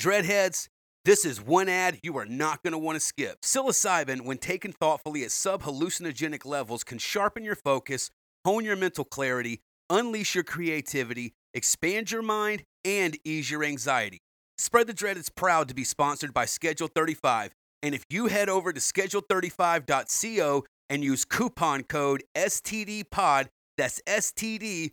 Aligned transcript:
Dreadheads, 0.00 0.68
this 1.04 1.24
is 1.24 1.40
one 1.40 1.68
ad 1.68 1.98
you 2.04 2.16
are 2.18 2.24
not 2.24 2.62
going 2.62 2.70
to 2.70 2.78
want 2.78 2.94
to 2.94 3.00
skip. 3.00 3.40
Psilocybin, 3.40 4.20
when 4.20 4.38
taken 4.38 4.70
thoughtfully 4.70 5.24
at 5.24 5.32
sub 5.32 5.64
hallucinogenic 5.64 6.46
levels, 6.46 6.84
can 6.84 6.98
sharpen 6.98 7.42
your 7.42 7.56
focus, 7.56 8.08
hone 8.44 8.64
your 8.64 8.76
mental 8.76 9.04
clarity, 9.04 9.60
unleash 9.90 10.36
your 10.36 10.44
creativity, 10.44 11.32
expand 11.52 12.12
your 12.12 12.22
mind, 12.22 12.62
and 12.84 13.18
ease 13.24 13.50
your 13.50 13.64
anxiety. 13.64 14.20
Spread 14.56 14.86
the 14.86 14.92
Dread 14.92 15.16
is 15.16 15.30
proud 15.30 15.66
to 15.66 15.74
be 15.74 15.82
sponsored 15.82 16.32
by 16.32 16.44
Schedule 16.44 16.88
35. 16.94 17.50
And 17.82 17.92
if 17.92 18.04
you 18.08 18.28
head 18.28 18.48
over 18.48 18.72
to 18.72 18.78
schedule35.co 18.78 20.64
and 20.90 21.02
use 21.02 21.24
coupon 21.24 21.82
code 21.82 22.22
STDPOD, 22.36 23.48
that's 23.76 24.00
STDPOD, 24.06 24.90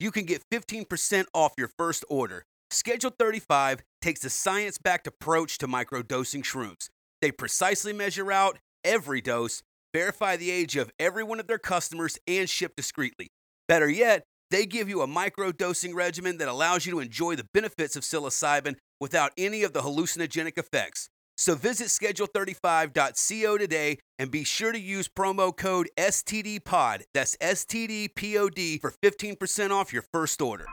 you 0.00 0.10
can 0.10 0.24
get 0.24 0.42
15% 0.50 1.26
off 1.34 1.52
your 1.58 1.68
first 1.76 2.06
order. 2.08 2.46
Schedule 2.72 3.12
35 3.18 3.82
takes 4.00 4.24
a 4.24 4.30
science 4.30 4.78
backed 4.78 5.06
approach 5.06 5.58
to 5.58 5.68
microdosing 5.68 6.42
shrooms. 6.42 6.88
They 7.20 7.30
precisely 7.30 7.92
measure 7.92 8.32
out 8.32 8.58
every 8.82 9.20
dose, 9.20 9.62
verify 9.94 10.36
the 10.36 10.50
age 10.50 10.76
of 10.76 10.90
every 10.98 11.22
one 11.22 11.38
of 11.38 11.46
their 11.46 11.58
customers, 11.58 12.18
and 12.26 12.48
ship 12.48 12.72
discreetly. 12.74 13.28
Better 13.68 13.90
yet, 13.90 14.24
they 14.50 14.64
give 14.64 14.88
you 14.88 15.02
a 15.02 15.06
microdosing 15.06 15.94
regimen 15.94 16.38
that 16.38 16.48
allows 16.48 16.86
you 16.86 16.92
to 16.92 17.00
enjoy 17.00 17.36
the 17.36 17.46
benefits 17.52 17.94
of 17.94 18.04
psilocybin 18.04 18.76
without 19.00 19.32
any 19.36 19.64
of 19.64 19.74
the 19.74 19.82
hallucinogenic 19.82 20.56
effects. 20.56 21.10
So 21.36 21.54
visit 21.54 21.88
schedule35.co 21.88 23.58
today 23.58 23.98
and 24.18 24.30
be 24.30 24.44
sure 24.44 24.72
to 24.72 24.80
use 24.80 25.08
promo 25.08 25.54
code 25.54 25.90
STDPOD. 25.98 27.02
That's 27.12 27.36
STDPOD 27.36 28.80
for 28.80 28.94
15% 29.02 29.70
off 29.72 29.92
your 29.92 30.04
first 30.10 30.40
order. 30.40 30.64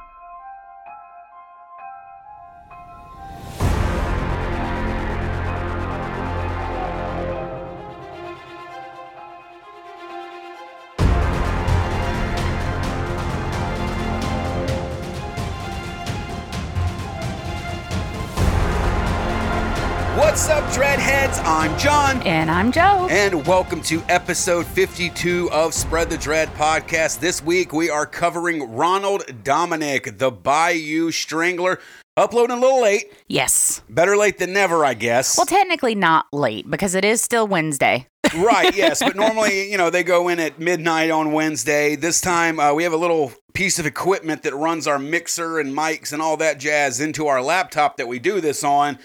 I'm 21.51 21.75
John. 21.79 22.21
And 22.27 22.51
I'm 22.51 22.71
Joe. 22.71 23.07
And 23.09 23.47
welcome 23.47 23.81
to 23.81 24.03
episode 24.07 24.67
52 24.67 25.49
of 25.49 25.73
Spread 25.73 26.11
the 26.11 26.17
Dread 26.17 26.47
podcast. 26.49 27.21
This 27.21 27.43
week 27.43 27.73
we 27.73 27.89
are 27.89 28.05
covering 28.05 28.75
Ronald 28.75 29.23
Dominic, 29.43 30.19
the 30.19 30.29
Bayou 30.29 31.09
Strangler. 31.09 31.79
Uploading 32.15 32.55
a 32.55 32.59
little 32.59 32.83
late. 32.83 33.11
Yes. 33.27 33.81
Better 33.89 34.15
late 34.15 34.37
than 34.37 34.53
never, 34.53 34.85
I 34.85 34.93
guess. 34.93 35.37
Well, 35.37 35.47
technically 35.47 35.95
not 35.95 36.27
late 36.31 36.69
because 36.69 36.93
it 36.93 37.03
is 37.03 37.19
still 37.19 37.47
Wednesday. 37.47 38.05
right, 38.35 38.75
yes. 38.75 39.01
But 39.01 39.15
normally, 39.15 39.71
you 39.71 39.77
know, 39.79 39.89
they 39.89 40.03
go 40.03 40.27
in 40.27 40.39
at 40.39 40.59
midnight 40.59 41.09
on 41.09 41.31
Wednesday. 41.31 41.95
This 41.95 42.21
time 42.21 42.59
uh, 42.59 42.75
we 42.75 42.83
have 42.83 42.93
a 42.93 42.97
little 42.97 43.31
piece 43.55 43.79
of 43.79 43.87
equipment 43.87 44.43
that 44.43 44.53
runs 44.53 44.85
our 44.85 44.99
mixer 44.99 45.57
and 45.57 45.75
mics 45.75 46.13
and 46.13 46.21
all 46.21 46.37
that 46.37 46.59
jazz 46.59 47.01
into 47.01 47.25
our 47.25 47.41
laptop 47.41 47.97
that 47.97 48.07
we 48.07 48.19
do 48.19 48.39
this 48.39 48.63
on 48.63 48.99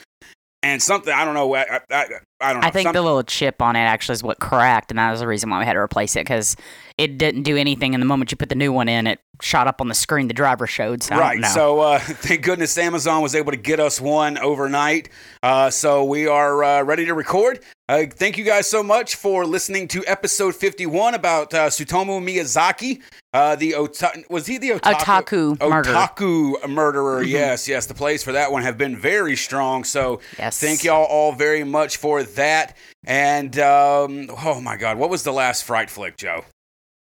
and 0.64 0.82
something 0.82 1.12
I 1.12 1.24
don't 1.24 1.34
know. 1.34 1.54
I, 1.54 1.80
I, 1.90 2.06
I 2.44 2.52
don't 2.52 2.62
know. 2.62 2.68
I 2.68 2.70
think 2.70 2.92
the 2.92 3.02
little 3.02 3.22
chip 3.22 3.62
on 3.62 3.76
it 3.76 3.80
actually 3.80 4.14
is 4.14 4.22
what 4.22 4.38
cracked, 4.38 4.90
and 4.90 4.98
that 4.98 5.10
was 5.10 5.20
the 5.20 5.26
reason 5.26 5.50
why 5.50 5.58
we 5.58 5.64
had 5.64 5.72
to 5.74 5.78
replace 5.80 6.16
it 6.16 6.20
because 6.20 6.56
it 6.96 7.18
didn't 7.18 7.42
do 7.42 7.56
anything. 7.56 7.94
And 7.94 8.00
the 8.00 8.06
moment 8.06 8.30
you 8.30 8.36
put 8.36 8.48
the 8.48 8.54
new 8.54 8.72
one 8.72 8.88
in, 8.88 9.06
it 9.06 9.20
shot 9.42 9.66
up 9.66 9.80
on 9.80 9.88
the 9.88 9.94
screen 9.94 10.28
the 10.28 10.34
driver 10.34 10.66
showed. 10.66 11.02
So 11.02 11.16
right. 11.16 11.44
So 11.46 11.80
uh, 11.80 11.98
thank 12.02 12.42
goodness 12.42 12.78
Amazon 12.78 13.20
was 13.20 13.34
able 13.34 13.50
to 13.50 13.58
get 13.58 13.80
us 13.80 14.00
one 14.00 14.38
overnight. 14.38 15.08
Uh, 15.42 15.70
so 15.70 16.04
we 16.04 16.28
are 16.28 16.62
uh, 16.62 16.82
ready 16.82 17.04
to 17.06 17.14
record. 17.14 17.60
Uh, 17.88 18.04
thank 18.08 18.38
you 18.38 18.44
guys 18.44 18.68
so 18.68 18.82
much 18.82 19.16
for 19.16 19.44
listening 19.44 19.88
to 19.88 20.04
episode 20.06 20.54
51 20.54 21.14
about 21.14 21.52
uh, 21.52 21.66
Tsutomu 21.66 22.22
Miyazaki. 22.22 23.02
Uh, 23.34 23.56
the 23.56 23.74
ota- 23.74 24.22
was 24.30 24.46
he 24.46 24.58
the 24.58 24.70
otaku 24.70 25.58
otaku 25.58 25.68
murderer? 25.68 25.94
Otaku 25.94 26.68
murderer. 26.68 27.22
Mm-hmm. 27.22 27.30
Yes, 27.30 27.66
yes. 27.66 27.86
The 27.86 27.94
plays 27.94 28.22
for 28.22 28.32
that 28.32 28.52
one 28.52 28.62
have 28.62 28.78
been 28.78 28.96
very 28.96 29.34
strong. 29.34 29.82
So 29.82 30.20
yes. 30.38 30.60
thank 30.60 30.84
y'all 30.84 31.04
all 31.04 31.32
very 31.32 31.64
much 31.64 31.96
for 31.96 32.22
that. 32.22 32.76
And 33.04 33.58
um, 33.58 34.30
oh 34.44 34.60
my 34.60 34.76
God, 34.76 34.96
what 34.96 35.10
was 35.10 35.24
the 35.24 35.32
last 35.32 35.64
fright 35.64 35.90
flick, 35.90 36.16
Joe? 36.16 36.44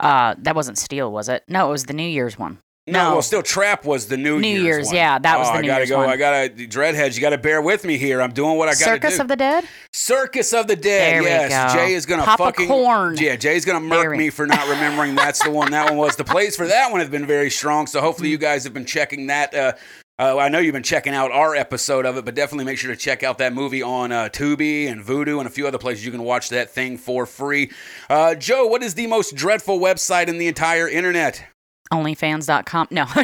Uh, 0.00 0.34
that 0.38 0.54
wasn't 0.54 0.78
Steel, 0.78 1.10
was 1.10 1.28
it? 1.28 1.44
No, 1.48 1.68
it 1.68 1.72
was 1.72 1.84
the 1.84 1.92
New 1.92 2.08
Year's 2.08 2.38
one. 2.38 2.58
No, 2.90 3.12
well, 3.12 3.22
still 3.22 3.42
Trap 3.42 3.84
was 3.84 4.06
the 4.06 4.16
New, 4.16 4.38
Year's 4.38 4.42
New 4.42 4.48
Year's. 4.48 4.64
Year's 4.64 4.86
one. 4.86 4.96
yeah, 4.96 5.18
that 5.18 5.38
was 5.38 5.48
oh, 5.48 5.56
the 5.56 5.62
New 5.62 5.68
I 5.68 5.68
gotta 5.68 5.80
Year's 5.80 5.90
go. 5.90 5.98
one. 5.98 6.08
I 6.08 6.16
gotta 6.16 6.48
Dreadheads. 6.48 7.14
You 7.16 7.20
gotta 7.20 7.38
bear 7.38 7.60
with 7.60 7.84
me 7.84 7.98
here. 7.98 8.22
I'm 8.22 8.32
doing 8.32 8.56
what 8.56 8.68
I 8.68 8.72
gotta 8.72 8.84
Circus 8.84 9.10
do. 9.10 9.16
Circus 9.16 9.20
of 9.20 9.28
the 9.28 9.36
Dead. 9.36 9.64
Circus 9.92 10.52
of 10.54 10.66
the 10.68 10.76
Dead. 10.76 11.22
There 11.22 11.22
yes. 11.22 11.74
Jay 11.74 11.92
is 11.92 12.06
gonna 12.06 12.24
Papa 12.24 12.44
fucking 12.44 12.68
Corn. 12.68 13.16
Yeah, 13.18 13.36
Jay's 13.36 13.64
gonna 13.64 13.80
murk 13.80 14.16
me 14.16 14.30
for 14.30 14.46
not 14.46 14.66
remembering 14.68 15.14
that's 15.14 15.42
the 15.42 15.50
one. 15.50 15.70
That 15.70 15.90
one 15.90 15.98
was. 15.98 16.16
The 16.16 16.24
plays 16.24 16.56
for 16.56 16.66
that 16.66 16.90
one 16.90 17.00
have 17.00 17.10
been 17.10 17.26
very 17.26 17.50
strong. 17.50 17.86
So 17.86 18.00
hopefully 18.00 18.30
you 18.30 18.38
guys 18.38 18.64
have 18.64 18.72
been 18.74 18.86
checking 18.86 19.26
that. 19.26 19.54
Uh, 19.54 19.72
uh, 20.18 20.36
I 20.36 20.48
know 20.48 20.58
you've 20.58 20.72
been 20.72 20.82
checking 20.82 21.14
out 21.14 21.30
our 21.30 21.54
episode 21.54 22.04
of 22.04 22.16
it, 22.16 22.24
but 22.24 22.34
definitely 22.34 22.64
make 22.64 22.78
sure 22.78 22.90
to 22.90 22.96
check 22.96 23.22
out 23.22 23.38
that 23.38 23.52
movie 23.52 23.82
on 23.82 24.10
uh, 24.10 24.28
Tubi 24.28 24.90
and 24.90 25.04
Vudu 25.04 25.38
and 25.38 25.46
a 25.46 25.50
few 25.50 25.66
other 25.66 25.78
places 25.78 26.04
you 26.04 26.10
can 26.10 26.22
watch 26.22 26.48
that 26.48 26.70
thing 26.70 26.98
for 26.98 27.24
free. 27.24 27.70
Uh, 28.10 28.34
Joe, 28.34 28.66
what 28.66 28.82
is 28.82 28.94
the 28.94 29.06
most 29.06 29.36
dreadful 29.36 29.78
website 29.78 30.26
in 30.26 30.38
the 30.38 30.48
entire 30.48 30.88
internet? 30.88 31.44
Onlyfans.com. 31.92 32.88
No, 32.90 33.04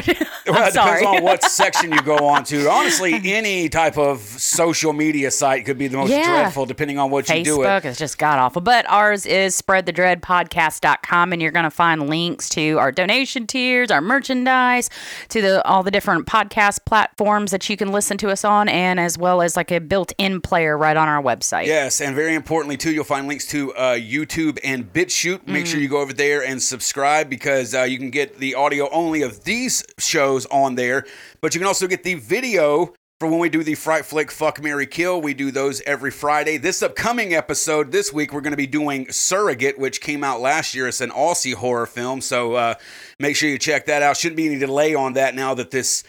Well, 0.47 0.67
it 0.67 0.73
sorry. 0.73 0.99
depends 1.01 1.03
on 1.17 1.23
what 1.23 1.43
section 1.51 1.91
you 1.91 2.01
go 2.01 2.17
on 2.17 2.43
to. 2.45 2.69
Honestly, 2.69 3.13
any 3.25 3.69
type 3.69 3.97
of 3.97 4.19
social 4.21 4.93
media 4.93 5.31
site 5.31 5.65
could 5.65 5.77
be 5.77 5.87
the 5.87 5.97
most 5.97 6.09
Yeah. 6.11 6.25
dreadful, 6.41 6.65
depending 6.65 6.97
on 6.99 7.09
what 7.11 7.29
you 7.29 7.43
do 7.43 7.61
it. 7.61 7.65
Facebook 7.65 7.85
is 7.85 7.97
just 7.97 8.17
god 8.17 8.39
awful. 8.39 8.61
But 8.61 8.85
ours 8.89 9.25
is 9.25 9.59
spreadthedreadpodcast.com, 9.61 11.33
and 11.33 11.41
you're 11.41 11.51
going 11.51 11.63
to 11.65 11.69
find 11.71 12.09
links 12.09 12.49
to 12.49 12.77
our 12.79 12.91
donation 12.91 13.47
tiers, 13.47 13.91
our 13.91 14.01
merchandise, 14.01 14.89
to 15.29 15.41
the 15.41 15.65
all 15.67 15.83
the 15.83 15.91
different 15.91 16.25
podcast 16.27 16.79
platforms 16.85 17.51
that 17.51 17.67
you 17.69 17.77
can 17.77 17.91
listen 17.91 18.17
to 18.19 18.29
us 18.29 18.43
on, 18.45 18.67
and 18.69 18.99
as 18.99 19.17
well 19.17 19.41
as 19.41 19.55
like 19.55 19.71
a 19.71 19.79
built-in 19.79 20.41
player 20.41 20.77
right 20.77 20.97
on 20.97 21.07
our 21.07 21.21
website. 21.21 21.65
Yes, 21.65 22.01
and 22.01 22.15
very 22.15 22.35
importantly 22.35 22.77
too, 22.77 22.91
you'll 22.91 23.03
find 23.03 23.27
links 23.27 23.47
to 23.47 23.73
uh, 23.73 23.93
YouTube 23.95 24.59
and 24.63 24.91
BitChute. 24.91 25.47
Make 25.47 25.65
Mm. 25.65 25.67
sure 25.67 25.79
you 25.79 25.87
go 25.87 25.99
over 26.01 26.13
there 26.13 26.43
and 26.43 26.61
subscribe 26.61 27.29
because 27.29 27.73
uh, 27.73 27.83
you 27.83 27.97
can 27.97 28.09
get 28.09 28.37
the 28.39 28.54
audio 28.55 28.89
only 28.91 29.21
of 29.21 29.43
these 29.43 29.83
shows 29.99 30.45
on 30.47 30.75
there, 30.75 31.05
but 31.41 31.53
you 31.53 31.59
can 31.59 31.67
also 31.67 31.87
get 31.87 32.03
the 32.03 32.15
video 32.15 32.93
for 33.19 33.29
when 33.29 33.39
we 33.39 33.47
do 33.47 33.63
the 33.63 33.75
Fright 33.75 34.03
Flick 34.03 34.29
Fuck 34.29 34.61
Mary 34.61 34.85
Kill. 34.85 35.21
We 35.21 35.33
do 35.33 35.49
those 35.49 35.81
every 35.81 36.11
Friday. 36.11 36.57
This 36.57 36.83
upcoming 36.83 37.33
episode 37.33 37.91
this 37.91 38.11
week, 38.11 38.33
we're 38.33 38.41
going 38.41 38.51
to 38.51 38.57
be 38.57 38.67
doing 38.67 39.09
Surrogate, 39.09 39.79
which 39.79 40.01
came 40.01 40.23
out 40.23 40.41
last 40.41 40.75
year. 40.75 40.87
It's 40.87 40.99
an 40.99 41.11
Aussie 41.11 41.53
horror 41.53 41.85
film, 41.85 42.19
so 42.19 42.55
uh, 42.55 42.75
make 43.19 43.37
sure 43.37 43.49
you 43.49 43.57
check 43.57 43.85
that 43.85 44.01
out. 44.01 44.17
Shouldn't 44.17 44.37
be 44.37 44.47
any 44.47 44.59
delay 44.59 44.95
on 44.95 45.13
that 45.13 45.33
now 45.33 45.53
that 45.53 45.71
this 45.71 46.03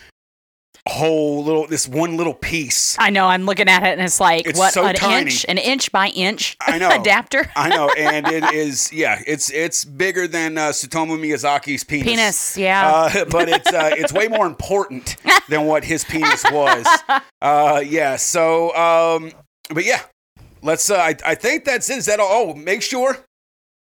whole 0.89 1.43
little 1.45 1.67
this 1.67 1.89
one 1.89 2.17
little 2.17 2.35
piece 2.35 2.97
I 2.99 3.11
know. 3.11 3.27
I'm 3.27 3.45
looking 3.45 3.69
at 3.69 3.83
it, 3.83 3.93
and 3.93 4.01
it's 4.03 4.21
like 4.21 4.47
It's 4.47 4.59
what 4.59 4.73
so 4.73 4.85
an 4.87 4.95
tiny. 4.95 5.23
inch, 5.23 5.45
an 5.49 5.59
inch 5.59 5.91
by 5.93 6.09
inch. 6.09 6.57
I 6.61 6.79
know. 6.83 6.91
adapter. 6.91 7.51
I 7.57 7.69
know, 7.71 7.89
and 7.99 8.27
it 8.29 8.45
is 8.55 8.93
yeah, 8.93 9.21
it's 9.27 9.51
it's 9.51 9.85
bigger 9.85 10.29
than 10.29 10.57
uh, 10.59 10.69
Tsutomu 10.69 11.19
Miyazaki's 11.19 11.85
penis. 11.85 12.07
Penis, 12.07 12.57
yeah. 12.57 12.91
Uh, 12.91 13.25
but 13.31 13.49
it's 13.49 13.73
uh, 13.73 13.91
it's 13.97 14.13
way 14.13 14.29
more 14.29 14.47
important 14.47 15.17
than 15.49 15.67
what 15.67 15.85
his 15.85 16.05
penis 16.05 16.45
was. 16.45 16.87
Uh, 17.43 17.83
yeah. 17.85 18.17
So, 18.17 18.75
um, 18.77 19.33
but 19.71 19.85
yeah, 19.85 20.03
let's. 20.63 20.89
Uh, 20.91 20.97
I 20.97 21.17
I 21.25 21.35
think 21.35 21.65
that's 21.65 21.91
it. 21.91 21.99
Is 21.99 22.07
that 22.07 22.21
all? 22.21 22.29
Oh, 22.31 22.55
make 22.55 22.83
sure 22.83 23.19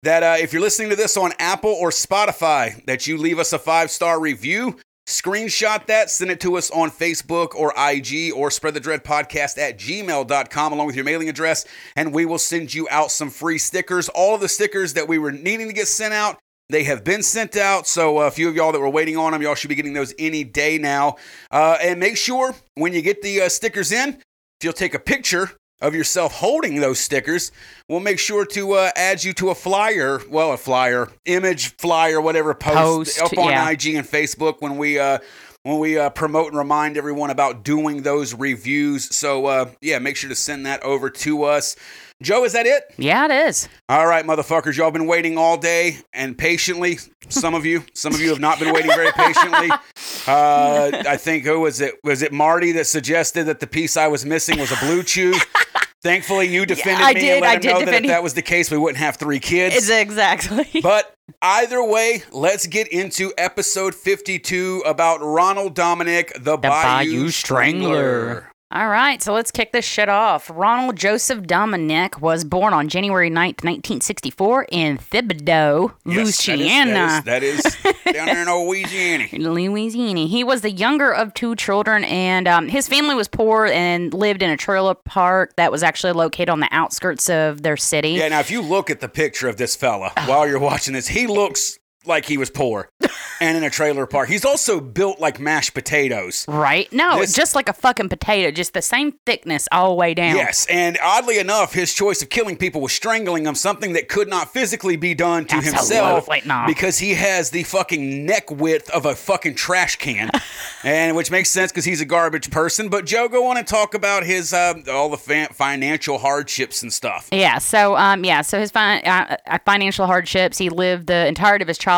that 0.04 0.22
uh, 0.22 0.36
if 0.38 0.52
you're 0.52 0.62
listening 0.62 0.90
to 0.90 0.96
this 0.96 1.16
on 1.16 1.32
Apple 1.38 1.72
or 1.72 1.90
Spotify, 1.90 2.84
that 2.86 3.06
you 3.06 3.18
leave 3.18 3.38
us 3.38 3.52
a 3.52 3.58
five 3.58 3.90
star 3.90 4.18
review. 4.20 4.78
Screenshot 5.08 5.86
that, 5.86 6.10
send 6.10 6.30
it 6.30 6.38
to 6.40 6.58
us 6.58 6.70
on 6.70 6.90
Facebook 6.90 7.54
or 7.54 7.72
IG 7.78 8.30
or 8.30 8.50
spread 8.50 8.74
the 8.74 8.80
dread 8.80 9.04
podcast 9.04 9.56
at 9.56 9.78
gmail.com 9.78 10.72
along 10.74 10.86
with 10.86 10.96
your 10.96 11.04
mailing 11.06 11.30
address, 11.30 11.64
and 11.96 12.12
we 12.12 12.26
will 12.26 12.36
send 12.36 12.74
you 12.74 12.86
out 12.90 13.10
some 13.10 13.30
free 13.30 13.56
stickers. 13.56 14.10
All 14.10 14.34
of 14.34 14.42
the 14.42 14.50
stickers 14.50 14.92
that 14.92 15.08
we 15.08 15.16
were 15.16 15.32
needing 15.32 15.68
to 15.68 15.72
get 15.72 15.88
sent 15.88 16.12
out, 16.12 16.38
they 16.68 16.84
have 16.84 17.04
been 17.04 17.22
sent 17.22 17.56
out. 17.56 17.86
So, 17.86 18.18
uh, 18.18 18.26
a 18.26 18.30
few 18.30 18.50
of 18.50 18.54
y'all 18.54 18.70
that 18.70 18.80
were 18.80 18.90
waiting 18.90 19.16
on 19.16 19.32
them, 19.32 19.40
y'all 19.40 19.54
should 19.54 19.68
be 19.68 19.74
getting 19.74 19.94
those 19.94 20.12
any 20.18 20.44
day 20.44 20.76
now. 20.76 21.16
Uh, 21.50 21.78
and 21.80 21.98
make 21.98 22.18
sure 22.18 22.54
when 22.74 22.92
you 22.92 23.00
get 23.00 23.22
the 23.22 23.40
uh, 23.40 23.48
stickers 23.48 23.92
in, 23.92 24.10
if 24.10 24.64
you'll 24.64 24.74
take 24.74 24.92
a 24.92 24.98
picture 24.98 25.52
of 25.80 25.94
yourself 25.94 26.34
holding 26.34 26.80
those 26.80 26.98
stickers, 26.98 27.52
we'll 27.88 28.00
make 28.00 28.18
sure 28.18 28.44
to 28.44 28.72
uh, 28.72 28.90
add 28.96 29.22
you 29.22 29.32
to 29.34 29.50
a 29.50 29.54
flyer. 29.54 30.20
Well, 30.28 30.52
a 30.52 30.56
flyer, 30.56 31.08
image, 31.24 31.76
flyer, 31.76 32.20
whatever 32.20 32.54
post, 32.54 33.18
Post, 33.18 33.22
up 33.22 33.38
on 33.38 33.50
yeah. 33.50 33.70
IG 33.70 33.94
and 33.94 34.06
Facebook 34.06 34.60
when 34.60 34.76
we 34.76 34.98
uh, 34.98 35.18
when 35.68 35.78
we 35.80 35.98
uh, 35.98 36.08
promote 36.08 36.46
and 36.46 36.56
remind 36.56 36.96
everyone 36.96 37.28
about 37.28 37.62
doing 37.62 38.00
those 38.00 38.32
reviews. 38.32 39.14
So, 39.14 39.44
uh, 39.44 39.70
yeah, 39.82 39.98
make 39.98 40.16
sure 40.16 40.30
to 40.30 40.34
send 40.34 40.64
that 40.64 40.82
over 40.82 41.10
to 41.10 41.44
us. 41.44 41.76
Joe, 42.22 42.44
is 42.44 42.54
that 42.54 42.64
it? 42.64 42.84
Yeah, 42.96 43.26
it 43.26 43.30
is. 43.30 43.68
All 43.86 44.06
right, 44.06 44.24
motherfuckers, 44.24 44.78
y'all 44.78 44.90
been 44.90 45.06
waiting 45.06 45.36
all 45.36 45.58
day 45.58 45.98
and 46.14 46.38
patiently. 46.38 46.96
Some 47.28 47.54
of 47.54 47.66
you, 47.66 47.84
some 47.92 48.14
of 48.14 48.20
you 48.20 48.30
have 48.30 48.40
not 48.40 48.58
been 48.58 48.72
waiting 48.72 48.90
very 48.92 49.12
patiently. 49.12 49.68
Uh, 50.26 51.04
I 51.08 51.16
think 51.16 51.44
who 51.44 51.60
was 51.60 51.80
it? 51.80 51.94
Was 52.04 52.20
it 52.20 52.32
Marty 52.32 52.72
that 52.72 52.84
suggested 52.86 53.44
that 53.44 53.60
the 53.60 53.66
piece 53.66 53.96
I 53.96 54.08
was 54.08 54.26
missing 54.26 54.58
was 54.58 54.70
a 54.70 54.74
BlueChew? 54.74 55.34
Thankfully, 56.02 56.48
you 56.48 56.66
defended 56.66 57.02
I 57.02 57.14
me 57.14 57.20
did, 57.20 57.32
and 57.32 57.40
let 57.40 57.50
I 57.50 57.54
him 57.54 57.60
did 57.60 57.70
know 57.70 57.84
that 57.86 58.04
if 58.04 58.08
that 58.08 58.22
was 58.22 58.34
the 58.34 58.42
case, 58.42 58.70
we 58.70 58.76
wouldn't 58.76 58.98
have 58.98 59.16
three 59.16 59.40
kids. 59.40 59.74
It's 59.74 59.88
exactly. 59.88 60.68
But 60.82 61.14
either 61.42 61.82
way, 61.82 62.22
let's 62.30 62.66
get 62.66 62.88
into 62.88 63.32
episode 63.38 63.94
52 63.94 64.82
about 64.86 65.20
Ronald 65.20 65.74
Dominic, 65.74 66.32
the, 66.38 66.56
Bayou, 66.56 66.82
Bayou 66.82 67.30
Strangler. 67.30 67.88
Strangler. 67.94 68.52
All 68.70 68.88
right, 68.88 69.22
so 69.22 69.32
let's 69.32 69.50
kick 69.50 69.72
this 69.72 69.86
shit 69.86 70.10
off. 70.10 70.50
Ronald 70.54 70.94
Joseph 70.96 71.46
Dominic 71.46 72.20
was 72.20 72.44
born 72.44 72.74
on 72.74 72.88
January 72.88 73.30
9th, 73.30 73.64
1964, 73.64 74.66
in 74.70 74.98
Thibodaux, 74.98 75.94
Yes, 76.04 76.14
that 76.14 76.20
is- 76.20 76.48
Louisiana. 76.58 77.22
That 77.24 77.42
is, 77.42 77.62
that 77.62 77.96
is 78.06 78.12
down 78.12 78.26
there 78.26 78.42
in 78.42 78.48
Louisiana. 78.66 79.26
Louisiana. 79.32 80.26
He 80.26 80.44
was 80.44 80.60
the 80.60 80.70
younger 80.70 81.10
of 81.10 81.32
two 81.32 81.56
children, 81.56 82.04
and 82.04 82.46
um, 82.46 82.68
his 82.68 82.86
family 82.88 83.14
was 83.14 83.26
poor 83.26 83.64
and 83.64 84.12
lived 84.12 84.42
in 84.42 84.50
a 84.50 84.56
trailer 84.58 84.94
park 84.94 85.56
that 85.56 85.72
was 85.72 85.82
actually 85.82 86.12
located 86.12 86.50
on 86.50 86.60
the 86.60 86.68
outskirts 86.70 87.30
of 87.30 87.62
their 87.62 87.78
city. 87.78 88.10
Yeah, 88.10 88.28
now 88.28 88.40
if 88.40 88.50
you 88.50 88.60
look 88.60 88.90
at 88.90 89.00
the 89.00 89.08
picture 89.08 89.48
of 89.48 89.56
this 89.56 89.76
fella 89.76 90.12
while 90.26 90.46
you're 90.46 90.58
watching 90.58 90.92
this, 90.92 91.08
he 91.08 91.26
looks 91.26 91.78
like 92.08 92.24
he 92.26 92.36
was 92.36 92.50
poor 92.50 92.90
and 93.40 93.56
in 93.56 93.62
a 93.64 93.70
trailer 93.70 94.06
park. 94.06 94.28
He's 94.28 94.44
also 94.44 94.80
built 94.80 95.20
like 95.20 95.38
mashed 95.38 95.74
potatoes. 95.74 96.44
Right? 96.48 96.92
No, 96.92 97.20
This- 97.20 97.32
just 97.34 97.54
like 97.54 97.68
a 97.68 97.72
fucking 97.72 98.08
potato, 98.08 98.50
just 98.50 98.72
the 98.74 98.82
same 98.82 99.12
thickness 99.26 99.68
all 99.70 99.90
the 99.90 99.94
way 99.94 100.14
down. 100.14 100.36
Yes, 100.36 100.66
and 100.70 100.98
oddly 101.02 101.38
enough, 101.38 101.72
his 101.74 101.92
choice 101.94 102.22
of 102.22 102.28
killing 102.30 102.56
people 102.56 102.80
was 102.80 102.92
strangling 102.92 103.44
them, 103.44 103.54
something 103.54 103.92
that 103.92 104.08
could 104.08 104.28
not 104.28 104.52
physically 104.52 104.96
be 104.96 105.14
done 105.14 105.44
to 105.46 105.56
himself 105.60 106.28
not. 106.44 106.66
because 106.66 106.98
he 106.98 107.14
has 107.14 107.50
the 107.50 107.62
fucking 107.64 108.24
neck 108.26 108.50
width 108.50 108.90
of 108.90 109.04
a 109.06 109.14
fucking 109.14 109.54
trash 109.54 109.96
can, 109.96 110.30
and 110.84 111.14
which 111.16 111.30
makes 111.30 111.50
sense 111.50 111.70
because 111.70 111.84
he's 111.84 112.00
a 112.00 112.04
garbage 112.04 112.50
person. 112.50 112.88
But 112.88 113.04
Joe, 113.06 113.28
go 113.28 113.46
on 113.46 113.56
and 113.56 113.66
talk 113.66 113.94
about 113.94 114.24
his 114.24 114.52
uh, 114.52 114.74
all 114.90 115.08
the 115.10 115.16
fa- 115.18 115.48
financial 115.52 116.18
hardships 116.18 116.82
and 116.82 116.92
stuff. 116.92 117.28
Yeah. 117.32 117.58
So, 117.58 117.96
um, 117.96 118.24
yeah. 118.24 118.42
So 118.42 118.58
his 118.58 118.70
fi- 118.70 119.00
uh, 119.00 119.36
uh, 119.46 119.58
financial 119.64 120.06
hardships. 120.06 120.58
He 120.58 120.70
lived 120.70 121.06
the 121.06 121.26
entirety 121.26 121.62
of 121.62 121.68
his 121.68 121.78
childhood 121.78 121.97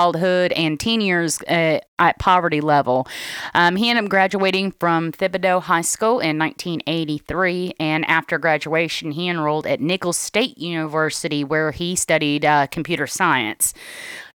and 0.57 0.81
teen 0.81 1.01
years 1.01 1.41
uh, 1.43 1.81
at 1.99 2.19
poverty 2.19 2.61
level. 2.61 3.07
Um, 3.55 3.77
he 3.77 3.91
ended 3.91 4.05
up 4.05 4.11
graduating 4.11 4.73
from 4.73 5.13
Thibodaux 5.13 5.63
High 5.63 5.83
School 5.83 6.21
in 6.21 6.39
1983, 6.39 7.75
and 7.79 8.05
after 8.07 8.39
graduation, 8.39 9.13
he 9.13 9.29
enrolled 9.29 9.67
at 9.67 9.81
Nicholls 9.81 10.17
State 10.17 10.59
University, 10.59 11.45
where 11.45 11.71
he 11.71 11.95
studied 11.97 12.45
uh, 12.45 12.67
computer 12.69 13.07
science. 13.07 13.75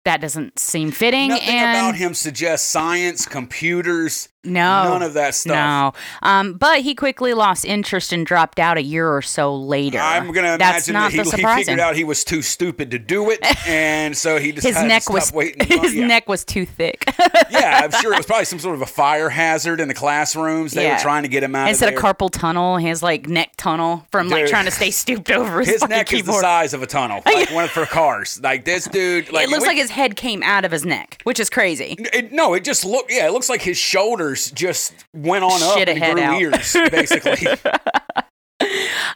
That 0.05 0.21
doesn't 0.21 0.59
seem 0.59 0.91
fitting. 0.91 1.29
Nothing 1.29 1.49
and 1.49 1.79
about 1.79 1.97
him 1.97 2.13
suggests 2.13 2.69
science, 2.69 3.27
computers, 3.27 4.29
No. 4.45 4.85
none 4.85 5.03
of 5.03 5.15
that 5.15 5.35
stuff. 5.35 5.95
No. 6.23 6.29
Um, 6.29 6.55
but 6.55 6.81
he 6.81 6.95
quickly 6.95 7.35
lost 7.35 7.65
interest 7.65 8.13
and 8.13 8.27
dropped 8.27 8.59
out 8.59 8.77
a 8.77 8.83
year 8.83 9.09
or 9.09 9.23
so 9.23 9.55
later. 9.55 9.99
I'm 9.99 10.33
gonna 10.33 10.59
That's 10.59 10.89
imagine 10.89 10.93
not 10.95 11.31
that 11.33 11.37
he, 11.37 11.47
he 11.47 11.57
figured 11.65 11.81
out 11.81 11.97
he 11.97 12.05
was 12.05 12.25
too 12.25 12.43
stupid 12.43 12.91
to 12.93 12.99
do 12.99 13.31
it, 13.31 13.41
and 13.67 14.17
so 14.17 14.39
he 14.39 14.53
decided 14.53 14.77
his 14.77 14.85
neck 14.87 14.99
to 15.03 15.05
stop 15.05 15.15
was 15.15 15.33
waiting. 15.33 15.67
his 15.83 15.95
yeah. 15.95 16.07
neck 16.07 16.29
was 16.29 16.45
too 16.45 16.67
thick. 16.67 17.05
yeah, 17.51 17.81
I'm 17.85 17.91
sure 18.03 18.13
it 18.13 18.17
was 18.19 18.27
probably 18.27 18.45
some 18.45 18.59
sort 18.59 18.75
of 18.75 18.83
a 18.83 18.87
fire 18.87 19.29
hazard 19.29 19.81
in 19.81 19.89
the 19.89 19.95
classrooms. 19.95 20.73
They 20.73 20.85
Yeah. 20.85 20.95
were 20.97 21.01
trying 21.03 21.23
to 21.23 21.29
get 21.29 21.43
him 21.43 21.55
out. 21.55 21.69
Instead 21.69 21.93
of 21.93 21.95
of 21.99 22.03
carpal 22.03 22.31
tunnel, 22.31 22.77
his 22.77 23.03
like 23.03 23.29
neck 23.29 23.53
tunnel 23.57 24.07
from 24.11 24.29
like 24.29 24.43
Dude. 24.43 24.51
trying 24.51 24.65
to 24.67 24.71
stay 24.71 24.91
stooped 24.91 25.31
over 25.31 25.61
his, 25.61 25.69
his 25.71 25.89
neck 25.89 26.13
is 26.13 26.25
the 26.25 26.33
size 26.33 26.75
of 26.75 26.83
a 26.83 26.87
tunnel, 26.87 27.23
like 27.25 27.51
one 27.53 27.69
for 27.69 27.87
cars. 27.87 28.41
Like 28.43 28.65
this 28.65 28.87
dude, 28.87 29.33
like 29.33 29.45
it 29.45 29.51
looks 29.51 29.63
we- 29.63 29.69
like 29.69 29.77
his 29.79 29.91
head 29.91 30.17
came 30.17 30.43
out 30.43 30.65
of 30.65 30.73
his 30.73 30.85
neck, 30.85 31.21
which 31.25 31.39
is 31.41 31.49
crazy. 31.51 31.97
It, 31.99 32.33
no, 32.33 32.55
it 32.55 32.65
just 32.65 32.85
look. 32.85 33.07
Yeah, 33.09 33.27
it 33.29 33.33
looks 33.33 33.49
like 33.49 33.63
his 33.63 33.77
shoulders 33.77 34.34
just 34.35 34.95
went 35.13 35.45
on 35.45 35.63
up 35.63 35.79
Shit 35.79 35.89
a 35.89 35.93
and 35.93 36.15
grew 36.15 36.23
out. 36.23 36.41
ears, 36.41 36.73
basically. 36.91 37.47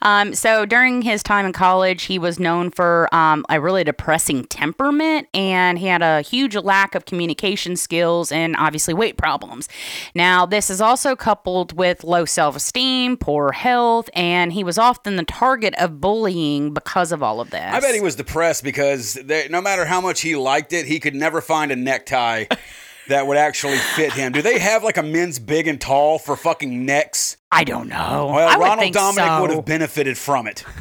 Um, 0.02 0.34
so 0.34 0.64
during 0.64 1.02
his 1.02 1.22
time 1.22 1.46
in 1.46 1.52
college, 1.52 2.04
he 2.04 2.18
was 2.18 2.38
known 2.38 2.70
for 2.70 3.12
um, 3.14 3.44
a 3.48 3.60
really 3.60 3.84
depressing 3.84 4.44
temperament, 4.44 5.28
and 5.34 5.78
he 5.78 5.86
had 5.86 6.02
a 6.02 6.22
huge 6.22 6.56
lack 6.56 6.94
of 6.94 7.04
communication 7.04 7.76
skills 7.76 8.30
and 8.30 8.56
obviously 8.56 8.94
weight 8.94 9.16
problems. 9.16 9.68
Now, 10.14 10.46
this 10.46 10.70
is 10.70 10.80
also 10.80 11.16
coupled 11.16 11.72
with 11.76 12.04
low 12.04 12.24
self-esteem, 12.24 13.16
poor 13.16 13.52
health, 13.52 14.08
and 14.14 14.52
he 14.52 14.64
was 14.64 14.78
often 14.78 15.16
the 15.16 15.24
target 15.24 15.74
of 15.78 16.00
bullying 16.00 16.72
because 16.74 17.12
of 17.12 17.22
all 17.22 17.40
of 17.40 17.50
this. 17.50 17.72
I 17.72 17.80
bet 17.80 17.94
he 17.94 18.00
was 18.00 18.16
depressed 18.16 18.64
because 18.64 19.14
there, 19.14 19.48
no 19.48 19.60
matter 19.60 19.84
how 19.84 20.00
much 20.00 20.20
he 20.20 20.36
liked 20.36 20.72
it, 20.72 20.86
he 20.86 21.00
could 21.00 21.14
never 21.14 21.40
find 21.40 21.72
a 21.72 21.76
necktie 21.76 22.46
that 23.08 23.26
would 23.26 23.36
actually 23.36 23.78
fit 23.78 24.12
him. 24.12 24.32
Do 24.32 24.42
they 24.42 24.58
have 24.58 24.84
like 24.84 24.96
a 24.96 25.02
men's 25.02 25.38
big 25.38 25.66
and 25.66 25.80
tall 25.80 26.18
for 26.18 26.36
fucking 26.36 26.84
necks? 26.86 27.36
I 27.50 27.64
don't 27.64 27.88
know. 27.88 28.32
Well, 28.34 28.48
I 28.48 28.56
Ronald 28.56 28.92
Dominic 28.92 29.28
so. 29.28 29.40
would 29.40 29.50
have 29.50 29.64
benefited 29.64 30.16
from 30.16 30.46
it. 30.46 30.64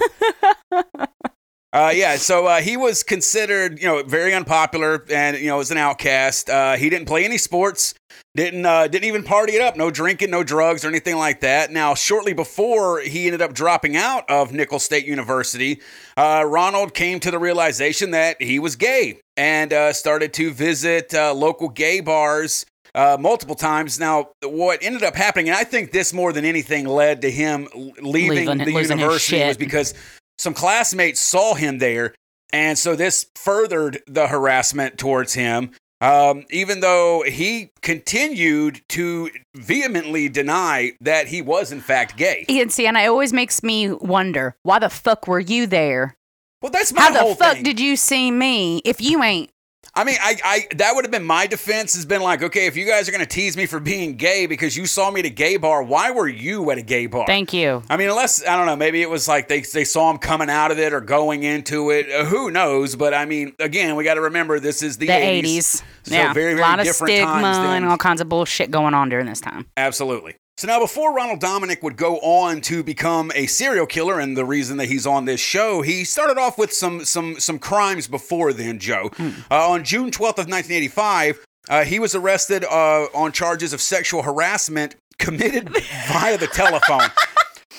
Uh, 1.74 1.92
yeah, 1.94 2.16
so 2.16 2.46
uh, 2.48 2.62
he 2.62 2.78
was 2.78 3.04
considered, 3.04 3.78
you 3.80 3.86
know, 3.86 4.02
very 4.02 4.34
unpopular, 4.34 5.06
and 5.12 5.38
you 5.38 5.48
know, 5.48 5.58
was 5.58 5.70
an 5.70 5.78
outcast. 5.78 6.50
Uh, 6.50 6.76
he 6.76 6.90
didn't 6.90 7.08
play 7.08 7.26
any 7.26 7.38
sports, 7.38 7.94
didn't 8.38 8.66
uh, 8.66 8.88
didn't 8.88 9.06
even 9.06 9.24
party 9.24 9.54
it 9.54 9.62
up, 9.62 9.76
no 9.76 9.90
drinking, 9.90 10.30
no 10.30 10.44
drugs, 10.44 10.86
or 10.86 10.90
anything 10.90 11.18
like 11.18 11.42
that. 11.42 11.72
Now, 11.72 11.96
shortly 11.96 12.34
before 12.34 13.00
he 13.00 13.26
ended 13.26 13.42
up 13.42 13.52
dropping 13.52 13.98
out 13.98 14.30
of 14.30 14.54
Nicholls 14.54 14.86
State 14.86 15.06
University, 15.08 15.82
uh, 16.16 16.44
Ronald 16.48 16.94
came 16.94 17.20
to 17.22 17.32
the 17.32 17.40
realization 17.40 18.12
that 18.12 18.40
he 18.40 18.60
was 18.60 18.76
gay 18.76 19.20
and 19.36 19.74
uh, 19.74 19.92
started 19.92 20.34
to 20.34 20.52
visit 20.54 21.14
uh, 21.16 21.34
local 21.34 21.68
gay 21.68 22.00
bars 22.00 22.66
uh, 22.94 23.18
multiple 23.20 23.56
times. 23.56 24.00
Now, 24.00 24.30
what 24.44 24.84
ended 24.84 25.02
up 25.02 25.16
happening, 25.16 25.50
and 25.50 25.58
I 25.58 25.64
think 25.64 25.92
this 25.92 26.14
more 26.14 26.32
than 26.32 26.46
anything 26.46 26.86
led 26.86 27.24
to 27.24 27.32
him 27.32 27.68
leaving 28.00 28.46
Leaving- 28.46 28.58
the 28.60 28.72
university 28.72 29.44
was 29.44 29.58
because 29.58 29.96
some 30.38 30.54
classmates 30.54 31.20
saw 31.20 31.56
him 31.56 31.80
there, 31.80 32.14
and 32.54 32.78
so 32.78 32.96
this 32.96 33.26
furthered 33.36 34.04
the 34.06 34.28
harassment 34.28 35.00
towards 35.00 35.34
him. 35.34 35.72
Um, 36.00 36.46
even 36.52 36.80
though 36.82 37.24
he 37.26 37.72
continued 37.82 38.82
to 38.90 39.32
vehemently 39.56 40.30
deny 40.30 40.92
that 41.02 41.28
he 41.28 41.42
was 41.42 41.72
in 41.72 41.82
fact 41.82 42.18
gay. 42.18 42.46
And 42.48 42.72
see, 42.72 42.86
and 42.86 42.96
it 42.98 43.08
always 43.08 43.34
makes 43.34 43.64
me 43.64 43.92
wonder, 43.92 44.56
why 44.64 44.78
the 44.80 44.90
fuck 44.90 45.28
were 45.28 45.40
you 45.40 45.66
there? 45.66 46.16
Well, 46.62 46.72
that's 46.72 46.94
my 46.94 47.02
How 47.02 47.30
the 47.30 47.36
fuck 47.36 47.56
thing. 47.56 47.64
did 47.64 47.80
you 47.80 47.96
see 47.96 48.30
me 48.32 48.80
if 48.86 49.02
you 49.02 49.24
ain't? 49.24 49.50
I 49.94 50.04
mean, 50.04 50.18
I, 50.22 50.38
I 50.44 50.68
that 50.76 50.94
would 50.94 51.06
have 51.06 51.12
been 51.12 51.24
my 51.24 51.48
defense. 51.48 51.96
Has 51.96 52.06
been 52.06 52.22
like, 52.22 52.44
okay, 52.44 52.68
if 52.68 52.78
you 52.78 52.86
guys 52.86 53.10
are 53.10 53.12
gonna 53.12 53.26
tease 53.26 53.58
me 53.58 53.66
for 53.66 53.80
being 53.80 54.16
gay 54.16 54.46
because 54.46 54.78
you 54.78 54.86
saw 54.86 55.10
me 55.10 55.22
at 55.22 55.26
a 55.26 55.30
gay 55.30 55.58
bar, 55.58 55.82
why 55.82 56.12
were 56.12 56.28
you 56.28 56.70
at 56.70 56.78
a 56.78 56.84
gay 56.84 57.08
bar? 57.08 57.26
Thank 57.26 57.52
you. 57.52 57.82
I 57.90 57.98
mean, 57.98 58.10
unless 58.10 58.46
I 58.46 58.56
don't 58.58 58.68
know, 58.68 58.76
maybe 58.76 59.02
it 59.02 59.10
was 59.10 59.28
like 59.28 59.48
they 59.48 59.62
they 59.62 59.86
saw 59.86 60.12
him 60.12 60.20
coming 60.20 60.50
out 60.52 60.72
of 60.72 60.78
it 60.78 60.94
or 60.94 61.02
going 61.02 61.44
into 61.44 61.90
it. 61.90 62.12
Uh, 62.12 62.26
who 62.26 62.52
knows? 62.52 62.96
But 62.96 63.14
I 63.16 63.26
mean, 63.26 63.54
again, 63.60 63.96
we 63.96 64.04
got 64.04 64.16
to 64.16 64.22
remember 64.22 64.60
this 64.60 64.84
is 64.84 64.98
the, 64.98 65.08
The 65.08 65.14
80s. 65.14 65.44
80s. 65.44 65.84
So 66.04 66.14
yeah. 66.14 66.34
very, 66.34 66.54
very 66.54 66.60
a 66.60 66.62
lot 66.62 66.80
of 66.80 66.88
stigma 66.88 67.48
and 67.76 67.86
all 67.86 67.98
kinds 67.98 68.22
of 68.22 68.30
bullshit 68.30 68.70
going 68.70 68.94
on 68.94 69.10
during 69.10 69.26
this 69.26 69.42
time. 69.42 69.66
Absolutely. 69.76 70.36
So 70.58 70.66
now, 70.66 70.80
before 70.80 71.14
Ronald 71.14 71.40
Dominic 71.40 71.84
would 71.84 71.98
go 71.98 72.18
on 72.18 72.62
to 72.62 72.82
become 72.82 73.32
a 73.36 73.46
serial 73.46 73.86
killer, 73.86 74.20
and 74.20 74.36
the 74.36 74.44
reason 74.44 74.78
that 74.78 74.88
he's 74.88 75.06
on 75.06 75.26
this 75.26 75.40
show, 75.40 75.84
he 75.84 76.04
started 76.04 76.40
off 76.40 76.58
with 76.58 76.74
some 76.74 77.06
some 77.06 77.40
some 77.40 77.60
crimes 77.60 78.08
before 78.08 78.52
then. 78.54 78.80
Joe, 78.80 79.12
uh, 79.52 79.70
on 79.70 79.84
June 79.84 80.10
twelfth 80.10 80.40
of 80.40 80.48
nineteen 80.48 80.76
eighty 80.78 80.88
five, 80.88 81.46
uh, 81.70 81.84
he 81.84 82.00
was 82.00 82.16
arrested 82.16 82.64
uh, 82.64 83.06
on 83.14 83.34
charges 83.34 83.72
of 83.72 83.82
sexual 83.82 84.24
harassment 84.24 84.96
committed 85.20 85.70
via 86.08 86.40
the 86.40 86.48
telephone. 86.48 87.08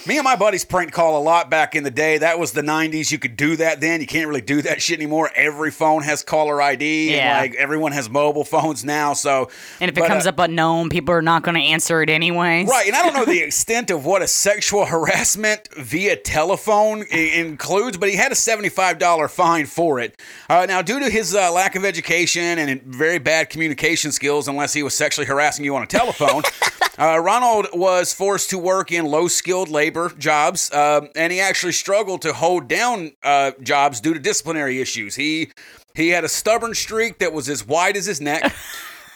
Me 0.07 0.17
and 0.17 0.25
my 0.25 0.37
buddies 0.37 0.65
prank 0.65 0.93
call 0.93 1.19
a 1.19 1.23
lot 1.23 1.51
back 1.51 1.75
in 1.75 1.83
the 1.83 1.91
day. 1.91 2.19
That 2.19 2.39
was 2.39 2.53
the 2.53 2.63
90s. 2.63 3.11
You 3.11 3.19
could 3.19 3.37
do 3.37 3.57
that 3.57 3.81
then. 3.81 4.01
You 4.01 4.07
can't 4.07 4.29
really 4.29 4.43
do 4.43 4.63
that 4.63 4.81
shit 4.81 4.99
anymore. 4.99 5.31
Every 5.35 5.71
phone 5.71 6.03
has 6.03 6.23
caller 6.23 6.61
ID. 6.63 7.15
Yeah. 7.17 7.39
Like 7.41 7.55
everyone 7.55 7.93
has 7.93 8.09
mobile 8.09 8.45
phones 8.45 8.85
now. 8.85 9.15
So, 9.15 9.51
And 9.81 9.91
if 9.91 9.97
it 9.97 10.01
but, 10.01 10.09
comes 10.09 10.27
uh, 10.27 10.31
up 10.31 10.39
unknown, 10.39 10.91
people 10.91 11.15
are 11.15 11.23
not 11.23 11.43
going 11.43 11.57
to 11.57 11.61
answer 11.63 12.03
it 12.03 12.11
anyway. 12.11 12.65
Right, 12.65 12.87
and 12.87 12.95
I 12.95 13.03
don't 13.03 13.15
know 13.15 13.25
the 13.25 13.41
extent 13.43 13.91
of 13.91 14.05
what 14.05 14.23
a 14.23 14.29
sexual 14.29 14.85
harassment 14.85 15.69
via 15.75 16.17
telephone 16.17 17.03
includes, 17.11 17.97
but 17.97 18.11
he 18.11 18.17
had 18.17 18.31
a 18.31 18.37
$75 18.37 19.31
fine 19.31 19.67
for 19.67 20.01
it. 20.01 20.21
Uh, 20.51 20.67
now, 20.69 20.83
due 20.83 21.01
to 21.01 21.11
his 21.11 21.35
uh, 21.35 21.51
lack 21.51 21.77
of 21.77 21.85
education 21.85 22.59
and 22.59 22.83
very 22.83 23.19
bad 23.19 23.49
communication 23.49 24.13
skills, 24.13 24.49
unless 24.49 24.75
he 24.75 24.83
was 24.83 24.95
sexually 24.95 25.27
harassing 25.27 25.65
you 25.65 25.75
on 25.75 25.83
a 25.83 25.87
telephone, 25.87 26.43
uh, 26.99 27.19
Ronald 27.19 27.69
was 27.73 28.13
forced 28.13 28.51
to 28.51 28.59
work 28.59 28.93
in 28.93 29.07
low 29.07 29.29
skilled 29.29 29.69
labor 29.79 30.13
jobs, 30.19 30.73
um, 30.73 31.09
and 31.15 31.33
he 31.33 31.41
actually 31.41 31.73
struggled 31.73 32.21
to 32.23 32.33
hold 32.33 32.67
down 32.67 33.13
uh, 33.23 33.53
jobs 33.63 34.01
due 34.01 34.13
to 34.13 34.19
disciplinary 34.19 34.81
issues. 34.81 35.15
He 35.15 35.53
he 35.95 36.09
had 36.09 36.25
a 36.25 36.29
stubborn 36.29 36.75
streak 36.75 37.19
that 37.19 37.33
was 37.33 37.49
as 37.49 37.65
wide 37.65 37.97
as 37.97 38.07
his 38.07 38.21
neck. 38.21 38.53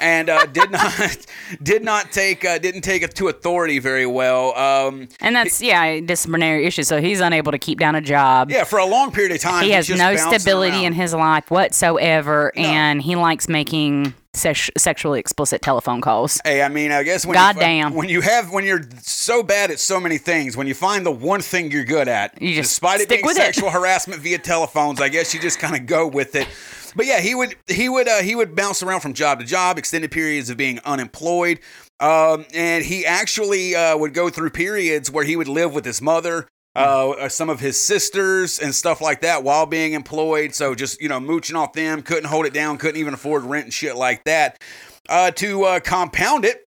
and 0.02 0.28
uh, 0.28 0.44
did 0.47 0.71
not 0.71 1.16
did 1.62 1.82
not 1.85 2.12
take 2.12 2.44
uh, 2.44 2.59
didn't 2.59 2.82
take 2.82 3.02
it 3.02 3.14
to 3.16 3.28
authority 3.28 3.78
very 3.78 4.06
well. 4.06 4.54
Um, 4.56 5.09
And 5.21 5.35
that's 5.37 5.62
yeah, 5.62 6.00
disciplinary 6.00 6.66
issue. 6.66 6.82
So 6.82 7.00
he's 7.00 7.21
unable 7.21 7.52
to 7.52 7.59
keep 7.59 7.78
down 7.78 7.94
a 7.94 8.00
job. 8.00 8.50
yeah, 8.50 8.64
for 8.64 8.78
a 8.78 8.87
long 8.87 9.12
period 9.12 9.32
of 9.32 9.40
time, 9.40 9.64
he 9.64 9.71
has 9.71 9.88
no 9.88 10.16
stability 10.16 10.76
around. 10.76 10.85
in 10.85 10.92
his 10.94 11.14
life 11.14 11.50
whatsoever, 11.50 12.52
and 12.56 13.00
he 13.02 13.16
likes 13.16 13.49
making 13.49 14.14
sex- 14.35 14.71
sexually 14.76 15.21
explicit 15.21 15.62
telephone 15.62 16.00
calls. 16.00 16.40
Hey, 16.44 16.62
I 16.62 16.68
mean, 16.68 16.90
I 16.92 17.02
guess 17.02 17.25
when 17.26 17.35
Goddamn. 17.35 17.92
you, 17.92 17.99
when 17.99 18.09
you 18.09 18.21
have 18.23 18.50
when 18.52 18.64
you're 18.64 18.82
so 19.00 19.42
bad 19.42 19.71
at 19.71 19.78
so 19.78 20.00
many 20.00 20.18
things, 20.18 20.56
when 20.56 20.66
you 20.66 20.75
find 20.75 21.04
the 21.06 21.11
one 21.12 21.40
thing 21.40 21.71
you're 21.71 21.85
good 21.85 22.09
at, 22.09 22.40
You 22.40 22.54
just 22.54 22.71
despite 22.71 23.00
it 23.00 23.09
being 23.09 23.25
with 23.25 23.37
it. 23.37 23.40
sexual 23.42 23.71
harassment 23.71 24.21
via 24.23 24.38
telephones, 24.38 25.00
I 25.00 25.09
guess 25.09 25.35
you 25.35 25.40
just 25.40 25.59
kind 25.59 25.76
of 25.76 25.87
go 25.87 26.06
with 26.06 26.35
it. 26.35 26.49
But 26.94 27.06
yeah, 27.06 27.20
he 27.20 27.34
would 27.34 27.56
he 27.66 27.88
would 27.88 28.08
uh, 28.08 28.22
he 28.22 28.34
would 28.34 28.54
bounce 28.54 28.82
around 28.82 29.00
from 29.00 29.14
job 29.14 29.40
to 29.40 29.44
job, 29.44 29.78
extended 29.78 30.11
periods 30.11 30.50
of 30.50 30.56
being 30.56 30.78
unemployed, 30.80 31.61
um, 32.00 32.44
and 32.54 32.84
he 32.84 33.06
actually 33.06 33.75
uh, 33.75 33.96
would 33.96 34.14
go 34.14 34.28
through 34.28 34.50
periods 34.50 35.11
where 35.11 35.25
he 35.25 35.37
would 35.37 35.49
live 35.49 35.75
with 35.75 35.84
his 35.84 36.02
mother. 36.02 36.49
Uh, 36.75 37.28
some 37.28 37.50
of 37.50 37.61
his 37.61 37.78
sisters 37.78 38.58
and 38.58 38.75
stuff 38.75 39.02
like 39.02 39.20
that 39.20 39.44
while 39.44 39.66
being 39.66 39.92
employed. 39.92 40.54
So 40.54 40.75
just, 40.75 41.02
you 41.02 41.08
know, 41.11 41.20
mooching 41.20 41.54
off 41.54 41.75
them, 41.75 42.00
couldn't 42.00 42.25
hold 42.25 42.46
it 42.46 42.54
down, 42.54 42.78
couldn't 42.78 42.99
even 42.99 43.12
afford 43.12 43.42
rent 43.42 43.64
and 43.64 43.75
shit 43.75 43.94
like 43.94 44.25
that. 44.25 44.58
Uh, 45.06 45.30
to 45.32 45.64
uh, 45.64 45.80
compound 45.80 46.46
it, 46.46 46.64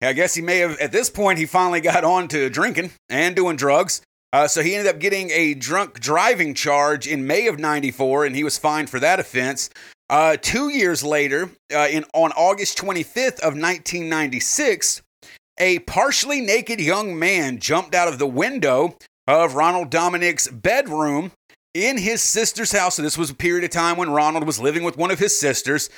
I 0.00 0.12
guess 0.12 0.34
he 0.34 0.42
may 0.42 0.58
have, 0.58 0.78
at 0.78 0.92
this 0.92 1.10
point, 1.10 1.40
he 1.40 1.46
finally 1.46 1.80
got 1.80 2.04
on 2.04 2.28
to 2.28 2.48
drinking 2.48 2.92
and 3.08 3.34
doing 3.34 3.56
drugs. 3.56 4.02
Uh, 4.32 4.46
so 4.46 4.62
he 4.62 4.74
ended 4.74 4.92
up 4.92 5.00
getting 5.00 5.30
a 5.30 5.54
drunk 5.54 5.98
driving 5.98 6.54
charge 6.54 7.06
in 7.06 7.26
May 7.26 7.46
of 7.48 7.58
94, 7.58 8.26
and 8.26 8.36
he 8.36 8.44
was 8.44 8.58
fined 8.58 8.88
for 8.88 9.00
that 9.00 9.18
offense. 9.18 9.70
Uh, 10.08 10.36
two 10.40 10.68
years 10.68 11.02
later, 11.04 11.50
uh, 11.74 11.88
in, 11.90 12.04
on 12.14 12.32
August 12.32 12.78
25th 12.78 13.40
of 13.40 13.54
1996, 13.54 15.02
a 15.58 15.78
partially 15.80 16.40
naked 16.40 16.80
young 16.80 17.18
man 17.18 17.58
jumped 17.58 17.94
out 17.94 18.08
of 18.08 18.18
the 18.18 18.26
window 18.26 18.96
of 19.26 19.54
Ronald 19.54 19.90
Dominic's 19.90 20.48
bedroom 20.48 21.32
in 21.74 21.98
his 21.98 22.22
sister's 22.22 22.72
house. 22.72 22.96
So 22.96 23.02
this 23.02 23.18
was 23.18 23.30
a 23.30 23.34
period 23.34 23.64
of 23.64 23.70
time 23.70 23.96
when 23.96 24.10
Ronald 24.10 24.44
was 24.44 24.58
living 24.58 24.82
with 24.82 24.96
one 24.96 25.10
of 25.10 25.18
his 25.18 25.38
sisters. 25.38 25.90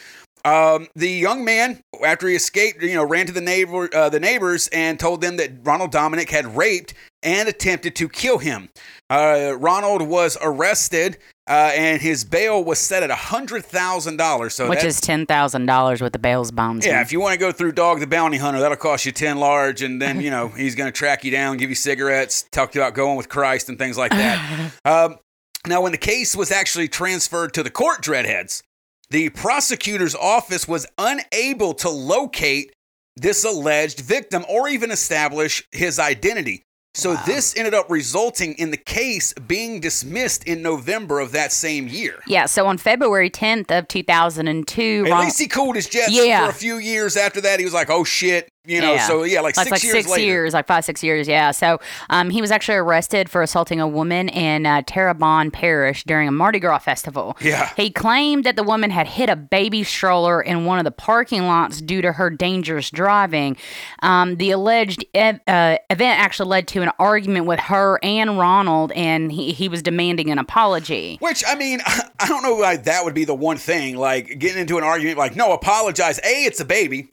Um, 0.45 0.89
the 0.95 1.09
young 1.09 1.45
man, 1.45 1.83
after 2.05 2.29
he 2.29 2.35
escaped, 2.35 2.83
you 2.83 2.95
know, 2.95 3.05
ran 3.05 3.27
to 3.27 3.33
the 3.33 3.41
neighbor, 3.41 3.89
uh, 3.95 4.09
the 4.09 4.21
neighbors, 4.21 4.69
and 4.69 4.99
told 4.99 5.21
them 5.21 5.37
that 5.37 5.53
Ronald 5.63 5.93
Dominic 5.93 6.31
had 6.31 6.57
raped 6.57 6.95
and 7.23 7.49
attempted 7.49 7.95
to 7.97 8.09
kill 8.09 8.39
him. 8.39 8.69
Uh, 9.09 9.55
Ronald 9.59 10.03
was 10.03 10.37
arrested, 10.41 11.19
uh, 11.49 11.71
and 11.75 12.01
his 12.01 12.25
bail 12.25 12.65
was 12.65 12.79
set 12.79 13.03
at 13.03 13.11
hundred 13.11 13.65
thousand 13.65 14.17
dollars. 14.17 14.55
So 14.55 14.69
which 14.69 14.83
is 14.83 15.01
ten 15.01 15.27
thousand 15.27 15.67
dollars 15.67 16.01
with 16.01 16.13
the 16.13 16.19
bail's 16.19 16.51
bonds. 16.51 16.85
yeah, 16.85 17.01
if 17.03 17.13
you 17.13 17.21
want 17.21 17.35
to 17.35 17.39
go 17.39 17.53
through 17.53 17.73
Dog 17.73 18.01
the 18.01 18.07
Bounty 18.07 18.39
Hunter, 18.39 18.59
that'll 18.61 18.77
cost 18.77 19.07
you 19.07 19.13
10 19.13 19.39
large. 19.39 19.83
And 19.83 20.01
then, 20.03 20.21
you 20.21 20.31
know, 20.31 20.49
he's 20.57 20.75
going 20.75 20.91
to 20.91 20.97
track 20.97 21.25
you 21.25 21.31
down, 21.31 21.57
give 21.57 21.69
you 21.69 21.77
cigarettes, 21.77 22.43
talk 22.51 22.75
about 22.75 22.95
going 22.95 23.17
with 23.17 23.29
Christ 23.29 23.69
and 23.69 23.79
things 23.79 23.97
like 23.97 24.11
that. 24.11 24.73
um, 24.85 25.19
now, 25.67 25.81
when 25.83 25.93
the 25.93 25.99
case 25.99 26.35
was 26.35 26.51
actually 26.51 26.89
transferred 26.89 27.55
to 27.55 27.63
the 27.63 27.71
court, 27.71 28.03
Dreadheads, 28.03 28.63
the 29.12 29.28
prosecutor's 29.31 30.14
office 30.14 30.66
was 30.66 30.87
unable 30.99 31.75
to 31.75 31.88
locate 31.90 32.73
this 33.16 33.45
alleged 33.45 34.00
victim 34.00 34.45
or 34.49 34.69
even 34.69 34.90
establish 34.90 35.62
his 35.71 35.99
identity. 35.99 36.62
So 36.95 37.14
this 37.26 37.57
ended 37.57 37.73
up 37.73 37.90
resulting 37.90 38.52
in 38.54 38.71
the 38.71 38.76
case 38.76 39.33
being 39.35 39.81
dismissed 39.81 40.45
in 40.45 40.61
November 40.61 41.21
of 41.21 41.33
that 41.33 41.50
same 41.52 41.88
year. 41.88 42.16
Yeah, 42.26 42.45
so 42.47 42.66
on 42.66 42.76
February 42.76 43.31
10th 43.31 43.71
of 43.71 43.88
2002, 43.88 45.04
At 45.07 45.11
Ron- 45.11 45.25
least 45.25 45.38
he 45.38 45.47
cooled 45.49 45.76
his 45.76 45.88
jets 45.88 46.11
Yeah. 46.12 46.45
for 46.45 46.50
a 46.50 46.54
few 46.54 46.76
years 46.76 47.16
after 47.16 47.40
that. 47.42 47.59
He 47.59 47.64
was 47.64 47.73
like, 47.75 47.88
oh 47.88 48.04
shit. 48.04 48.49
You 48.64 48.81
know, 48.81 48.95
Yeah. 48.95 49.07
so 49.09 49.25
yeah, 49.25 49.40
like 49.40 49.57
That's 49.57 49.69
six 49.69 49.73
like 49.73 49.83
years 49.83 49.92
six 49.97 50.09
later. 50.11 50.25
years, 50.25 50.54
like 50.54 50.69
five, 50.69 50.85
six 50.85 51.02
years, 51.02 51.26
yeah. 51.26 51.50
So 51.50 51.81
um, 52.11 52.31
he 52.31 52.40
was 52.40 52.52
actually 52.52 52.76
arrested 52.76 53.28
for 53.28 53.42
assaulting 53.42 53.81
a 53.81 53.88
woman 53.88 54.28
in 54.28 54.66
uh, 54.66 54.83
Terrebonne 54.87 55.50
Parish 55.50 56.04
during 56.04 56.28
a 56.28 56.31
Mardi 56.33 56.61
Gras 56.61 56.78
festival. 56.78 57.37
Yeah. 57.40 57.71
He 57.76 57.90
claimed 57.90 58.45
that 58.45 58.54
the 58.54 58.62
woman 58.62 58.90
had 58.90 59.09
hit 59.09 59.28
a 59.28 59.35
baby 59.35 59.83
stroller 59.83 60.40
in 60.40 60.64
one 60.64 60.78
of 60.78 60.85
the 60.85 60.92
parking 60.92 61.47
lots 61.47 61.81
due 61.81 62.02
to 62.02 62.12
her 62.12 62.31
dangerous 62.31 62.88
driving. 62.90 63.57
Um, 64.00 64.37
the 64.37 64.52
alleged 64.52 65.04
ev- 65.12 65.40
uh, 65.49 65.78
event 65.90 66.21
actually 66.21 66.49
led 66.50 66.69
to 66.69 66.83
an 66.83 66.90
argument 67.00 67.47
with 67.47 67.59
her 67.59 67.99
and 68.02 68.38
Ronald, 68.38 68.92
and 68.92 69.33
he, 69.33 69.50
he 69.52 69.69
was 69.69 69.83
demanding 69.83 70.31
an 70.31 70.38
apology. 70.38 71.16
Which 71.21 71.42
I 71.49 71.57
mean, 71.57 71.81
I 71.87 72.28
don't 72.28 72.45
know 72.45 72.54
why 72.54 72.76
that 72.76 73.04
would 73.04 73.14
be 73.14 73.25
the 73.25 73.35
one 73.35 73.57
thing. 73.57 73.97
Like 73.97 74.38
getting 74.38 74.61
into 74.61 74.78
an 74.78 74.85
argument, 74.85 75.19
like 75.19 75.35
no, 75.35 75.52
apologize. 75.52 76.19
A, 76.21 76.45
it's 76.45 76.61
a 76.61 76.64
baby. 76.64 77.09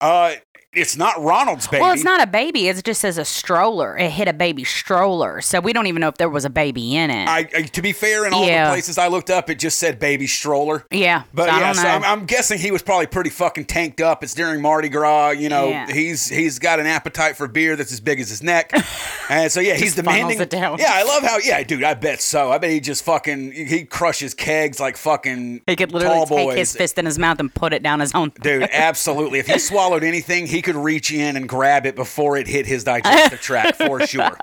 Uh, 0.00 0.34
it's 0.76 0.96
not 0.96 1.20
Ronald's 1.22 1.66
baby. 1.68 1.82
Well, 1.82 1.92
it's 1.92 2.04
not 2.04 2.22
a 2.22 2.26
baby. 2.26 2.68
It 2.68 2.82
just 2.84 3.00
says 3.00 3.18
a 3.18 3.24
stroller. 3.24 3.96
It 3.96 4.10
hit 4.10 4.28
a 4.28 4.32
baby 4.32 4.64
stroller. 4.64 5.40
So 5.40 5.60
we 5.60 5.72
don't 5.72 5.86
even 5.86 6.00
know 6.00 6.08
if 6.08 6.16
there 6.16 6.28
was 6.28 6.44
a 6.44 6.50
baby 6.50 6.96
in 6.96 7.10
it. 7.10 7.28
I, 7.28 7.38
I, 7.54 7.62
to 7.62 7.82
be 7.82 7.92
fair, 7.92 8.26
in 8.26 8.32
all 8.32 8.46
Yeah. 8.46 8.66
the 8.66 8.72
places 8.72 8.98
I 8.98 9.08
looked 9.08 9.30
up, 9.30 9.50
it 9.50 9.58
just 9.58 9.78
said 9.78 9.98
baby 9.98 10.26
stroller. 10.26 10.84
yeah. 10.90 11.24
But 11.32 11.48
so 11.48 11.50
I 11.50 11.58
yeah, 11.60 11.66
don't 11.66 11.74
so 11.76 11.82
know. 11.82 11.88
I'm, 11.88 12.04
I'm 12.04 12.26
guessing 12.26 12.58
he 12.58 12.70
was 12.70 12.82
probably 12.82 13.06
pretty 13.06 13.30
fucking 13.30 13.66
tanked 13.66 14.00
up. 14.00 14.22
It's 14.22 14.34
during 14.34 14.60
Mardi 14.62 14.88
Gras, 14.88 15.30
you 15.30 15.48
know. 15.48 15.68
Yeah. 15.68 15.90
He's 15.92 16.28
he's 16.28 16.58
got 16.58 16.80
an 16.80 16.86
appetite 16.86 17.36
for 17.36 17.48
beer 17.48 17.76
that's 17.76 17.92
as 17.92 18.00
big 18.00 18.20
as 18.20 18.28
his 18.28 18.42
neck, 18.42 18.72
and 19.30 19.50
so 19.50 19.60
yeah, 19.60 19.74
he's 19.74 19.94
demanding. 19.94 20.40
it 20.40 20.50
down. 20.50 20.78
Yeah, 20.78 20.90
I 20.90 21.02
love 21.04 21.22
how. 21.22 21.38
Yeah, 21.38 21.62
dude, 21.62 21.84
I 21.84 21.94
bet 21.94 22.20
so. 22.20 22.50
I 22.50 22.58
bet 22.58 22.70
he 22.70 22.80
just 22.80 23.04
fucking 23.04 23.52
he 23.52 23.84
crushes 23.84 24.34
kegs 24.34 24.80
like 24.80 24.96
fucking 24.96 25.62
he 25.66 25.76
could 25.76 25.92
literally 25.92 26.14
tall 26.16 26.26
take 26.26 26.46
boys. 26.48 26.56
his 26.58 26.76
fist 26.76 26.98
in 26.98 27.06
his 27.06 27.18
mouth 27.18 27.38
and 27.40 27.52
put 27.52 27.72
it 27.72 27.82
down 27.82 28.00
his 28.00 28.14
own. 28.14 28.32
Dude, 28.40 28.68
absolutely. 28.72 29.38
If 29.38 29.46
he 29.46 29.58
swallowed 29.74 30.04
anything, 30.04 30.46
he 30.46 30.62
could 30.64 30.74
reach 30.76 31.12
in 31.12 31.36
and 31.36 31.48
grab 31.48 31.86
it 31.86 31.94
before 31.94 32.36
it 32.36 32.48
hit 32.48 32.66
his 32.66 32.82
digestive 32.84 33.40
tract 33.40 33.76
for 33.76 34.04
sure. 34.06 34.36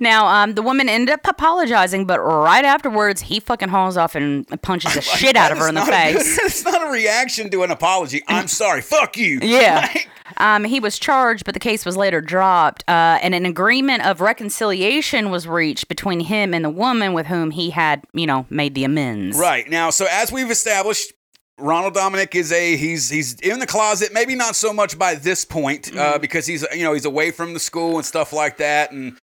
Now, 0.00 0.26
um, 0.26 0.54
the 0.54 0.62
woman 0.62 0.88
ended 0.88 1.12
up 1.14 1.26
apologizing, 1.26 2.04
but 2.06 2.20
right 2.20 2.64
afterwards, 2.64 3.22
he 3.22 3.40
fucking 3.40 3.70
hauls 3.70 3.96
off 3.96 4.14
and 4.14 4.46
punches 4.62 4.94
the 4.94 5.00
shit 5.18 5.34
out 5.36 5.50
of 5.50 5.58
her 5.58 5.68
in 5.68 5.74
the 5.74 5.82
a 5.82 5.86
face. 5.86 6.38
it's 6.42 6.64
not 6.64 6.86
a 6.86 6.90
reaction 6.90 7.50
to 7.50 7.62
an 7.64 7.70
apology. 7.70 8.22
I'm 8.28 8.48
sorry. 8.48 8.82
Fuck 8.82 9.16
you. 9.16 9.40
Yeah. 9.42 9.88
Like, 9.94 10.08
Um, 10.36 10.64
he 10.64 10.78
was 10.78 10.98
charged, 10.98 11.44
but 11.46 11.54
the 11.54 11.60
case 11.60 11.86
was 11.86 11.96
later 11.96 12.20
dropped, 12.20 12.84
uh, 12.86 13.18
and 13.22 13.34
an 13.34 13.46
agreement 13.46 14.04
of 14.06 14.20
reconciliation 14.20 15.30
was 15.30 15.48
reached 15.48 15.88
between 15.88 16.20
him 16.20 16.52
and 16.52 16.64
the 16.64 16.70
woman 16.70 17.14
with 17.14 17.26
whom 17.26 17.50
he 17.50 17.70
had, 17.70 18.04
you 18.12 18.26
know, 18.26 18.44
made 18.50 18.74
the 18.74 18.84
amends. 18.84 19.38
Right 19.38 19.68
now, 19.70 19.88
so 19.90 20.06
as 20.10 20.30
we've 20.30 20.50
established, 20.50 21.12
Ronald 21.58 21.94
Dominic 21.94 22.34
is 22.34 22.52
a 22.52 22.76
he's 22.76 23.08
he's 23.10 23.34
in 23.40 23.58
the 23.58 23.66
closet. 23.66 24.12
Maybe 24.12 24.34
not 24.34 24.56
so 24.56 24.72
much 24.72 24.98
by 24.98 25.14
this 25.14 25.44
point 25.44 25.84
Mm-hmm. 25.86 25.98
uh, 25.98 26.18
because 26.18 26.46
he's 26.46 26.64
you 26.74 26.84
know 26.84 26.92
he's 26.92 27.04
away 27.04 27.30
from 27.30 27.54
the 27.54 27.60
school 27.60 27.96
and 27.96 28.04
stuff 28.06 28.32
like 28.32 28.58
that. 28.58 28.92
And 28.92 29.18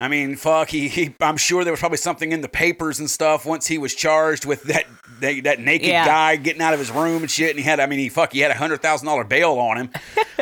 I 0.00 0.08
mean, 0.08 0.36
fuck, 0.36 0.70
he, 0.70 0.88
he 0.88 1.14
I'm 1.20 1.36
sure 1.36 1.62
there 1.64 1.72
was 1.72 1.80
probably 1.80 1.98
something 1.98 2.32
in 2.32 2.40
the 2.40 2.48
papers 2.48 2.98
and 3.00 3.08
stuff 3.10 3.44
once 3.44 3.66
he 3.66 3.76
was 3.78 3.94
charged 3.94 4.44
with 4.46 4.62
that 4.64 4.84
that, 5.20 5.44
that 5.44 5.60
naked 5.60 5.88
Yeah. 5.88 6.06
guy 6.06 6.36
getting 6.36 6.62
out 6.62 6.72
of 6.72 6.78
his 6.80 6.90
room 6.90 7.22
and 7.22 7.30
shit. 7.30 7.50
And 7.50 7.58
he 7.58 7.64
had 7.64 7.80
I 7.80 7.86
mean 7.86 7.98
he 7.98 8.08
fuck 8.08 8.32
he 8.32 8.40
had 8.40 8.50
a 8.50 8.54
hundred 8.54 8.82
thousand 8.82 9.06
dollar 9.06 9.24
bail 9.24 9.52
on 9.58 9.76
him. 9.76 9.90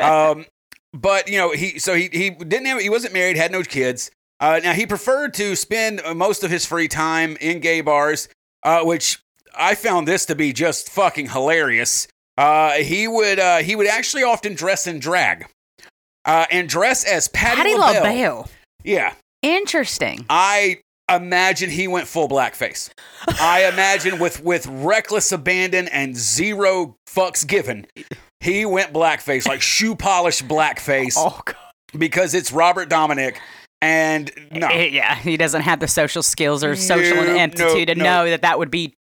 um, 0.03 0.47
but 0.93 1.29
you 1.29 1.39
know 1.39 1.53
he 1.53 1.79
so 1.79 1.95
he 1.95 2.09
he 2.13 2.31
didn't 2.31 2.67
have 2.67 2.81
he 2.81 2.89
wasn't 2.91 3.13
married 3.13 3.37
had 3.37 3.53
no 3.53 3.63
kids. 3.63 4.11
Uh, 4.41 4.61
now 4.63 4.73
he 4.73 4.87
preferred 4.87 5.35
to 5.35 5.57
spend 5.57 6.01
most 6.15 6.45
of 6.45 6.51
his 6.53 6.65
free 6.65 6.87
time 6.87 7.37
in 7.41 7.59
gay 7.59 7.81
bars, 7.81 8.29
uh, 8.63 8.83
which 8.85 9.19
I 9.57 9.75
found 9.75 10.07
this 10.09 10.27
to 10.27 10.35
be 10.35 10.53
just 10.53 10.89
fucking 10.91 11.29
hilarious. 11.31 12.09
Uh, 12.37 12.73
he 12.75 13.09
would 13.09 13.39
uh, 13.39 13.59
he 13.59 13.75
would 13.77 13.87
actually 13.89 14.23
often 14.23 14.55
dress 14.55 14.87
in 14.87 14.99
drag, 15.01 15.47
uh, 16.25 16.47
and 16.51 16.69
dress 16.69 17.05
as 17.05 17.29
Patti, 17.29 17.57
Patti 17.57 17.75
LaBelle. 17.75 18.03
LaBelle. 18.05 18.51
Yeah, 18.85 19.15
Interesting. 19.43 20.25
I 20.31 20.81
imagine 21.13 21.71
he 21.71 21.89
went 21.89 22.07
full 22.07 22.29
blackface. 22.29 22.91
I 23.41 23.65
imagine 23.73 24.19
with 24.19 24.43
with 24.45 24.67
reckless 24.67 25.33
abandon 25.33 25.89
and 25.89 26.17
zero 26.17 26.95
fucks 27.09 27.47
given, 27.47 27.87
he 28.41 28.65
went 28.67 28.93
blackface 28.93 29.49
like 29.49 29.61
shoe 29.63 29.97
polish 29.97 30.43
blackface 30.43 31.15
Oh, 31.17 31.41
God. 31.45 31.57
because 31.99 32.35
it's 32.35 32.53
Robert 32.53 32.89
Dominic. 32.89 33.41
And 33.81 34.31
no, 34.51 34.67
Eh, 34.69 34.87
yeah, 34.87 35.15
he 35.15 35.37
doesn't 35.37 35.63
have 35.63 35.79
the 35.79 35.87
social 35.87 36.23
skills 36.23 36.63
or 36.65 36.75
social 36.75 37.17
No, 37.17 37.25
no, 37.25 37.39
aptitude 37.39 37.87
to 37.89 37.95
no. 37.95 38.05
know 38.05 38.31
that 38.31 38.43
that 38.43 38.59
would 38.59 38.71
be 38.73 38.93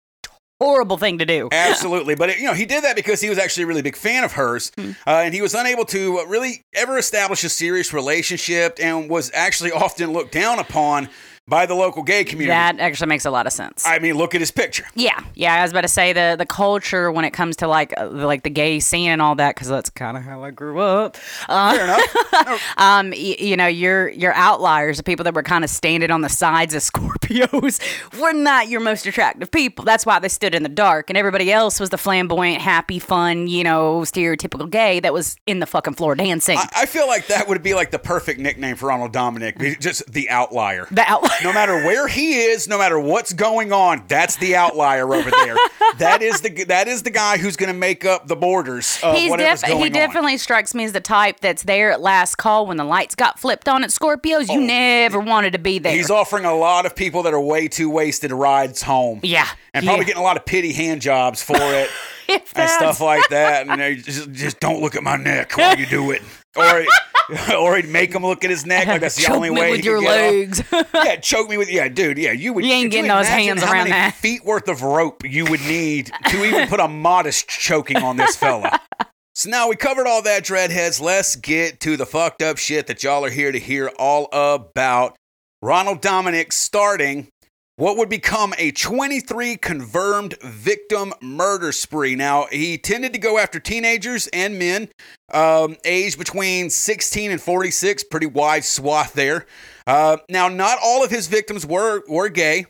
horrible 0.60 0.96
thing 0.96 1.18
to 1.18 1.26
do. 1.26 1.48
Absolutely, 1.52 2.14
but 2.14 2.30
it, 2.30 2.38
you 2.38 2.44
know 2.44 2.54
he 2.54 2.66
did 2.66 2.84
that 2.84 2.96
because 2.96 3.20
he 3.20 3.28
was 3.28 3.38
actually 3.38 3.64
a 3.64 3.66
really 3.66 3.82
big 3.82 3.96
fan 3.96 4.24
of 4.24 4.32
hers, 4.32 4.72
uh, 4.78 4.90
and 5.06 5.34
he 5.34 5.42
was 5.42 5.54
unable 5.54 5.84
to 5.86 6.24
really 6.26 6.64
ever 6.74 6.98
establish 6.98 7.44
a 7.44 7.48
serious 7.48 7.92
relationship, 7.92 8.78
and 8.80 9.08
was 9.10 9.30
actually 9.34 9.72
often 9.72 10.12
looked 10.12 10.32
down 10.32 10.58
upon 10.58 11.08
by 11.48 11.64
the 11.64 11.74
local 11.74 12.02
gay 12.02 12.24
community. 12.24 12.48
That 12.48 12.80
actually 12.80 13.06
makes 13.06 13.24
a 13.24 13.30
lot 13.30 13.46
of 13.46 13.52
sense. 13.52 13.84
I 13.86 14.00
mean, 14.00 14.14
look 14.14 14.34
at 14.34 14.40
his 14.40 14.50
picture. 14.50 14.84
yeah, 14.96 15.20
yeah. 15.34 15.54
I 15.54 15.62
was 15.62 15.70
about 15.70 15.82
to 15.82 15.88
say 15.88 16.12
the 16.12 16.34
the 16.36 16.46
culture 16.46 17.12
when 17.12 17.24
it 17.24 17.30
comes 17.30 17.54
to 17.56 17.68
like 17.68 17.94
uh, 17.96 18.08
like 18.08 18.42
the 18.42 18.50
gay 18.50 18.80
scene 18.80 19.10
and 19.10 19.22
all 19.22 19.36
that 19.36 19.54
because 19.54 19.68
that's 19.68 19.88
kind 19.90 20.16
of 20.16 20.24
how 20.24 20.42
I 20.42 20.50
grew 20.50 20.80
up. 20.80 21.16
Uh, 21.48 21.74
Fair 21.76 21.84
enough. 21.84 22.62
um, 22.78 23.10
y- 23.10 23.36
you 23.38 23.56
know, 23.56 23.66
your 23.68 24.08
your 24.08 24.32
outliers, 24.34 24.96
the 24.96 25.04
people 25.04 25.22
that 25.24 25.34
were 25.34 25.42
kind 25.44 25.62
of 25.62 25.70
standing 25.70 26.10
on 26.10 26.22
the 26.22 26.28
sides 26.28 26.74
of 26.74 26.82
Scorpios, 26.90 27.80
were 28.20 28.32
not 28.32 28.68
your 28.68 28.80
most 28.80 29.06
attractive 29.06 29.50
people. 29.50 29.84
That's 29.84 30.04
why 30.04 30.18
they 30.18 30.28
stood 30.28 30.54
in 30.54 30.64
the 30.64 30.68
dark, 30.68 31.10
and 31.10 31.16
everybody 31.16 31.52
else 31.52 31.78
was 31.78 31.90
the 31.90 31.98
flamboyant, 31.98 32.60
happy, 32.60 32.98
fun, 32.98 33.46
you 33.46 33.62
know, 33.62 34.00
stereotypical 34.00 34.68
gay 34.68 34.98
that 35.00 35.12
was 35.12 35.36
in 35.46 35.60
the 35.60 35.66
fucking 35.66 35.94
floor 35.94 36.16
dancing. 36.16 36.58
I, 36.58 36.68
I 36.76 36.86
feel 36.86 37.06
like 37.06 37.28
that 37.28 37.46
would 37.48 37.62
be 37.62 37.74
like 37.74 37.92
the 37.92 37.98
perfect 38.00 38.40
nickname 38.40 38.74
for 38.74 38.86
Ronald 38.86 39.12
Dominic. 39.12 39.58
Just 39.78 40.12
the 40.12 40.28
outlier. 40.28 40.88
the 40.90 41.02
outlier. 41.06 41.35
No 41.42 41.52
matter 41.52 41.74
where 41.84 42.08
he 42.08 42.34
is, 42.40 42.68
no 42.68 42.78
matter 42.78 42.98
what's 42.98 43.32
going 43.32 43.72
on, 43.72 44.04
that's 44.08 44.36
the 44.36 44.56
outlier 44.56 45.12
over 45.14 45.30
there. 45.30 45.56
that 45.98 46.22
is 46.22 46.40
the 46.40 46.64
that 46.64 46.88
is 46.88 47.02
the 47.02 47.10
guy 47.10 47.38
who's 47.38 47.56
going 47.56 47.72
to 47.72 47.78
make 47.78 48.04
up 48.04 48.26
the 48.26 48.36
borders 48.36 48.98
of 49.02 49.16
He's 49.16 49.34
def- 49.34 49.62
going 49.62 49.78
he 49.78 49.84
on. 49.84 49.92
definitely 49.92 50.36
strikes 50.38 50.74
me 50.74 50.84
as 50.84 50.92
the 50.92 51.00
type 51.00 51.40
that's 51.40 51.62
there 51.64 51.90
at 51.92 52.00
last 52.00 52.36
call 52.36 52.66
when 52.66 52.76
the 52.76 52.84
lights 52.84 53.14
got 53.14 53.38
flipped 53.38 53.68
on 53.68 53.84
at 53.84 53.90
Scorpios. 53.90 54.48
You 54.48 54.60
oh. 54.60 54.66
never 54.66 55.20
wanted 55.20 55.52
to 55.52 55.58
be 55.58 55.78
there. 55.78 55.92
Oh. 55.92 55.96
He's 55.96 56.10
offering 56.10 56.44
a 56.44 56.54
lot 56.54 56.86
of 56.86 56.94
people 56.94 57.22
that 57.24 57.34
are 57.34 57.40
way 57.40 57.68
too 57.68 57.90
wasted 57.90 58.32
rides 58.32 58.82
home. 58.82 59.20
yeah, 59.22 59.48
And 59.74 59.84
probably 59.84 60.02
yeah. 60.02 60.06
getting 60.06 60.22
a 60.22 60.24
lot 60.24 60.36
of 60.36 60.44
pity 60.44 60.72
hand 60.72 61.00
jobs 61.02 61.42
for 61.42 61.56
it 61.56 61.90
and 62.28 62.42
stuff 62.70 63.00
like 63.00 63.28
that. 63.30 63.68
And 63.68 63.80
they 63.80 63.96
just, 63.96 64.30
just 64.32 64.60
don't 64.60 64.80
look 64.80 64.96
at 64.96 65.02
my 65.02 65.16
neck 65.16 65.56
while 65.56 65.76
you 65.78 65.86
do 65.86 66.10
it. 66.10 66.22
Or, 66.56 66.84
or 67.56 67.76
he'd 67.76 67.88
make 67.88 68.14
him 68.14 68.24
look 68.24 68.44
at 68.44 68.50
his 68.50 68.64
neck 68.64 68.86
like 68.86 69.00
that's 69.00 69.16
the 69.16 69.22
Choke 69.22 69.36
only 69.36 69.50
me 69.50 69.60
way 69.60 69.70
with 69.72 69.84
your 69.84 69.98
could 69.98 70.04
get 70.04 70.62
off. 70.62 70.72
legs. 70.72 70.88
yeah, 70.94 71.16
choke 71.16 71.48
me 71.48 71.56
with 71.56 71.70
yeah, 71.70 71.88
dude. 71.88 72.18
Yeah, 72.18 72.32
you 72.32 72.52
would. 72.52 72.64
You 72.64 72.72
ain't 72.72 72.90
getting 72.90 73.08
those 73.08 73.26
hands 73.28 73.62
how 73.62 73.72
around 73.72 73.88
many 73.88 73.90
that. 73.90 74.14
Feet 74.14 74.44
worth 74.44 74.68
of 74.68 74.82
rope 74.82 75.24
you 75.24 75.44
would 75.46 75.60
need 75.62 76.12
to 76.28 76.44
even 76.44 76.68
put 76.68 76.80
a 76.80 76.88
modest 76.88 77.48
choking 77.48 77.98
on 77.98 78.16
this 78.16 78.36
fella. 78.36 78.80
So 79.38 79.50
now 79.50 79.68
we 79.68 79.76
covered 79.76 80.06
all 80.06 80.22
that, 80.22 80.44
dreadheads. 80.44 80.98
Let's 80.98 81.36
get 81.36 81.78
to 81.80 81.98
the 81.98 82.06
fucked 82.06 82.40
up 82.40 82.56
shit 82.56 82.86
that 82.86 83.02
y'all 83.02 83.22
are 83.22 83.28
here 83.28 83.52
to 83.52 83.58
hear 83.58 83.88
all 83.98 84.30
about. 84.32 85.14
Ronald 85.60 86.00
Dominic 86.00 86.52
starting 86.52 87.28
what 87.76 87.96
would 87.98 88.08
become 88.08 88.54
a 88.58 88.70
23 88.72 89.56
confirmed 89.56 90.34
victim 90.42 91.12
murder 91.20 91.72
spree. 91.72 92.14
Now, 92.14 92.46
he 92.50 92.78
tended 92.78 93.12
to 93.12 93.18
go 93.18 93.38
after 93.38 93.60
teenagers 93.60 94.28
and 94.28 94.58
men 94.58 94.88
um, 95.32 95.76
aged 95.84 96.18
between 96.18 96.70
16 96.70 97.30
and 97.30 97.40
46, 97.40 98.04
pretty 98.04 98.26
wide 98.26 98.64
swath 98.64 99.12
there. 99.12 99.46
Uh, 99.86 100.16
now, 100.30 100.48
not 100.48 100.78
all 100.82 101.04
of 101.04 101.10
his 101.10 101.26
victims 101.28 101.66
were, 101.66 102.02
were 102.08 102.30
gay. 102.30 102.66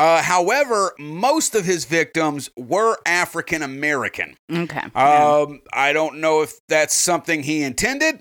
Uh, 0.00 0.22
however, 0.22 0.92
most 0.98 1.54
of 1.56 1.64
his 1.64 1.84
victims 1.84 2.50
were 2.56 2.98
African 3.04 3.62
American. 3.62 4.36
okay. 4.52 4.82
Um, 4.94 5.60
I 5.72 5.92
don't 5.92 6.18
know 6.18 6.42
if 6.42 6.56
that's 6.68 6.94
something 6.94 7.42
he 7.42 7.62
intended. 7.62 8.16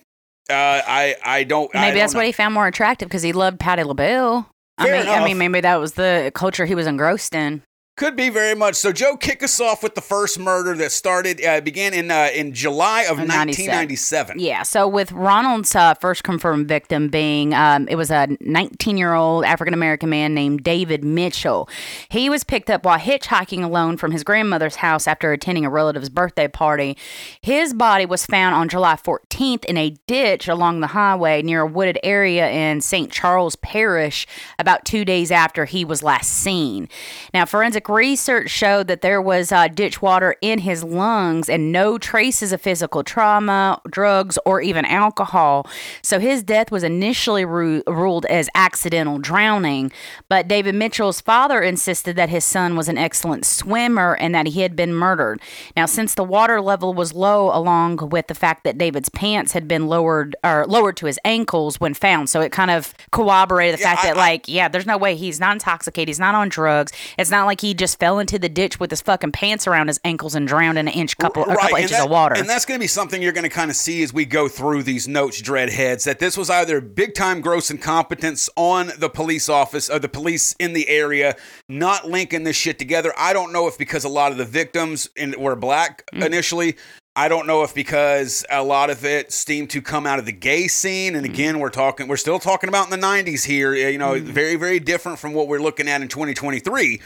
Uh, 0.49 0.53
I 0.87 1.15
I 1.23 1.43
don't. 1.43 1.69
I 1.75 1.81
maybe 1.81 1.91
don't 1.91 1.99
that's 1.99 2.13
know. 2.13 2.19
what 2.19 2.25
he 2.25 2.31
found 2.31 2.53
more 2.53 2.65
attractive 2.67 3.09
because 3.09 3.21
he 3.21 3.31
loved 3.33 3.59
Patti 3.59 3.83
LaBelle. 3.83 4.49
I 4.77 4.85
Fair 4.85 4.99
mean, 4.99 5.09
I 5.09 5.25
mean, 5.25 5.37
maybe 5.37 5.61
that 5.61 5.79
was 5.79 5.93
the 5.93 6.31
culture 6.35 6.65
he 6.65 6.75
was 6.75 6.87
engrossed 6.87 7.33
in. 7.33 7.63
Could 7.97 8.15
be 8.15 8.29
very 8.29 8.53
much. 8.53 8.75
So 8.75 8.91
Joe, 8.91 9.17
kick 9.17 9.41
us 9.41 9.59
off 9.59 9.81
with 9.81 9.95
the 9.95 10.01
first 10.01 10.37
murder 10.37 10.75
that 10.75 10.91
started 10.91 11.43
uh, 11.43 11.61
began 11.61 11.95
in 11.95 12.11
uh, 12.11 12.29
in 12.31 12.53
July 12.53 13.01
of 13.01 13.17
1997. 13.17 14.37
Yeah. 14.37 14.61
So 14.61 14.87
with 14.87 15.11
Ronald's 15.11 15.75
uh, 15.75 15.95
first 15.95 16.23
confirmed 16.23 16.67
victim 16.67 17.07
being, 17.07 17.55
um, 17.55 17.87
it 17.87 17.95
was 17.95 18.11
a 18.11 18.27
19 18.39 18.97
year 18.97 19.15
old 19.15 19.45
African 19.45 19.73
American 19.73 20.11
man 20.11 20.35
named 20.35 20.63
David 20.63 21.03
Mitchell. 21.03 21.67
He 22.07 22.29
was 22.29 22.43
picked 22.43 22.69
up 22.69 22.85
while 22.85 22.99
hitchhiking 22.99 23.63
alone 23.63 23.97
from 23.97 24.11
his 24.11 24.23
grandmother's 24.23 24.75
house 24.75 25.07
after 25.07 25.31
attending 25.31 25.65
a 25.65 25.69
relative's 25.71 26.09
birthday 26.09 26.47
party. 26.47 26.95
His 27.41 27.73
body 27.73 28.05
was 28.05 28.27
found 28.27 28.53
on 28.53 28.69
July 28.69 28.97
14th 28.97 29.65
in 29.65 29.75
a 29.75 29.95
ditch 30.05 30.47
along 30.47 30.81
the 30.81 30.87
highway 30.87 31.41
near 31.41 31.61
a 31.61 31.65
wooded 31.65 31.97
area 32.03 32.47
in 32.47 32.79
St. 32.79 33.11
Charles 33.11 33.55
Parish 33.55 34.27
about 34.59 34.85
two 34.85 35.03
days 35.03 35.31
after 35.31 35.65
he 35.65 35.83
was 35.83 36.03
last 36.03 36.29
seen. 36.29 36.87
Now, 37.33 37.47
forensic 37.47 37.86
research 37.89 38.49
showed 38.49 38.87
that 38.87 39.01
there 39.01 39.21
was 39.21 39.51
uh, 39.51 39.67
ditch 39.67 40.01
water 40.01 40.35
in 40.41 40.59
his 40.59 40.83
lungs 40.83 41.49
and 41.49 41.71
no 41.71 41.97
traces 41.97 42.51
of 42.51 42.61
physical 42.61 43.03
trauma, 43.03 43.81
drugs, 43.89 44.37
or 44.45 44.61
even 44.61 44.85
alcohol. 44.85 45.67
So 46.01 46.19
his 46.19 46.43
death 46.43 46.71
was 46.71 46.83
initially 46.83 47.45
ru- 47.45 47.83
ruled 47.87 48.25
as 48.27 48.49
accidental 48.55 49.17
drowning. 49.19 49.91
But 50.29 50.47
David 50.47 50.75
Mitchell's 50.75 51.21
father 51.21 51.61
insisted 51.61 52.15
that 52.15 52.29
his 52.29 52.45
son 52.45 52.75
was 52.75 52.87
an 52.89 52.97
excellent 52.97 53.45
swimmer 53.45 54.15
and 54.15 54.33
that 54.35 54.47
he 54.47 54.61
had 54.61 54.75
been 54.75 54.93
murdered. 54.93 55.41
Now, 55.75 55.85
since 55.85 56.13
the 56.15 56.23
water 56.23 56.61
level 56.61 56.93
was 56.93 57.13
low, 57.13 57.55
along 57.55 58.09
with 58.09 58.27
the 58.27 58.35
fact 58.35 58.63
that 58.63 58.77
David's 58.77 59.09
pants 59.09 59.51
had 59.53 59.67
been 59.67 59.87
lowered 59.87 60.35
or 60.43 60.65
lowered 60.67 60.97
to 60.97 61.05
his 61.05 61.19
ankles 61.25 61.79
when 61.79 61.93
found, 61.93 62.29
so 62.29 62.41
it 62.41 62.51
kind 62.51 62.71
of 62.71 62.93
corroborated 63.11 63.77
the 63.79 63.81
Yeah, 63.81 63.93
fact 63.95 64.05
I- 64.05 64.07
that, 64.09 64.17
I- 64.17 64.19
like, 64.19 64.47
yeah, 64.47 64.67
there's 64.67 64.85
no 64.85 64.97
way 64.97 65.15
he's 65.15 65.39
not 65.39 65.53
intoxicated, 65.53 66.07
he's 66.09 66.19
not 66.19 66.35
on 66.35 66.49
drugs. 66.49 66.91
It's 67.17 67.31
not 67.31 67.45
like 67.45 67.61
he 67.61 67.73
just 67.77 67.99
fell 67.99 68.19
into 68.19 68.37
the 68.39 68.49
ditch 68.49 68.79
with 68.79 68.89
his 68.91 69.01
fucking 69.01 69.31
pants 69.31 69.67
around 69.67 69.87
his 69.87 69.99
ankles 70.03 70.35
and 70.35 70.47
drowned 70.47 70.77
in 70.77 70.87
an 70.87 70.93
inch, 70.93 71.17
couple, 71.17 71.43
a 71.43 71.55
couple 71.55 71.75
and 71.75 71.83
inches 71.83 71.91
that- 71.97 72.05
of 72.05 72.09
water. 72.11 72.35
And 72.35 72.49
that's 72.49 72.65
going 72.65 72.77
to 72.79 72.83
be 72.83 72.87
something 72.87 73.21
you're 73.21 73.31
going 73.31 73.43
to 73.43 73.49
kind 73.49 73.69
of 73.71 73.77
see 73.77 74.03
as 74.03 74.11
we 74.13 74.25
go 74.25 74.47
through 74.47 74.83
these 74.83 75.07
notes, 75.07 75.41
dreadheads. 75.41 76.03
That 76.05 76.19
this 76.19 76.35
was 76.37 76.49
either 76.49 76.81
big 76.81 77.13
time 77.13 77.41
gross 77.41 77.69
incompetence 77.71 78.49
on 78.55 78.91
the 78.97 79.09
police 79.09 79.47
office 79.49 79.89
or 79.89 79.99
the 79.99 80.09
police 80.09 80.55
in 80.59 80.73
the 80.73 80.89
area, 80.89 81.35
not 81.69 82.07
linking 82.09 82.43
this 82.43 82.55
shit 82.55 82.79
together. 82.79 83.13
I 83.17 83.33
don't 83.33 83.53
know 83.53 83.67
if 83.67 83.77
because 83.77 84.03
a 84.03 84.09
lot 84.09 84.31
of 84.31 84.37
the 84.37 84.45
victims 84.45 85.09
in, 85.15 85.35
were 85.39 85.55
black 85.55 86.03
Mm. 86.13 86.25
initially. 86.25 86.75
I 87.17 87.27
don't 87.29 87.47
know 87.47 87.63
if 87.63 87.73
because 87.73 88.45
a 88.49 88.63
lot 88.63 88.91
of 88.91 89.03
it 89.03 89.31
seemed 89.33 89.71
to 89.71 89.81
come 89.81 90.05
out 90.05 90.19
of 90.19 90.25
the 90.25 90.31
gay 90.31 90.67
scene, 90.67 91.15
and 91.15 91.25
again, 91.25 91.57
we're 91.59 91.71
talking, 91.71 92.07
we're 92.07 92.15
still 92.15 92.37
talking 92.37 92.69
about 92.69 92.85
in 92.85 92.91
the 92.91 93.05
'90s 93.05 93.43
here. 93.43 93.73
You 93.73 93.97
know, 93.97 94.13
Mm. 94.13 94.21
very, 94.21 94.55
very 94.55 94.79
different 94.79 95.17
from 95.17 95.33
what 95.33 95.47
we're 95.47 95.59
looking 95.59 95.89
at 95.89 96.01
in 96.03 96.07
2023. 96.09 97.01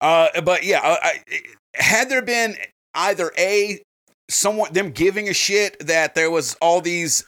Uh, 0.00 0.40
but 0.42 0.64
yeah, 0.64 0.80
I, 0.82 1.20
had 1.74 2.08
there 2.10 2.22
been 2.22 2.56
either 2.94 3.30
a 3.38 3.80
someone 4.28 4.72
them 4.72 4.90
giving 4.90 5.28
a 5.28 5.32
shit 5.34 5.78
that 5.86 6.14
there 6.16 6.30
was 6.30 6.56
all 6.60 6.80
these 6.80 7.24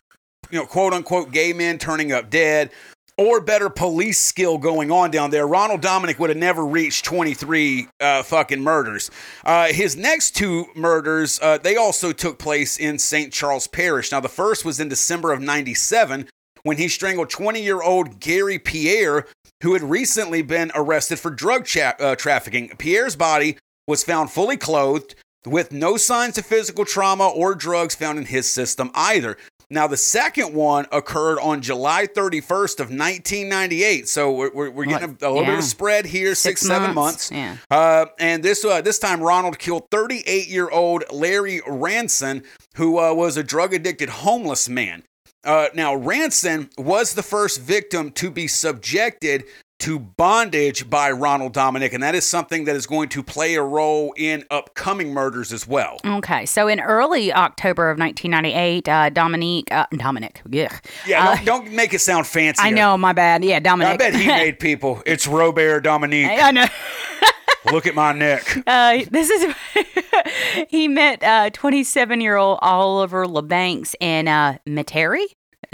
you 0.50 0.58
know 0.58 0.66
quote 0.66 0.92
unquote 0.92 1.30
gay 1.32 1.52
men 1.52 1.78
turning 1.78 2.12
up 2.12 2.30
dead 2.30 2.70
or 3.16 3.40
better 3.40 3.70
police 3.70 4.18
skill 4.18 4.58
going 4.58 4.90
on 4.90 5.10
down 5.10 5.30
there. 5.30 5.46
Ronald 5.46 5.80
dominic 5.80 6.18
would 6.18 6.30
have 6.30 6.36
never 6.36 6.64
reached 6.64 7.04
23 7.04 7.88
uh, 8.00 8.22
fucking 8.22 8.62
murders. 8.62 9.10
Uh, 9.44 9.66
his 9.66 9.96
next 9.96 10.32
two 10.32 10.66
murders 10.74 11.38
uh, 11.42 11.58
they 11.58 11.76
also 11.76 12.12
took 12.12 12.38
place 12.38 12.78
in 12.78 12.98
st 12.98 13.32
charles 13.32 13.66
parish. 13.66 14.10
Now 14.10 14.20
the 14.20 14.28
first 14.28 14.64
was 14.64 14.80
in 14.80 14.88
december 14.88 15.32
of 15.32 15.40
97 15.40 16.28
when 16.62 16.76
he 16.76 16.88
strangled 16.88 17.30
20 17.30 17.62
year 17.62 17.82
old 17.82 18.20
gary 18.20 18.58
pierre 18.58 19.26
who 19.62 19.72
had 19.72 19.82
recently 19.82 20.42
been 20.42 20.70
arrested 20.74 21.18
for 21.18 21.30
drug 21.30 21.64
cha- 21.64 21.94
uh, 22.00 22.16
trafficking. 22.16 22.68
Pierre's 22.78 23.16
body 23.16 23.56
was 23.86 24.04
found 24.04 24.30
fully 24.30 24.56
clothed 24.56 25.14
with 25.46 25.72
no 25.72 25.96
signs 25.96 26.38
of 26.38 26.46
physical 26.46 26.84
trauma 26.84 27.28
or 27.28 27.54
drugs 27.54 27.94
found 27.94 28.18
in 28.18 28.26
his 28.26 28.50
system 28.50 28.90
either. 28.94 29.36
Now, 29.70 29.86
the 29.86 29.96
second 29.96 30.54
one 30.54 30.86
occurred 30.92 31.38
on 31.40 31.62
July 31.62 32.06
31st 32.06 32.80
of 32.80 32.90
1998. 32.90 34.08
So 34.08 34.32
we're, 34.32 34.52
we're, 34.52 34.70
we're 34.70 34.84
getting 34.84 35.16
a, 35.20 35.28
a 35.28 35.30
little 35.30 35.44
bit 35.44 35.58
of 35.58 35.64
spread 35.64 36.06
here, 36.06 36.34
six, 36.34 36.60
seven 36.60 36.94
months. 36.94 37.30
Yeah. 37.30 37.56
Uh, 37.70 38.06
and 38.18 38.42
this 38.42 38.64
uh, 38.64 38.80
this 38.80 38.98
time, 38.98 39.22
Ronald 39.22 39.58
killed 39.58 39.90
38 39.90 40.48
year 40.48 40.68
old 40.70 41.04
Larry 41.12 41.60
Ranson, 41.66 42.42
who 42.76 42.98
uh, 42.98 43.14
was 43.14 43.36
a 43.36 43.42
drug 43.42 43.74
addicted 43.74 44.08
homeless 44.08 44.68
man. 44.68 45.02
Uh, 45.44 45.68
now, 45.74 45.94
Ranson 45.94 46.70
was 46.78 47.14
the 47.14 47.22
first 47.22 47.60
victim 47.60 48.10
to 48.12 48.30
be 48.30 48.48
subjected 48.48 49.44
to 49.84 49.98
bondage 49.98 50.88
by 50.88 51.10
Ronald 51.10 51.52
Dominic, 51.52 51.92
and 51.92 52.02
that 52.02 52.14
is 52.14 52.24
something 52.24 52.64
that 52.64 52.74
is 52.74 52.86
going 52.86 53.10
to 53.10 53.22
play 53.22 53.54
a 53.54 53.62
role 53.62 54.14
in 54.16 54.42
upcoming 54.50 55.12
murders 55.12 55.52
as 55.52 55.68
well. 55.68 55.98
Okay, 56.06 56.46
so 56.46 56.68
in 56.68 56.80
early 56.80 57.30
October 57.34 57.90
of 57.90 57.98
1998, 57.98 58.88
uh, 58.88 59.10
Dominique, 59.10 59.70
uh, 59.70 59.84
Dominic, 59.94 60.40
yeah, 60.50 60.78
Yeah, 61.06 61.28
Uh, 61.28 61.36
don't, 61.36 61.44
don't 61.44 61.72
make 61.72 61.92
it 61.92 62.00
sound 62.00 62.26
fancy. 62.26 62.62
I 62.62 62.70
know, 62.70 62.96
my 62.96 63.12
bad. 63.12 63.44
Yeah, 63.44 63.60
Dominic. 63.60 63.92
I 63.92 63.96
bet 63.98 64.14
he 64.14 64.26
made 64.44 64.58
people. 64.58 65.02
It's 65.04 65.26
Robert 65.26 65.80
Dominique. 65.80 66.30
I 66.30 66.50
know. 66.50 66.66
Look 67.70 67.86
at 67.86 67.94
my 67.94 68.12
neck. 68.12 68.56
Uh, 68.66 69.00
this 69.10 69.28
is 69.28 69.54
he 70.68 70.88
met 70.88 71.52
27 71.52 72.22
year 72.22 72.36
old 72.36 72.58
Oliver 72.62 73.26
LeBanks 73.26 73.94
in 74.00 74.28
uh, 74.28 74.56
Metairie. 74.66 75.26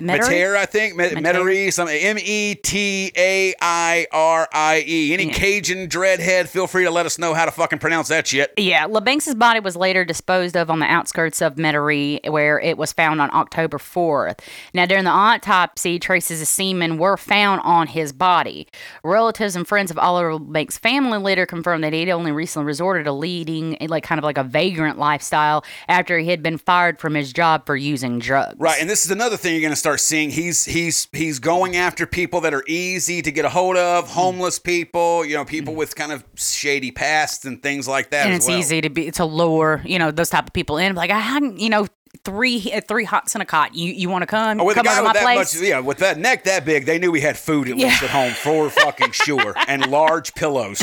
Metair, 0.03 0.57
I 0.57 0.67
think. 0.67 0.97
Met- 0.97 1.13
Metair? 1.13 1.35
Metairie, 1.35 1.73
something. 1.73 1.97
M 1.99 2.17
E 2.19 2.55
T 2.55 3.13
A 3.17 3.55
I 3.61 4.07
R 4.13 4.49
I 4.53 4.85
E. 4.87 5.13
Any 5.15 5.27
Yeah. 5.27 5.33
Cajun 5.35 5.89
dreadhead, 5.89 6.49
feel 6.49 6.67
free 6.67 6.85
to 6.85 6.91
let 6.91 7.07
us 7.07 7.19
know 7.19 7.35
how 7.35 7.45
to 7.45 7.51
fucking 7.51 7.79
pronounce 7.79 8.09
that 8.09 8.27
shit. 8.27 8.53
Yeah, 8.57 8.87
LeBanks's 8.87 9.35
body 9.35 9.61
was 9.61 9.77
later 9.77 10.05
disposed 10.05 10.57
of 10.57 10.71
on 10.71 10.79
the 10.79 10.87
outskirts 10.87 11.41
of 11.41 11.57
Metairie, 11.57 12.29
where 12.31 12.61
it 12.61 12.77
was 12.79 12.93
found 12.93 13.21
on 13.21 13.31
October 13.33 13.79
4th. 13.79 14.39
Now, 14.73 14.87
during 14.87 15.05
the 15.05 15.11
autopsy, 15.11 15.99
traces 15.99 16.41
of 16.41 16.49
semen 16.49 16.99
were 16.99 17.17
found 17.17 17.61
on 17.65 17.89
his 17.89 18.13
body. 18.13 18.69
Relatives 19.03 19.57
and 19.57 19.67
friends 19.67 19.91
of 19.91 19.99
Oliver 19.99 20.33
LeBanks' 20.39 20.79
family 20.79 21.19
later 21.19 21.47
confirmed 21.47 21.83
that 21.85 21.93
he'd 21.93 22.11
only 22.11 22.31
recently 22.33 22.67
resorted 22.67 23.05
to 23.05 23.13
leading, 23.13 23.77
like, 23.89 24.05
kind 24.05 24.19
of 24.19 24.25
like 24.25 24.39
a 24.39 24.45
vagrant 24.45 24.99
lifestyle 24.99 25.65
after 25.89 26.19
he 26.19 26.29
had 26.29 26.43
been 26.43 26.59
fired 26.59 27.01
from 27.01 27.15
his 27.15 27.33
job 27.33 27.67
for 27.67 27.77
using 27.77 28.19
drugs. 28.19 28.55
Right, 28.59 28.81
and 28.81 28.89
this 28.89 29.05
is 29.05 29.11
another 29.11 29.37
thing 29.37 29.53
you're 29.55 29.61
going 29.63 29.73
to 29.73 29.77
start 29.77 29.90
seeing. 29.99 30.31
He's 30.31 30.65
he's 30.65 31.09
he's 31.13 31.39
going 31.39 31.77
after 31.77 32.07
people 32.07 32.41
that 32.43 32.53
are 32.55 32.65
easy 32.67 33.23
to 33.23 33.31
get 33.33 33.45
a 33.45 33.49
hold 33.49 33.77
of, 33.77 34.05
Mm. 34.07 34.09
homeless 34.09 34.59
people, 34.59 35.25
you 35.25 35.35
know, 35.37 35.45
people 35.45 35.75
with 35.75 35.95
kind 35.97 36.13
of 36.13 36.25
shady 36.35 36.91
pasts 36.91 37.45
and 37.45 37.63
things 37.63 37.87
like 37.89 38.11
that. 38.11 38.27
and 38.27 38.35
it's 38.35 38.47
well. 38.49 38.59
easy 38.59 38.81
to 38.81 38.91
be 38.91 39.11
to 39.13 39.25
lure 39.25 39.83
you 39.85 39.99
know 39.99 40.11
those 40.11 40.31
type 40.31 40.47
of 40.47 40.53
people 40.53 40.77
in 40.79 40.95
like 40.95 41.11
i 41.11 41.19
hadn't 41.19 41.59
you 41.59 41.69
know 41.71 41.87
three 42.25 42.71
uh, 42.75 42.81
three 42.87 43.05
hots 43.05 43.35
in 43.35 43.41
a 43.41 43.45
cot 43.47 43.75
you 43.75 43.93
you 43.93 44.09
want 44.11 44.23
to 44.23 44.27
come 44.27 44.61
Oh, 44.61 44.65
with 44.65 44.77
a 44.77 44.81
come 44.81 44.87
guy 44.87 44.99
over 44.99 45.03
with 45.09 45.13
to 45.19 45.25
my 45.25 45.35
that 45.35 45.37
place 45.37 45.61
much, 45.61 45.69
yeah, 45.69 45.79
with 45.81 45.99
that 45.99 46.19
neck 46.19 46.45
that 46.45 46.65
big, 46.65 46.85
they 46.87 46.99
knew 46.99 47.11
we 47.11 47.21
had 47.21 47.37
food 47.39 47.69
at 47.69 47.77
least 47.77 48.03
at 48.03 48.11
home 48.11 48.33
for 48.33 48.69
fucking 48.71 49.13
sure, 49.13 49.55
and 49.69 49.87
large 49.91 50.35
pillows. 50.35 50.83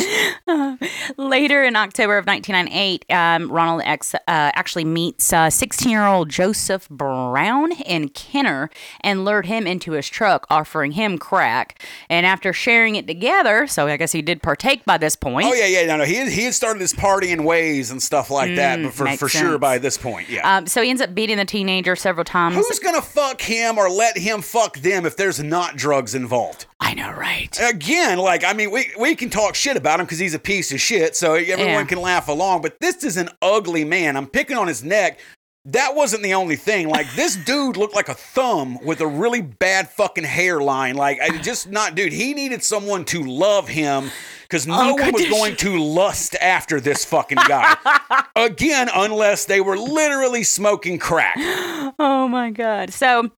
Later 1.18 1.64
in 1.64 1.76
October 1.76 2.18
of 2.18 2.26
1998, 2.26 3.06
um, 3.12 3.52
Ronald 3.52 3.82
X 3.86 4.14
uh, 4.16 4.20
actually 4.28 4.86
meets 4.86 5.26
16 5.26 5.90
year 5.90 6.06
old 6.06 6.30
Joseph 6.30 6.88
Brown 6.90 7.72
in 7.74 8.10
Kenner 8.10 8.70
and 9.02 9.26
lured 9.26 9.46
him 9.46 9.68
into 9.68 9.92
his 9.94 10.08
truck, 10.10 10.46
offering 10.50 10.94
him 10.94 11.18
crack. 11.18 11.84
And 12.10 12.26
after 12.26 12.54
sharing 12.54 12.96
it 12.96 13.08
together, 13.08 13.68
so 13.68 13.88
I 13.88 13.98
guess 13.98 14.12
he 14.12 14.22
did 14.22 14.42
partake 14.42 14.86
by 14.86 14.98
this 14.98 15.16
point. 15.16 15.48
Oh 15.48 15.54
yeah, 15.54 15.66
yeah, 15.68 15.86
no, 15.86 15.98
no. 15.98 16.04
He 16.06 16.30
he 16.30 16.44
had 16.44 16.54
started 16.54 16.80
his 16.82 16.94
partying 16.94 17.42
ways 17.44 17.92
and 17.92 18.02
stuff 18.02 18.30
like 18.30 18.56
that, 18.56 18.82
but 18.82 18.94
for, 18.94 19.06
Mm, 19.08 19.18
for 19.18 19.30
sure 19.30 19.58
by 19.58 19.78
this 19.78 19.98
point, 19.98 20.28
yeah. 20.30 20.58
Um, 20.58 20.68
so 20.68 20.82
he 20.82 20.90
ends 20.90 21.02
up 21.02 21.14
beating 21.18 21.38
the 21.38 21.46
teenager 21.46 21.96
several 21.96 22.24
times. 22.24 22.56
Who's 22.56 22.80
gonna 22.80 23.02
fuck 23.02 23.42
him 23.42 23.78
or 23.78 23.90
let 23.90 24.18
him 24.18 24.42
fuck 24.44 24.78
them 24.78 25.06
if 25.06 25.18
there's 25.18 25.42
not 25.44 25.76
drugs 25.76 26.14
involved? 26.16 26.68
I 26.80 26.94
know, 26.94 27.12
right? 27.12 27.50
Again, 27.60 28.20
like 28.20 28.46
I 28.46 28.54
mean, 28.54 28.70
we 28.72 28.92
we 29.00 29.16
can 29.16 29.30
talk 29.32 29.56
shit 29.56 29.76
about 29.76 30.00
him 30.00 30.06
because 30.06 30.20
he's 30.20 30.36
a 30.36 30.40
piece 30.40 30.72
of 30.72 30.80
shit, 30.80 31.16
so 31.16 31.34
everyone 31.34 31.58
Yeah. 31.66 31.84
can 31.86 32.00
laugh 32.02 32.28
along. 32.28 32.62
But 32.62 32.80
this 32.80 33.04
is 33.04 33.18
an 33.18 33.30
ugly 33.42 33.84
man. 33.84 34.16
I'm 34.16 34.28
picking 34.28 34.56
on 34.58 34.68
his 34.68 34.84
neck. 34.84 35.20
That 35.66 35.96
wasn't 35.96 36.24
the 36.24 36.34
only 36.36 36.56
thing. 36.56 36.88
Like 36.88 37.12
this 37.16 37.36
dude 37.46 37.76
looked 37.78 37.96
like 37.96 38.10
a 38.10 38.14
thumb 38.14 38.78
with 38.84 39.02
a 39.02 39.08
really 39.08 39.42
bad 39.42 39.90
fucking 39.90 40.24
hairline. 40.24 40.96
Like 40.96 41.20
I 41.20 41.36
just 41.42 41.68
not, 41.70 41.96
dude. 41.96 42.14
He 42.14 42.36
needed 42.36 42.64
someone 42.64 43.04
to 43.06 43.24
love 43.24 43.68
him 43.68 44.12
because 44.48 44.66
no 44.66 44.94
one 44.96 45.12
was 45.12 45.26
going 45.28 45.56
to 45.58 45.78
lust 45.78 46.36
after 46.36 46.80
this 46.80 47.04
fucking 47.04 47.38
guy. 47.48 47.76
Again, 48.36 48.90
unless 48.94 49.46
they 49.46 49.60
were 49.62 49.78
literally 49.78 50.44
smoking 50.44 51.00
crack. 51.00 51.38
Oh 52.00 52.28
my 52.28 52.52
god. 52.52 52.94
So 52.94 53.32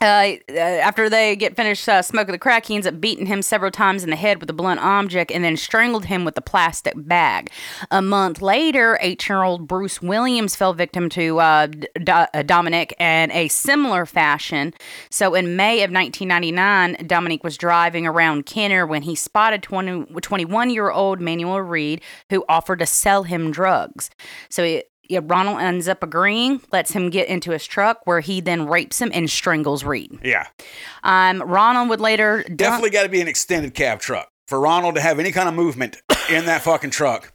uh, 0.00 0.32
uh, 0.48 0.58
after 0.58 1.08
they 1.10 1.34
get 1.34 1.56
finished 1.56 1.88
uh, 1.88 2.02
smoking 2.02 2.32
the 2.32 2.38
crack, 2.38 2.66
he 2.66 2.74
ends 2.74 2.86
up 2.86 3.00
beating 3.00 3.26
him 3.26 3.42
several 3.42 3.70
times 3.70 4.04
in 4.04 4.10
the 4.10 4.16
head 4.16 4.40
with 4.40 4.48
a 4.48 4.52
blunt 4.52 4.80
object 4.80 5.32
and 5.32 5.42
then 5.42 5.56
strangled 5.56 6.04
him 6.04 6.24
with 6.24 6.36
a 6.38 6.40
plastic 6.40 6.94
bag. 6.96 7.50
A 7.90 8.00
month 8.00 8.40
later, 8.40 8.98
18 9.00 9.34
year 9.34 9.42
old 9.42 9.66
Bruce 9.66 10.00
Williams 10.00 10.54
fell 10.54 10.72
victim 10.72 11.08
to 11.10 11.40
uh, 11.40 11.68
uh, 12.06 12.42
Dominic 12.42 12.94
in 13.00 13.30
a 13.32 13.48
similar 13.48 14.06
fashion. 14.06 14.72
So 15.10 15.34
in 15.34 15.56
May 15.56 15.82
of 15.82 15.90
1999, 15.90 17.06
Dominic 17.06 17.42
was 17.42 17.56
driving 17.56 18.06
around 18.06 18.46
Kenner 18.46 18.86
when 18.86 19.02
he 19.02 19.14
spotted 19.14 19.62
21 19.62 20.70
year 20.70 20.90
old 20.90 21.20
Manuel 21.20 21.60
Reed, 21.60 22.00
who 22.30 22.44
offered 22.48 22.78
to 22.78 22.86
sell 22.86 23.24
him 23.24 23.50
drugs. 23.50 24.10
So 24.48 24.62
he, 24.62 24.84
yeah, 25.08 25.20
Ronald 25.22 25.60
ends 25.60 25.88
up 25.88 26.02
agreeing, 26.02 26.60
lets 26.72 26.92
him 26.92 27.10
get 27.10 27.28
into 27.28 27.50
his 27.52 27.66
truck, 27.66 28.00
where 28.04 28.20
he 28.20 28.40
then 28.40 28.66
rapes 28.66 29.00
him 29.00 29.10
and 29.14 29.28
strangles 29.30 29.84
Reed. 29.84 30.18
Yeah, 30.22 30.46
Um, 31.02 31.42
Ronald 31.42 31.88
would 31.88 32.00
later 32.00 32.44
definitely 32.54 32.90
got 32.90 33.04
to 33.04 33.08
be 33.08 33.20
an 33.20 33.28
extended 33.28 33.74
cab 33.74 34.00
truck 34.00 34.28
for 34.46 34.60
Ronald 34.60 34.94
to 34.96 35.00
have 35.00 35.18
any 35.18 35.32
kind 35.32 35.48
of 35.48 35.54
movement 35.54 35.96
in 36.30 36.44
that 36.46 36.62
fucking 36.62 36.90
truck. 36.90 37.32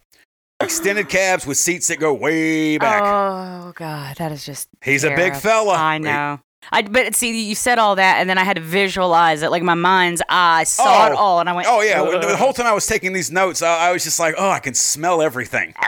Extended 0.59 1.09
cabs 1.09 1.45
with 1.45 1.57
seats 1.57 1.87
that 1.87 1.99
go 1.99 2.13
way 2.13 2.77
back. 2.77 3.01
Oh 3.03 3.73
God, 3.75 4.15
that 4.17 4.31
is 4.31 4.45
just. 4.45 4.69
He's 4.83 5.03
a 5.03 5.13
big 5.15 5.35
fella. 5.35 5.73
I 5.75 5.97
know. 5.97 6.39
I 6.71 6.83
but 6.83 7.13
see, 7.15 7.43
you 7.49 7.55
said 7.55 7.77
all 7.77 7.95
that, 7.97 8.19
and 8.19 8.29
then 8.29 8.37
I 8.37 8.45
had 8.45 8.55
to 8.55 8.61
visualize 8.61 9.41
it. 9.41 9.51
Like 9.51 9.63
my 9.63 9.73
mind's 9.73 10.21
eye 10.29 10.63
saw 10.63 11.07
it 11.07 11.11
Oh. 11.11 11.17
all, 11.17 11.39
and 11.41 11.49
I 11.49 11.53
went, 11.53 11.67
Oh 11.69 11.81
yeah, 11.81 12.01
the 12.19 12.37
whole 12.37 12.53
time 12.53 12.67
I 12.67 12.71
was 12.71 12.87
taking 12.87 13.11
these 13.11 13.29
notes, 13.31 13.61
I, 13.61 13.89
I 13.89 13.91
was 13.91 14.05
just 14.05 14.17
like, 14.19 14.35
oh, 14.37 14.49
I 14.49 14.59
can 14.59 14.73
smell 14.73 15.21
everything. 15.21 15.73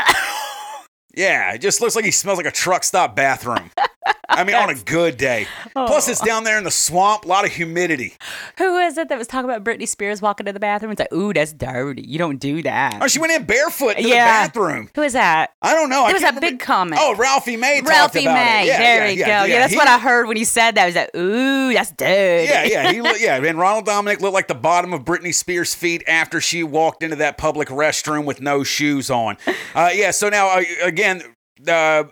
yeah, 1.15 1.54
it 1.54 1.60
just 1.60 1.82
looks 1.82 1.95
like 1.95 2.06
he 2.06 2.12
smells 2.12 2.38
like 2.38 2.45
a 2.45 2.51
truck 2.51 2.84
stop 2.84 3.15
bathroom. 3.15 3.71
I 4.28 4.44
mean, 4.44 4.56
on 4.56 4.70
a 4.70 4.76
good 4.76 5.18
day. 5.18 5.48
Plus, 5.74 6.08
Oh. 6.08 6.12
it's 6.12 6.20
down 6.22 6.44
there 6.44 6.58
in 6.58 6.63
the 6.63 6.72
swamp, 6.72 7.26
a 7.26 7.28
lot 7.28 7.46
of 7.46 7.52
humidity. 7.52 8.15
Who 8.58 8.78
is 8.80 8.98
it 8.98 9.10
that 9.10 9.18
was 9.18 9.28
talking 9.28 9.50
about 9.50 9.63
Britney 9.63 9.88
Spears 9.88 10.22
walking 10.22 10.46
to 10.46 10.54
the 10.54 10.60
bathroom? 10.60 10.91
It's 10.91 11.00
like, 11.00 11.13
ooh, 11.13 11.32
that's 11.34 11.54
dirty. 11.54 12.02
You 12.04 12.18
don't 12.18 12.38
do 12.38 12.62
that. 12.63 13.00
Oh, 13.02 13.08
she 13.08 13.20
went 13.20 13.34
in 13.34 13.44
barefoot 13.46 13.96
to 13.96 14.02
Yeah. 14.04 14.44
the 14.44 14.48
bathroom. 14.50 14.89
Who 14.96 15.02
is 15.04 15.13
that? 15.13 15.52
I 15.62 15.74
don't 15.74 15.89
know. 15.89 16.04
I 16.06 16.10
It 16.10 16.13
was 16.13 16.22
can't 16.22 16.36
remember- 16.36 16.58
big 16.58 16.60
comment. 16.60 17.02
Oh, 17.04 17.15
Ralphie 17.15 17.56
May 17.58 17.78
talked 17.80 17.89
Ralphie 17.89 18.26
May. 18.26 18.63
it. 18.63 18.68
Yeah, 18.68 18.78
there 18.78 19.06
yeah, 19.06 19.10
you 19.12 19.20
yeah, 19.20 19.26
go. 19.41 19.46
Yeah, 19.46 19.60
that's 19.60 19.72
he- 19.74 19.78
what 19.78 19.88
I 19.88 19.98
heard 20.00 20.28
when 20.28 20.38
he 20.38 20.44
said 20.44 20.76
that. 20.76 20.84
I 20.84 20.86
was 20.88 20.96
like, 20.96 21.15
ooh, 21.15 21.74
that's 21.74 21.91
dirty. 21.91 22.48
Yeah, 22.50 22.63
yeah, 22.63 22.91
he 22.91 23.02
look, 23.02 23.18
yeah. 23.20 23.36
And 23.44 23.58
Ronald 23.60 23.86
Dominic 23.86 24.22
looked 24.22 24.34
like 24.34 24.48
the 24.48 24.56
bottom 24.56 24.91
of 24.94 25.02
Britney 25.06 25.34
Spears' 25.34 25.74
feet 25.76 26.04
after 26.08 26.41
she 26.41 26.63
walked 26.63 27.04
into 27.04 27.15
that 27.18 27.38
public 27.38 27.70
restroom 27.70 28.26
with 28.26 28.41
no 28.41 28.63
shoes 28.63 29.10
on. 29.10 29.38
Uh, 29.74 29.91
yeah. 29.94 30.12
So 30.12 30.30
now 30.30 30.50
uh, 30.50 30.63
again, 30.84 31.22
uh, 31.68 32.06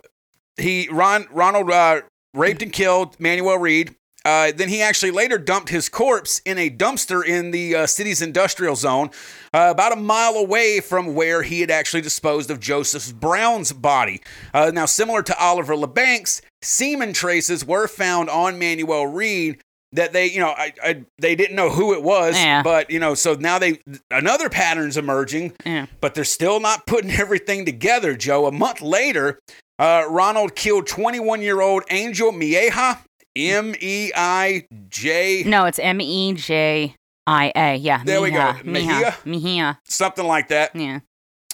he 0.57 0.87
Ron 0.89 1.27
Ronald 1.31 1.69
uh, 1.71 2.01
raped 2.33 2.61
and 2.61 2.71
killed 2.73 3.19
Manuel 3.19 3.57
Reed. 3.57 3.95
Uh, 4.25 4.53
then 4.55 4.69
he 4.69 4.81
actually 4.81 5.11
later 5.11 5.37
dumped 5.37 5.67
his 5.67 5.89
corpse 5.89 6.39
in 6.45 6.57
a 6.57 6.69
dumpster 6.69 7.25
in 7.25 7.51
the 7.51 7.75
uh, 7.75 7.85
city's 7.85 8.21
industrial 8.21 8.73
zone, 8.73 9.09
uh, 9.53 9.67
about 9.69 9.91
a 9.91 9.97
mile 9.97 10.35
away 10.35 10.79
from 10.79 11.13
where 11.13 11.41
he 11.43 11.59
had 11.59 11.69
actually 11.69 11.99
disposed 11.99 12.49
of 12.49 12.57
Joseph 12.61 13.13
Brown's 13.19 13.73
body. 13.73 14.21
Uh, 14.53 14.71
now, 14.73 14.85
similar 14.85 15.23
to 15.23 15.37
Oliver 15.37 15.75
LeBanks, 15.75 16.39
semen 16.61 17.11
traces 17.11 17.65
were 17.65 17.85
found 17.85 18.29
on 18.29 18.57
Manuel 18.57 19.07
Reed 19.07 19.59
that 19.91 20.13
they, 20.13 20.27
you 20.27 20.39
know, 20.39 20.51
I, 20.57 20.71
I, 20.81 21.03
they 21.19 21.35
didn't 21.35 21.57
know 21.57 21.69
who 21.69 21.93
it 21.93 22.01
was, 22.01 22.35
Yeah. 22.37 22.63
but 22.63 22.89
you 22.89 22.99
know, 22.99 23.15
so 23.15 23.33
now 23.33 23.59
they 23.59 23.81
another 24.09 24.47
pattern's 24.47 24.95
emerging, 24.95 25.51
Yeah. 25.65 25.87
but 25.99 26.15
they're 26.15 26.23
still 26.23 26.61
not 26.61 26.85
putting 26.87 27.11
everything 27.19 27.65
together. 27.65 28.15
Joe, 28.15 28.45
a 28.45 28.53
month 28.53 28.81
later, 28.81 29.37
uh, 29.83 30.05
Ronald 30.09 30.55
killed 30.55 30.87
21 30.87 31.41
year 31.41 31.61
old 31.61 31.83
Angel 31.89 32.31
Mieja, 32.31 32.99
M 33.35 33.75
E 33.79 34.11
I 34.15 34.65
J, 34.89 35.43
No, 35.43 35.65
it's 35.65 35.79
M 35.79 35.99
E 35.99 36.33
J 36.33 36.95
I 37.27 37.51
A. 37.55 37.75
Yeah. 37.75 38.01
There 38.03 38.21
we 38.21 38.31
go. 38.31 38.55
Mejia. 38.63 39.15
Mejia? 39.25 39.79
Something 39.85 40.25
like 40.25 40.47
that. 40.49 40.75
Yeah. 40.75 40.99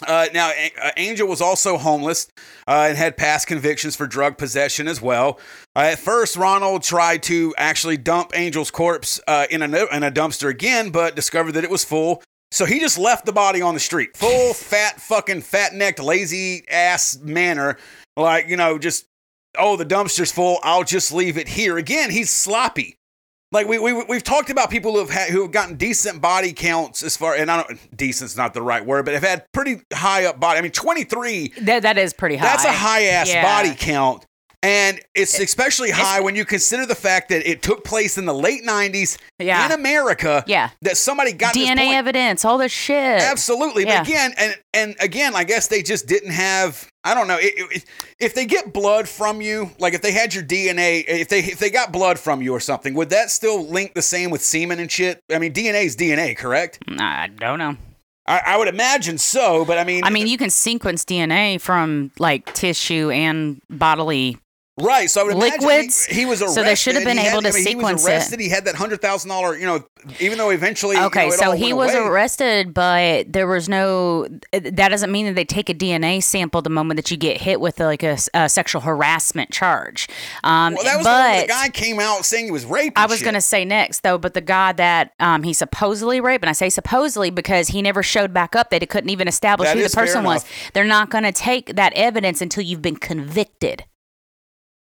Uh, 0.06 0.26
now, 0.32 0.50
uh, 0.82 0.90
Angel 0.96 1.28
was 1.28 1.40
also 1.42 1.76
homeless 1.76 2.26
uh, 2.66 2.86
and 2.88 2.96
had 2.96 3.16
past 3.16 3.46
convictions 3.46 3.96
for 3.96 4.06
drug 4.06 4.38
possession 4.38 4.88
as 4.88 5.02
well. 5.02 5.38
Uh, 5.76 5.90
at 5.92 5.98
first, 5.98 6.36
Ronald 6.36 6.82
tried 6.82 7.22
to 7.24 7.54
actually 7.58 7.98
dump 7.98 8.30
Angel's 8.34 8.70
corpse 8.70 9.20
uh, 9.28 9.46
in, 9.50 9.62
a, 9.62 9.66
in 9.66 10.02
a 10.02 10.10
dumpster 10.10 10.48
again, 10.48 10.90
but 10.90 11.14
discovered 11.14 11.52
that 11.52 11.64
it 11.64 11.70
was 11.70 11.84
full. 11.84 12.22
So 12.52 12.64
he 12.64 12.80
just 12.80 12.98
left 12.98 13.26
the 13.26 13.32
body 13.32 13.62
on 13.62 13.74
the 13.74 13.80
street. 13.80 14.16
Full, 14.16 14.54
fat, 14.54 15.00
fucking, 15.00 15.42
fat 15.42 15.74
necked, 15.74 16.00
lazy 16.00 16.64
ass 16.68 17.18
manner. 17.18 17.76
Like, 18.16 18.48
you 18.48 18.56
know, 18.56 18.78
just, 18.78 19.06
oh, 19.58 19.76
the 19.76 19.86
dumpster's 19.86 20.32
full. 20.32 20.58
I'll 20.62 20.84
just 20.84 21.12
leave 21.12 21.36
it 21.38 21.48
here. 21.48 21.78
Again, 21.78 22.10
he's 22.10 22.30
sloppy. 22.30 22.96
Like 23.52 23.66
we 23.66 23.80
we 23.80 23.92
we've 24.04 24.22
talked 24.22 24.48
about 24.48 24.70
people 24.70 24.92
who 24.92 24.98
have 25.00 25.10
had, 25.10 25.30
who 25.30 25.42
have 25.42 25.50
gotten 25.50 25.74
decent 25.74 26.20
body 26.20 26.52
counts 26.52 27.02
as 27.02 27.16
far 27.16 27.34
and 27.34 27.50
I 27.50 27.60
don't 27.64 27.96
decent's 27.96 28.36
not 28.36 28.54
the 28.54 28.62
right 28.62 28.86
word, 28.86 29.04
but 29.06 29.14
have 29.14 29.24
had 29.24 29.44
pretty 29.52 29.80
high 29.92 30.26
up 30.26 30.38
body. 30.38 30.60
I 30.60 30.62
mean, 30.62 30.70
twenty 30.70 31.02
three. 31.02 31.48
That, 31.62 31.82
that 31.82 31.98
is 31.98 32.12
pretty 32.12 32.36
high. 32.36 32.46
That's 32.46 32.64
a 32.64 32.70
high 32.72 33.06
ass 33.06 33.28
Yeah. 33.28 33.42
body 33.42 33.74
count, 33.76 34.24
and 34.62 35.00
it's 35.16 35.36
especially 35.40 35.90
high 35.90 36.20
when 36.20 36.36
you 36.36 36.44
consider 36.44 36.86
the 36.86 36.94
fact 36.94 37.30
that 37.30 37.44
it 37.44 37.60
took 37.60 37.82
place 37.82 38.18
in 38.18 38.24
the 38.24 38.32
late 38.34 38.62
nineties 38.62 39.18
Yeah. 39.40 39.66
in 39.66 39.72
America. 39.72 40.44
Yeah. 40.46 40.70
that 40.82 40.96
somebody 40.96 41.32
got 41.32 41.52
DNA 41.52 41.92
evidence, 41.94 42.44
all 42.44 42.56
this 42.56 42.70
shit. 42.70 43.20
Absolutely, 43.20 43.82
Yeah. 43.84 43.98
but 43.98 44.06
again, 44.08 44.32
and 44.38 44.54
and 44.74 44.96
again, 45.00 45.34
I 45.34 45.42
guess 45.42 45.66
they 45.66 45.82
just 45.82 46.06
didn't 46.06 46.30
have. 46.30 46.88
I 47.02 47.14
don't 47.14 47.26
know 47.28 47.38
it, 47.40 47.54
it- 47.56 47.84
if 48.18 48.34
they 48.34 48.44
get 48.44 48.72
blood 48.74 49.08
from 49.08 49.40
you, 49.40 49.70
like 49.78 49.94
if 49.94 50.02
they 50.02 50.12
had 50.12 50.34
your 50.34 50.44
DNA, 50.44 51.02
if 51.06 51.28
they 51.28 51.38
if 51.40 51.58
they 51.58 51.70
got 51.70 51.92
blood 51.92 52.18
from 52.18 52.42
you 52.42 52.52
or 52.52 52.60
something, 52.60 52.92
would 52.94 53.10
that 53.10 53.30
still 53.30 53.66
link 53.66 53.94
the 53.94 54.02
same 54.02 54.30
with 54.30 54.42
semen 54.42 54.78
and 54.78 54.90
shit? 54.92 55.22
I 55.32 55.38
mean, 55.38 55.52
DNA 55.52 55.84
is 55.84 55.96
DNA, 55.96 56.36
correct? 56.36 56.78
I 56.98 57.28
don't 57.28 57.58
know. 57.58 57.76
I, 58.26 58.42
I 58.46 58.56
would 58.58 58.68
imagine 58.68 59.16
so, 59.18 59.64
but 59.64 59.78
I 59.78 59.84
mean, 59.84 60.04
I 60.04 60.10
mean, 60.10 60.26
you 60.26 60.36
can 60.36 60.50
sequence 60.50 61.04
DNA 61.04 61.58
from 61.60 62.10
like 62.18 62.52
tissue 62.52 63.10
and 63.10 63.60
bodily 63.70 64.36
Right, 64.80 65.08
so 65.10 65.20
I 65.20 65.24
would 65.24 65.36
Liquids. 65.36 66.06
He, 66.06 66.20
he 66.20 66.26
was 66.26 66.38
So 66.40 66.62
they 66.62 66.74
should 66.74 66.94
have 66.94 67.04
been 67.04 67.18
He 67.18 67.24
had- 67.24 67.32
able 67.32 67.42
to 67.42 67.48
I 67.48 67.52
mean, 67.52 67.58
He 67.62 67.64
sequence 67.70 68.02
was 68.02 68.06
it. 68.06 68.10
arrested. 68.12 68.40
He 68.40 68.48
had 68.48 68.64
that 68.64 68.74
hundred 68.74 69.00
thousand 69.02 69.28
dollar, 69.30 69.56
you 69.56 69.66
know, 69.66 69.84
even 70.18 70.38
though 70.38 70.50
eventually, 70.50 70.96
you 70.96 71.02
Okay, 71.04 71.28
know, 71.28 71.34
it 71.34 71.38
so 71.38 71.52
he 71.52 71.72
was 71.72 71.94
away. 71.94 72.02
arrested, 72.06 72.72
but 72.74 73.32
there 73.32 73.46
was 73.46 73.68
no. 73.68 74.26
That 74.52 74.88
doesn't 74.88 75.10
mean 75.12 75.26
that 75.26 75.34
they 75.34 75.44
take 75.44 75.68
a 75.68 75.74
DNA 75.74 76.22
sample 76.22 76.62
the 76.62 76.70
moment 76.70 76.96
that 76.98 77.10
you 77.10 77.16
get 77.16 77.40
hit 77.40 77.60
with 77.60 77.80
like 77.80 78.02
a 78.02 78.16
sexual 78.48 78.80
harassment 78.80 79.50
charge. 79.50 80.08
Um, 80.44 80.74
Well, 80.74 80.84
that 80.84 80.96
was 80.96 81.04
the 81.04 81.10
but 81.10 81.40
the 81.42 81.46
guy 81.48 81.68
came 81.68 82.00
out 82.00 82.24
saying 82.24 82.46
he 82.46 82.50
was 82.50 82.64
raped. 82.64 82.98
I 82.98 83.06
was 83.06 83.22
going 83.22 83.34
to 83.34 83.40
say 83.40 83.64
next 83.64 84.02
though, 84.02 84.18
but 84.18 84.34
the 84.34 84.40
guy 84.40 84.72
that 84.72 85.12
um, 85.20 85.42
he 85.42 85.52
supposedly 85.52 86.20
raped, 86.20 86.44
and 86.44 86.50
I 86.50 86.52
say 86.54 86.70
supposedly 86.70 87.30
because 87.30 87.68
he 87.68 87.82
never 87.82 88.02
showed 88.02 88.32
back 88.32 88.56
up. 88.56 88.70
That 88.70 88.80
They 88.80 88.86
couldn't 88.86 89.10
even 89.10 89.28
establish 89.28 89.68
That 89.68 89.76
who 89.76 89.82
the 89.86 89.94
person 89.94 90.24
was. 90.24 90.44
They're 90.72 90.84
not 90.84 91.10
going 91.10 91.24
to 91.24 91.32
take 91.32 91.76
that 91.76 91.92
evidence 91.94 92.40
until 92.40 92.62
you've 92.62 92.82
been 92.82 92.96
convicted. 92.96 93.84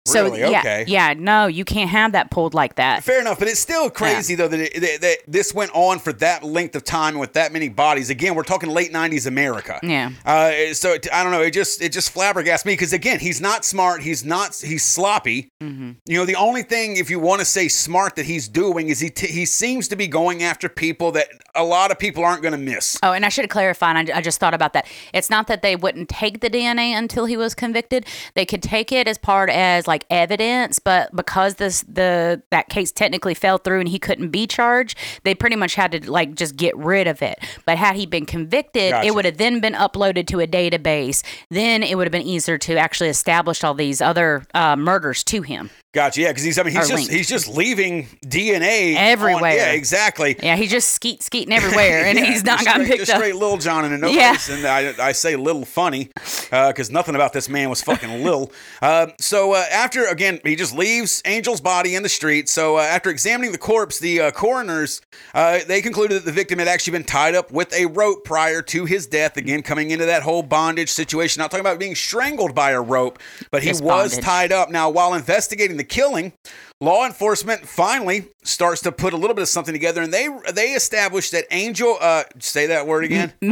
So 0.09 0.25
Really? 0.25 0.41
yeah, 0.41 0.61
Okay. 0.61 0.85
yeah, 0.89 1.15
no, 1.17 1.47
you 1.47 1.65
can't 1.65 1.91
have 1.91 2.13
that 2.13 2.31
pulled 2.31 2.55
like 2.55 2.77
that. 2.77 3.05
Fair 3.05 3.21
enough, 3.21 3.39
but 3.39 3.49
it's 3.49 3.61
still 3.61 3.91
crazy 3.91 4.35
though 4.35 4.49
that, 4.49 4.61
it, 4.61 4.81
that, 4.81 5.01
that 5.03 5.19
this 5.27 5.55
went 5.55 5.71
on 5.75 5.99
for 5.99 6.13
that 6.15 6.43
length 6.43 6.75
of 6.77 6.85
time 6.85 7.19
with 7.19 7.35
that 7.35 7.53
many 7.53 7.69
bodies. 7.69 8.11
Again, 8.11 8.35
we're 8.35 8.43
talking 8.43 8.71
late 8.71 8.93
'90s 8.93 9.27
America. 9.27 9.79
Yeah. 9.83 10.11
Uh, 10.25 10.75
so 10.75 10.93
it, 10.95 11.07
I 11.13 11.23
don't 11.23 11.33
know. 11.33 11.43
It 11.43 11.53
just 11.53 11.81
it 11.83 11.93
just 11.93 12.15
flabbergasts 12.15 12.65
me 12.65 12.73
because 12.73 12.93
again, 12.93 13.21
he's 13.21 13.41
not 13.41 13.65
smart. 13.65 14.03
He's 14.03 14.25
not. 14.25 14.57
He's 14.57 14.85
sloppy. 14.85 15.51
Mm-hmm. 15.63 15.93
You 16.07 16.19
know, 16.19 16.25
the 16.25 16.37
only 16.37 16.63
thing, 16.63 16.97
if 16.97 17.11
you 17.11 17.21
want 17.21 17.41
to 17.41 17.45
say 17.45 17.69
smart, 17.69 18.17
that 18.17 18.27
he's 18.27 18.49
doing 18.49 18.89
is 18.89 19.01
he 19.01 19.11
t- 19.11 19.27
he 19.29 19.45
seems 19.47 19.89
to 19.89 19.97
be 19.97 20.07
going 20.09 20.43
after 20.43 20.69
people 20.69 21.13
that 21.13 21.29
a 21.55 21.65
lot 21.65 21.91
of 21.91 21.99
people 21.99 22.25
aren't 22.25 22.43
going 22.43 22.53
to 22.53 22.59
miss. 22.59 22.99
Oh, 23.03 23.13
and 23.13 23.25
I 23.25 23.29
should 23.29 23.49
clarify. 23.51 23.93
clarified. 23.93 24.11
I, 24.11 24.19
I 24.19 24.21
just 24.21 24.41
thought 24.41 24.55
about 24.55 24.73
that. 24.73 24.87
It's 25.13 25.31
not 25.31 25.47
that 25.49 25.63
they 25.63 25.77
wouldn't 25.77 26.09
take 26.09 26.41
the 26.41 26.49
DNA 26.51 26.91
until 26.97 27.25
he 27.27 27.37
was 27.37 27.55
convicted. 27.55 28.07
They 28.35 28.47
could 28.47 28.63
take 28.63 28.93
it 28.93 29.09
as 29.09 29.19
part 29.19 29.51
as 29.51 29.87
like 29.99 30.07
evidence, 30.11 30.79
but 30.79 31.15
because 31.15 31.55
this 31.57 31.83
the 31.83 32.43
that 32.51 32.69
case 32.69 32.93
technically 32.93 33.35
fell 33.35 33.59
through 33.59 33.81
and 33.81 33.89
he 33.89 33.99
couldn't 33.99 34.31
be 34.31 34.47
charged, 34.47 34.97
they 35.25 35.35
pretty 35.35 35.57
much 35.57 35.75
had 35.75 35.93
to 35.93 36.11
like 36.11 36.35
just 36.35 36.57
get 36.57 36.77
rid 36.77 37.07
of 37.07 37.23
it. 37.23 37.39
But 37.67 37.79
had 37.79 37.97
he 37.97 38.07
been 38.07 38.27
convicted, 38.27 38.93
Gotcha. 38.93 39.07
it 39.07 39.15
would 39.15 39.25
have 39.25 39.39
then 39.39 39.61
been 39.61 39.75
uploaded 39.75 40.27
to 40.29 40.41
a 40.41 40.47
database. 40.47 41.23
Then 41.51 41.83
it 41.83 41.97
would 41.97 42.07
have 42.07 42.13
been 42.13 42.23
easier 42.23 42.59
to 42.59 42.77
actually 42.77 43.09
establish 43.09 43.65
all 43.65 43.75
these 43.75 44.01
other 44.01 44.45
uh, 44.55 44.77
murders 44.77 45.25
to 45.25 45.43
him. 45.43 45.71
Gotcha. 45.95 46.21
Yeah, 46.21 46.29
because 46.29 46.43
he's 46.45 46.59
I 46.59 46.65
mean 46.65 46.75
he's 46.75 46.87
just 46.87 46.93
linked. 46.93 47.11
he's 47.13 47.29
just 47.29 47.49
leaving 47.49 48.09
DNA 48.27 48.91
on- 48.95 49.03
Everywhere. 49.05 49.57
yeah, 49.57 49.71
exactly. 49.73 50.37
Yeah, 50.43 50.55
he's 50.55 50.71
just 50.71 50.91
skeet 50.91 51.23
skeeting 51.23 51.55
everywhere, 51.55 52.05
and 52.05 52.19
Yeah, 52.19 52.27
he's 52.27 52.45
not 52.45 52.63
gotten 52.63 52.83
straight, 52.85 52.89
picked 52.99 53.01
just 53.01 53.11
up. 53.13 53.17
straight 53.17 53.35
Lil 53.37 53.57
Jon 53.57 53.87
in 53.87 53.95
a 53.95 53.99
no 53.99 54.09
Yeah. 54.09 54.37
and 54.51 54.67
I, 54.67 54.93
I 55.09 55.13
say 55.13 55.35
little 55.37 55.65
funny 55.65 56.11
because 56.51 56.91
nothing 56.91 57.15
about 57.15 57.33
this 57.33 57.49
man 57.49 57.71
was 57.71 57.81
fucking 57.83 58.23
little. 58.23 58.53
Uh, 58.81 59.09
so 59.19 59.55
uh, 59.55 59.65
after 59.73 60.07
again, 60.07 60.39
he 60.45 60.55
just 60.55 60.73
leaves 60.75 61.21
Angel's 61.25 61.61
body 61.61 61.97
in 61.97 62.03
the 62.05 62.09
street. 62.09 62.49
So 62.49 62.77
uh, 62.77 62.83
after 62.83 63.11
examining 63.11 63.51
the 63.51 63.59
corpse, 63.59 63.99
the 63.99 64.21
uh, 64.21 64.31
coroners 64.31 65.01
uh, 65.35 65.59
they 65.67 65.81
concluded 65.83 66.15
that 66.19 66.25
the 66.25 66.33
victim 66.33 66.59
had 66.61 66.69
actually 66.69 66.93
been 66.93 67.05
tied 67.05 67.35
up 67.35 67.51
with 67.51 67.73
a 67.75 67.87
rope 67.87 68.25
prior 68.25 68.63
to 68.63 68.85
his 68.85 69.07
death. 69.09 69.37
Again, 69.37 69.63
coming 69.63 69.91
into 69.91 70.05
that 70.07 70.23
whole 70.23 70.43
bondage 70.45 70.91
situation. 70.91 71.41
Not 71.41 71.51
talking 71.51 71.63
about 71.63 71.79
being 71.81 71.95
strangled 71.97 72.55
by 72.55 72.71
a 72.71 72.81
rope, 72.81 73.19
but 73.51 73.63
he 73.65 73.71
was 73.71 73.81
bondage. 73.81 74.21
tied 74.21 74.53
up. 74.53 74.71
Now, 74.71 74.91
while 74.91 75.15
investigating 75.15 75.77
the 75.79 75.85
killing. 75.85 76.33
Law 76.81 77.07
enforcement 77.07 77.67
finally 77.67 78.27
starts 78.45 78.83
to 78.83 78.93
put 78.93 79.13
a 79.13 79.17
little 79.17 79.35
bit 79.35 79.43
of 79.43 79.49
something 79.49 79.73
together, 79.75 80.03
and 80.03 80.13
they 80.13 80.29
they 80.53 80.69
established 80.75 81.33
that 81.33 81.45
Angel, 81.51 81.97
uh, 82.01 82.23
say 82.39 82.67
that 82.67 82.87
word 82.87 83.03
again, 83.05 83.33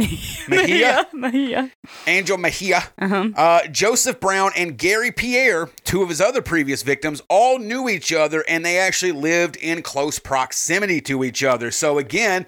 Mejia, 0.47 1.07
yeah. 1.33 1.67
Angel 2.05 2.37
Mejia, 2.37 2.83
Uh-huh. 3.01 3.29
uh, 3.35 3.67
Joseph 3.67 4.19
Brown, 4.19 4.51
and 4.55 4.77
Gary 4.77 5.11
Pierre, 5.11 5.69
two 5.83 6.01
of 6.03 6.09
his 6.09 6.21
other 6.21 6.41
previous 6.41 6.83
victims, 6.83 7.21
all 7.29 7.59
knew 7.59 7.89
each 7.89 8.13
other, 8.13 8.43
and 8.47 8.63
they 8.65 8.77
actually 8.79 9.11
lived 9.11 9.55
in 9.57 9.81
close 9.81 10.19
proximity 10.19 11.01
to 11.01 11.23
each 11.23 11.43
other. 11.43 11.69
So 11.71 11.97
again, 11.97 12.45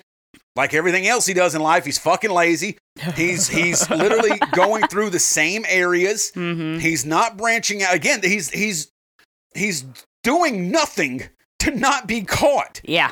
like 0.56 0.74
everything 0.74 1.08
else 1.08 1.26
he 1.26 1.34
does 1.34 1.56
in 1.56 1.62
life, 1.62 1.86
he's 1.86 1.98
fucking 1.98 2.32
lazy. 2.32 2.78
He's 3.16 3.48
he's 3.48 3.90
literally 3.90 4.38
going 4.54 4.88
through 4.88 5.10
the 5.12 5.20
same 5.20 5.66
areas. 5.68 6.32
Mm-hmm. 6.36 6.80
He's 6.80 7.06
not 7.06 7.38
branching 7.38 7.84
out. 7.84 7.94
Again, 7.94 8.20
he's 8.24 8.50
he's 8.50 8.92
he's 9.60 9.86
doing 10.24 10.72
nothing 10.72 11.24
to 11.60 11.72
not 11.72 12.08
be 12.08 12.22
caught. 12.22 12.82
Yeah. 12.84 13.12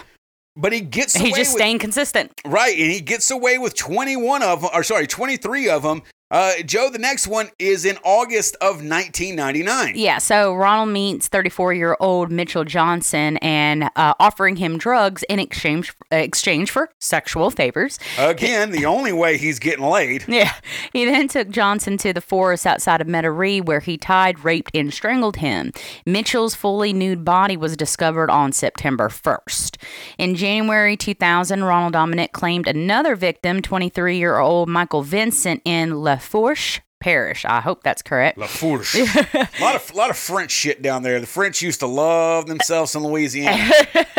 But 0.55 0.73
he 0.73 0.81
gets 0.81 1.15
away 1.15 1.27
He's 1.27 1.37
just 1.37 1.53
with, 1.53 1.59
staying 1.59 1.79
consistent. 1.79 2.31
right, 2.45 2.75
and 2.75 2.91
he 2.91 2.99
gets 2.99 3.29
away 3.29 3.59
with 3.59 3.75
21 3.75 4.41
of 4.41 4.61
them, 4.61 4.71
or 4.73 4.81
sorry, 4.83 5.05
23 5.05 5.69
of 5.69 5.83
them. 5.83 6.01
Uh, 6.29 6.53
Joe, 6.65 6.89
the 6.89 6.99
next 6.99 7.25
one 7.27 7.49
is 7.57 7.85
in 7.85 7.97
August 8.03 8.55
of 8.55 8.83
1999. 8.83 9.93
Yeah, 9.95 10.17
so 10.17 10.53
Ronald 10.53 10.89
meets 10.89 11.29
34 11.29 11.73
year 11.73 11.95
old 12.01 12.31
Mitchell 12.31 12.65
Johnson 12.65 13.37
and 13.37 13.85
uh, 13.95 14.13
offering 14.19 14.57
him 14.57 14.77
drugs 14.77 15.23
in 15.29 15.39
exchange 15.39 15.93
exchange 16.11 16.69
for 16.69 16.89
sexual 16.99 17.49
favors. 17.49 17.97
Again, 18.17 18.71
the 18.71 18.85
only 18.85 19.13
way 19.13 19.37
he's 19.37 19.59
getting 19.59 19.85
laid. 19.85 20.25
Yeah, 20.37 20.53
he 20.93 21.05
then 21.05 21.27
took 21.27 21.49
Johnson 21.49 21.97
to 21.97 22.13
the 22.13 22.21
forest 22.21 22.67
outside 22.67 23.01
of 23.01 23.07
Metairie 23.07 23.63
where 23.65 23.79
he 23.79 23.97
tied, 23.97 24.43
raped, 24.43 24.75
and 24.75 24.93
strangled 24.93 25.37
him. 25.37 25.71
Mitchell's 26.05 26.53
fully 26.53 26.93
nude 26.93 27.25
body 27.25 27.57
was 27.57 27.75
discovered 27.75 28.29
on 28.29 28.51
September 28.51 29.09
1st. 29.09 29.77
In 30.19 30.35
January 30.35 30.95
2000, 30.95 31.63
Ronald 31.63 31.93
Dominic 31.93 32.33
claimed 32.33 32.67
another 32.67 33.15
victim, 33.15 33.63
23 33.63 34.17
year 34.17 34.37
old 34.37 34.69
Michael 34.69 35.01
Vincent 35.01 35.63
in 35.65 36.03
La 36.03 36.16
Fourche 36.17 36.81
Parish. 36.99 37.45
I 37.45 37.61
hope 37.61 37.83
that's 37.83 38.01
correct. 38.01 38.37
La 38.37 38.47
Fourche. 38.47 38.95
a 39.33 39.49
lot 39.61 39.75
of 39.75 39.93
lot 39.95 40.09
of 40.09 40.17
French 40.17 40.51
shit 40.51 40.81
down 40.81 41.03
there. 41.03 41.19
The 41.19 41.27
French 41.27 41.61
used 41.61 41.79
to 41.81 41.87
love 41.87 42.47
themselves 42.47 42.95
in 42.95 43.03
Louisiana. 43.03 43.71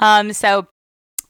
Um, 0.00 0.32
so 0.32 0.66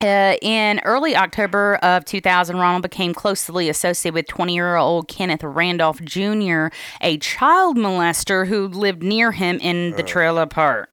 uh, 0.02 0.36
in 0.42 0.80
early 0.84 1.16
October 1.16 1.76
of 1.82 2.04
2000, 2.04 2.56
Ronald 2.56 2.82
became 2.82 3.14
closely 3.14 3.68
associated 3.68 4.14
with 4.14 4.26
20 4.26 4.54
year 4.54 4.76
old 4.76 5.08
Kenneth 5.08 5.42
Randolph 5.42 6.00
Jr., 6.02 6.66
a 7.00 7.18
child 7.18 7.76
molester 7.76 8.46
who 8.46 8.68
lived 8.68 9.02
near 9.02 9.32
him 9.32 9.58
in 9.60 9.92
the 9.92 10.02
trailer 10.02 10.46
park. 10.46 10.90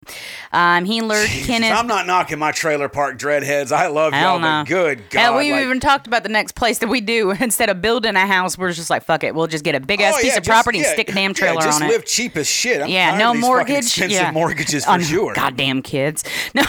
Um, 0.51 0.85
he 0.85 1.01
lured 1.01 1.27
Jesus, 1.29 1.47
Kenneth. 1.47 1.71
I'm 1.73 1.87
not 1.87 2.07
knocking 2.07 2.39
my 2.39 2.51
trailer 2.51 2.89
park 2.89 3.17
dreadheads. 3.17 3.71
I 3.71 3.87
love 3.87 4.13
y'all, 4.13 4.39
but 4.39 4.63
good 4.65 5.03
Hell, 5.11 5.33
God. 5.33 5.37
we 5.39 5.51
like- 5.51 5.61
even 5.63 5.79
talked 5.79 6.07
about 6.07 6.23
the 6.23 6.29
next 6.29 6.53
place 6.55 6.79
that 6.79 6.87
we 6.87 7.01
do. 7.01 7.31
Instead 7.39 7.69
of 7.69 7.81
building 7.81 8.15
a 8.15 8.25
house, 8.27 8.57
we're 8.57 8.71
just 8.73 8.89
like, 8.89 9.03
fuck 9.03 9.23
it. 9.23 9.35
We'll 9.35 9.47
just 9.47 9.63
get 9.63 9.75
a 9.75 9.79
big 9.79 10.01
ass 10.01 10.15
Oh, 10.17 10.21
piece 10.21 10.31
yeah, 10.31 10.37
of 10.37 10.43
just- 10.43 10.49
property 10.49 10.79
yeah, 10.79 10.85
and 10.85 10.93
stick 10.93 11.09
a 11.09 11.13
damn 11.13 11.33
trailer 11.33 11.55
yeah, 11.59 11.65
just 11.65 11.81
on 11.81 11.87
it. 11.89 11.91
live 11.91 12.05
cheap 12.05 12.35
as 12.37 12.47
shit. 12.47 12.81
I'm 12.81 12.89
Yeah, 12.89 13.17
no 13.17 13.33
mortgage. 13.33 13.77
expensive 13.85 14.11
yeah. 14.11 14.31
mortgages 14.31 14.85
for 14.85 14.91
Oh, 14.91 14.99
sure. 14.99 15.33
Goddamn 15.33 15.81
kids. 15.81 16.23
No. 16.55 16.63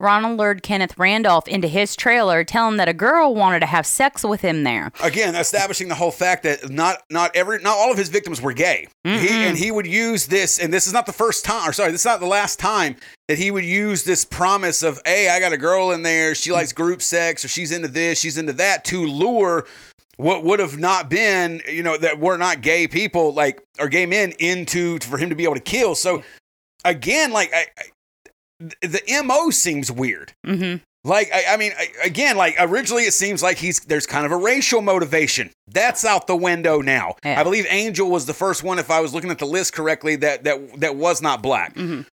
Ronald 0.00 0.38
lured 0.38 0.62
Kenneth 0.62 0.96
Randolph 0.96 1.48
into 1.48 1.66
his 1.66 1.96
trailer, 1.96 2.44
telling 2.44 2.76
that 2.76 2.88
a 2.88 2.92
girl 2.92 3.34
wanted 3.34 3.60
to 3.60 3.66
have 3.66 3.84
sex 3.84 4.22
with 4.22 4.42
him 4.42 4.62
there. 4.62 4.92
Again, 5.02 5.34
establishing 5.34 5.88
the 5.88 5.96
whole 5.96 6.12
fact 6.12 6.44
that 6.44 6.70
not 6.70 7.02
not 7.10 7.34
every 7.34 7.58
not 7.58 7.76
all 7.76 7.90
of 7.90 7.98
his 7.98 8.08
victims 8.08 8.40
were 8.40 8.52
gay. 8.52 8.86
He, 9.02 9.28
and 9.28 9.58
he 9.58 9.70
would 9.70 9.86
use 9.86 10.26
this, 10.26 10.58
and 10.58 10.72
this 10.72 10.86
is 10.86 10.92
not 10.92 11.06
the 11.06 11.12
first 11.12 11.44
time, 11.44 11.68
or 11.68 11.72
sorry, 11.72 11.90
this 11.90 12.02
is 12.02 12.06
not 12.06 12.20
the 12.20 12.26
last 12.26 12.58
time 12.58 12.96
that 13.26 13.38
he 13.38 13.50
would 13.50 13.64
use 13.64 14.04
this 14.04 14.24
promise 14.24 14.82
of, 14.82 15.00
"Hey, 15.04 15.28
I 15.28 15.40
got 15.40 15.52
a 15.52 15.56
girl 15.56 15.90
in 15.90 16.02
there. 16.02 16.34
She 16.34 16.52
likes 16.52 16.72
group 16.72 17.02
sex, 17.02 17.44
or 17.44 17.48
she's 17.48 17.72
into 17.72 17.88
this, 17.88 18.20
she's 18.20 18.38
into 18.38 18.52
that," 18.54 18.84
to 18.86 19.04
lure 19.04 19.66
what 20.16 20.44
would 20.44 20.58
have 20.60 20.78
not 20.78 21.08
been, 21.08 21.62
you 21.68 21.82
know, 21.82 21.96
that 21.96 22.18
were 22.18 22.36
not 22.36 22.60
gay 22.60 22.86
people, 22.86 23.32
like 23.32 23.62
or 23.78 23.88
gay 23.88 24.06
men, 24.06 24.32
into 24.38 24.98
for 25.00 25.18
him 25.18 25.30
to 25.30 25.36
be 25.36 25.44
able 25.44 25.54
to 25.54 25.60
kill. 25.60 25.94
So, 25.94 26.22
again, 26.84 27.32
like 27.32 27.52
I, 27.54 27.66
I, 27.78 27.82
the 28.60 29.22
mo 29.24 29.50
seems 29.50 29.90
weird. 29.90 30.32
Mm-hmm. 30.46 30.82
Like 31.08 31.30
I, 31.32 31.54
I 31.54 31.56
mean, 31.56 31.72
I, 31.78 31.88
again, 32.04 32.36
like 32.36 32.56
originally 32.58 33.04
it 33.04 33.14
seems 33.14 33.42
like 33.42 33.56
he's 33.56 33.80
there's 33.80 34.06
kind 34.06 34.26
of 34.26 34.32
a 34.32 34.36
racial 34.36 34.82
motivation. 34.82 35.50
That's 35.68 36.04
out 36.04 36.26
the 36.26 36.36
window 36.36 36.80
now. 36.80 37.14
Yeah. 37.24 37.40
I 37.40 37.44
believe 37.44 37.66
Angel 37.70 38.10
was 38.10 38.26
the 38.26 38.34
first 38.34 38.62
one, 38.64 38.78
if 38.78 38.90
I 38.90 39.00
was 39.00 39.14
looking 39.14 39.30
at 39.30 39.38
the 39.38 39.46
list 39.46 39.72
correctly, 39.74 40.16
that 40.16 40.44
that 40.44 40.80
that 40.80 40.96
was 40.96 41.22
not 41.22 41.42
black. 41.42 41.74
Mhm. 41.74 42.06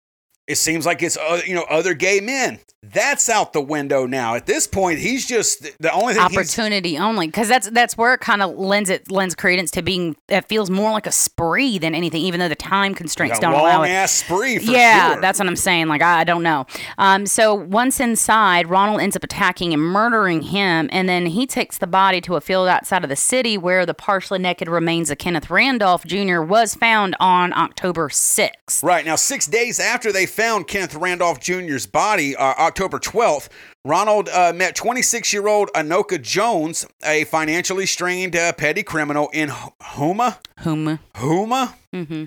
It 0.47 0.57
seems 0.57 0.85
like 0.85 1.03
it's 1.03 1.17
uh, 1.17 1.41
you 1.47 1.55
know 1.55 1.65
other 1.71 1.95
gay 1.95 2.21
men. 2.21 2.59
That's 2.93 3.31
out 3.31 3.55
the 3.55 3.63
window 3.63 4.05
now. 4.05 4.35
At 4.35 4.45
this 4.45 4.67
point, 4.67 4.99
he's 4.99 5.27
just 5.27 5.63
the 5.81 5.91
only 5.91 6.13
thing 6.13 6.23
he's 6.29 6.37
Opportunity 6.37 6.99
only, 6.99 7.29
because 7.29 7.49
that's 7.49 7.71
that's 7.71 7.97
where 7.97 8.13
it 8.13 8.21
kind 8.21 8.43
of 8.43 8.55
lends 8.59 8.91
it 8.91 9.11
lends 9.11 9.35
credence 9.35 9.71
to 9.73 9.83
being. 9.83 10.17
It 10.29 10.47
feels 10.49 10.69
more 10.69 10.91
like 10.91 11.07
a 11.07 11.13
spree 11.13 11.79
than 11.79 11.95
anything, 11.95 12.21
even 12.21 12.41
though 12.41 12.49
the 12.49 12.55
time 12.55 12.95
constraints 12.95 13.39
don't 13.39 13.55
allow 13.55 13.85
it. 13.85 13.89
ass 13.89 14.13
spree 14.13 14.59
for 14.59 14.71
yeah, 14.71 15.13
sure. 15.13 15.21
that's 15.23 15.39
what 15.39 15.49
I'm 15.49 15.57
saying. 15.57 15.89
Like 15.89 16.03
I, 16.03 16.21
I 16.21 16.25
don't 16.25 16.43
know. 16.43 16.67
Um, 16.99 17.25
so 17.25 17.55
once 17.55 18.01
inside, 18.01 18.69
Ronald 18.69 19.01
ends 19.01 19.17
up 19.17 19.25
attacking 19.25 19.73
and 19.73 19.81
murdering 19.81 20.43
him, 20.43 20.91
and 20.93 21.09
then 21.09 21.27
he 21.27 21.47
takes 21.47 21.79
the 21.79 21.87
body 21.87 22.21
to 22.21 22.37
a 22.37 22.41
field 22.43 22.69
outside 22.69 23.03
of 23.03 23.09
the 23.09 23.17
city 23.17 23.57
where 23.57 23.87
the 23.87 23.95
partially 23.95 24.39
naked 24.39 24.69
remains 24.69 25.11
of 25.11 25.17
Kenneth 25.17 25.49
Randolph 25.49 26.05
Jr. 26.05 26.43
was 26.43 26.75
found 26.75 27.17
on 27.19 27.55
October 27.55 28.11
6th. 28.11 28.83
Right. 28.83 29.07
Now, 29.07 29.17
six 29.17 29.47
days 29.47 29.81
after 29.81 30.13
they 30.13 30.27
found 30.35 30.67
Kenneth 30.67 30.95
Randolph 30.95 31.41
Jr.'s 31.41 31.87
body, 31.87 32.35
uh, 32.37 32.43
October 32.59 32.99
12th, 32.99 33.49
Ronald 33.85 34.29
uh, 34.29 34.53
met 34.55 34.75
26 34.75 35.33
year 35.33 35.47
old 35.47 35.71
Anoka 35.75 36.21
Jones, 36.21 36.87
a 37.05 37.25
financially 37.25 37.87
strained 37.87 38.35
uh, 38.35 38.53
petty 38.53 38.83
criminal 38.83 39.29
in 39.33 39.51
H- 39.51 39.57
Houma. 39.83 40.39
Whom? 40.61 40.99
Houma? 41.15 41.75
Mm-hmm. 41.95 42.25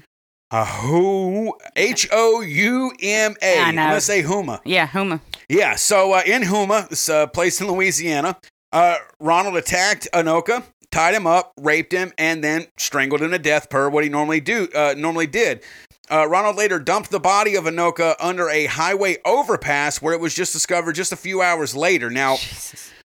Uh, 0.50 0.65
who 0.65 1.54
H 1.76 2.08
O 2.13 2.39
U 2.41 2.93
M 3.02 3.36
A. 3.41 3.60
I'm 3.60 3.76
gonna 3.76 4.00
say 4.00 4.24
Huma. 4.24 4.62
Yeah, 4.63 4.88
Huma. 4.88 5.20
Yeah. 5.50 5.76
So 5.76 6.13
uh, 6.13 6.22
in 6.26 6.43
Huma, 6.43 6.88
this 6.88 7.10
uh, 7.10 7.28
place 7.28 7.60
in 7.60 7.67
Louisiana, 7.67 8.38
uh, 8.72 8.96
Ronald 9.20 9.58
attacked 9.58 10.08
Anoka, 10.13 10.63
tied 10.89 11.15
him 11.15 11.28
up, 11.28 11.52
raped 11.60 11.91
him, 11.91 12.13
and 12.17 12.41
then 12.41 12.67
strangled 12.78 13.22
him 13.22 13.32
to 13.32 13.39
death 13.39 13.70
per 13.70 13.89
what 13.89 14.06
he 14.06 14.10
normally 14.10 14.39
do 14.39 14.70
uh, 14.74 14.93
normally 14.98 15.28
did. 15.28 15.63
Uh, 16.10 16.28
Ronald 16.28 16.56
later 16.56 16.80
dumped 16.80 17.12
the 17.12 17.20
body 17.20 17.56
of 17.56 17.65
Anoka 17.65 18.15
under 18.20 18.50
a 18.50 18.65
highway 18.65 19.17
overpass 19.26 20.02
where 20.02 20.13
it 20.13 20.20
was 20.20 20.34
just 20.34 20.54
discovered 20.54 20.93
just 20.93 21.12
a 21.12 21.17
few 21.17 21.41
hours 21.41 21.76
later. 21.76 22.10
Now, 22.10 22.38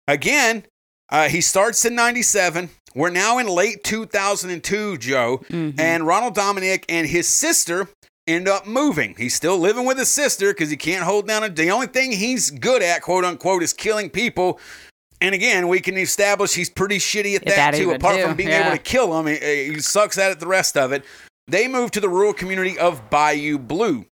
again, 0.07 0.65
uh, 1.11 1.29
he 1.29 1.41
starts 1.41 1.85
in 1.85 1.95
97. 1.95 2.71
We're 2.95 3.11
now 3.11 3.39
in 3.39 3.47
late 3.49 3.83
2002, 3.85 4.99
Joe. 4.99 5.43
Mhm. 5.51 5.79
And 5.81 6.07
Ronald 6.07 6.35
Dominic 6.35 6.85
and 6.89 7.07
his 7.09 7.27
sister 7.29 7.89
end 8.27 8.47
up 8.49 8.67
moving. 8.67 9.15
He's 9.19 9.35
still 9.35 9.59
living 9.59 9.85
with 9.85 9.99
his 9.99 10.09
sister 10.09 10.53
because 10.53 10.71
he 10.71 10.77
can't 10.77 11.03
hold 11.03 11.27
down 11.27 11.43
a. 11.43 11.49
The 11.49 11.71
only 11.71 11.89
thing 11.89 12.13
he's 12.13 12.51
good 12.51 12.83
at, 12.83 13.03
quote 13.03 13.25
unquote, 13.25 13.63
is 13.63 13.73
killing 13.73 14.11
people. 14.11 14.61
And 15.21 15.35
again, 15.37 15.69
we 15.69 15.81
can 15.81 15.97
establish 15.97 16.55
he's 16.55 16.69
pretty 16.69 16.99
shitty 16.99 17.37
at 17.37 17.43
At 17.43 17.47
that, 17.55 17.71
that 17.73 17.75
too. 17.79 17.93
Apart 17.93 18.17
too. 18.17 18.23
from 18.27 18.35
being 18.37 18.49
Yeah. 18.49 18.67
able 18.67 18.77
to 18.77 18.83
kill 18.83 19.19
him, 19.19 19.27
he, 19.27 19.73
he 19.73 19.81
sucks 19.81 20.19
at 20.19 20.33
it 20.33 20.41
the 20.41 20.49
rest 20.49 20.77
of 20.77 20.93
it. 20.93 21.05
They 21.49 21.69
move 21.69 21.91
to 21.93 22.01
the 22.01 22.09
rural 22.09 22.33
community 22.33 22.79
of 22.79 23.11
Bayou 23.11 23.59
Blue. 23.59 24.07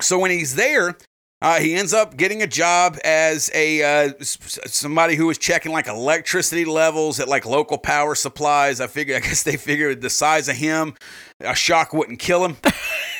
So 0.00 0.18
when 0.18 0.30
he's 0.30 0.54
there, 0.54 0.96
uh, 1.40 1.60
he 1.60 1.74
ends 1.74 1.94
up 1.94 2.16
getting 2.16 2.42
a 2.42 2.46
job 2.48 2.98
as 3.04 3.48
a 3.54 4.08
uh, 4.08 4.12
somebody 4.20 5.14
who 5.14 5.26
was 5.26 5.38
checking 5.38 5.70
like 5.70 5.86
electricity 5.86 6.64
levels 6.64 7.20
at 7.20 7.28
like 7.28 7.46
local 7.46 7.78
power 7.78 8.16
supplies. 8.16 8.80
I 8.80 8.88
figure, 8.88 9.16
I 9.16 9.20
guess 9.20 9.44
they 9.44 9.56
figured 9.56 10.00
the 10.00 10.10
size 10.10 10.48
of 10.48 10.56
him, 10.56 10.94
a 11.40 11.54
shock 11.54 11.92
wouldn't 11.92 12.18
kill 12.18 12.44
him. 12.44 12.56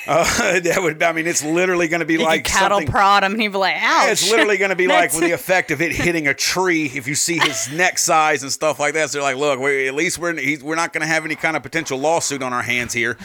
uh, 0.41 0.61
that 0.61 0.79
would, 0.83 1.03
I 1.03 1.13
mean, 1.13 1.27
it's 1.27 1.45
literally 1.45 1.87
going 1.89 2.01
to 2.01 2.07
be 2.07 2.15
You 2.15 2.23
like 2.23 2.45
cattle 2.45 2.79
something. 2.79 2.91
prod 2.91 3.25
him 3.25 3.33
and 3.33 3.41
he'd 3.43 3.49
be 3.49 3.59
like, 3.59 3.77
ouch. 3.77 3.83
Yeah, 3.83 4.11
it's 4.11 4.31
literally 4.31 4.57
going 4.57 4.71
to 4.71 4.77
be 4.77 4.87
like 4.89 5.13
with 5.13 5.21
the 5.21 5.33
effect 5.33 5.71
of 5.71 5.83
it 5.83 5.93
hitting 5.93 6.27
a 6.27 6.35
tree. 6.35 6.87
If 6.87 7.07
you 7.07 7.15
see 7.15 7.39
his 7.39 7.71
neck 7.73 7.99
size 7.99 8.43
and 8.43 8.51
stuff 8.51 8.81
like 8.81 8.95
that, 8.95 9.11
so 9.11 9.19
they're 9.19 9.23
like, 9.23 9.37
"Look, 9.37 9.61
we 9.61 9.87
at 9.87 9.95
least 9.95 10.19
we're 10.19 10.35
he's, 10.39 10.63
we're 10.63 10.77
not 10.77 10.93
going 10.93 11.03
to 11.03 11.07
have 11.07 11.25
any 11.25 11.35
kind 11.35 11.57
of 11.57 11.63
potential 11.63 11.99
lawsuit 11.99 12.43
on 12.43 12.53
our 12.53 12.63
hands 12.63 12.93
here." 12.93 13.19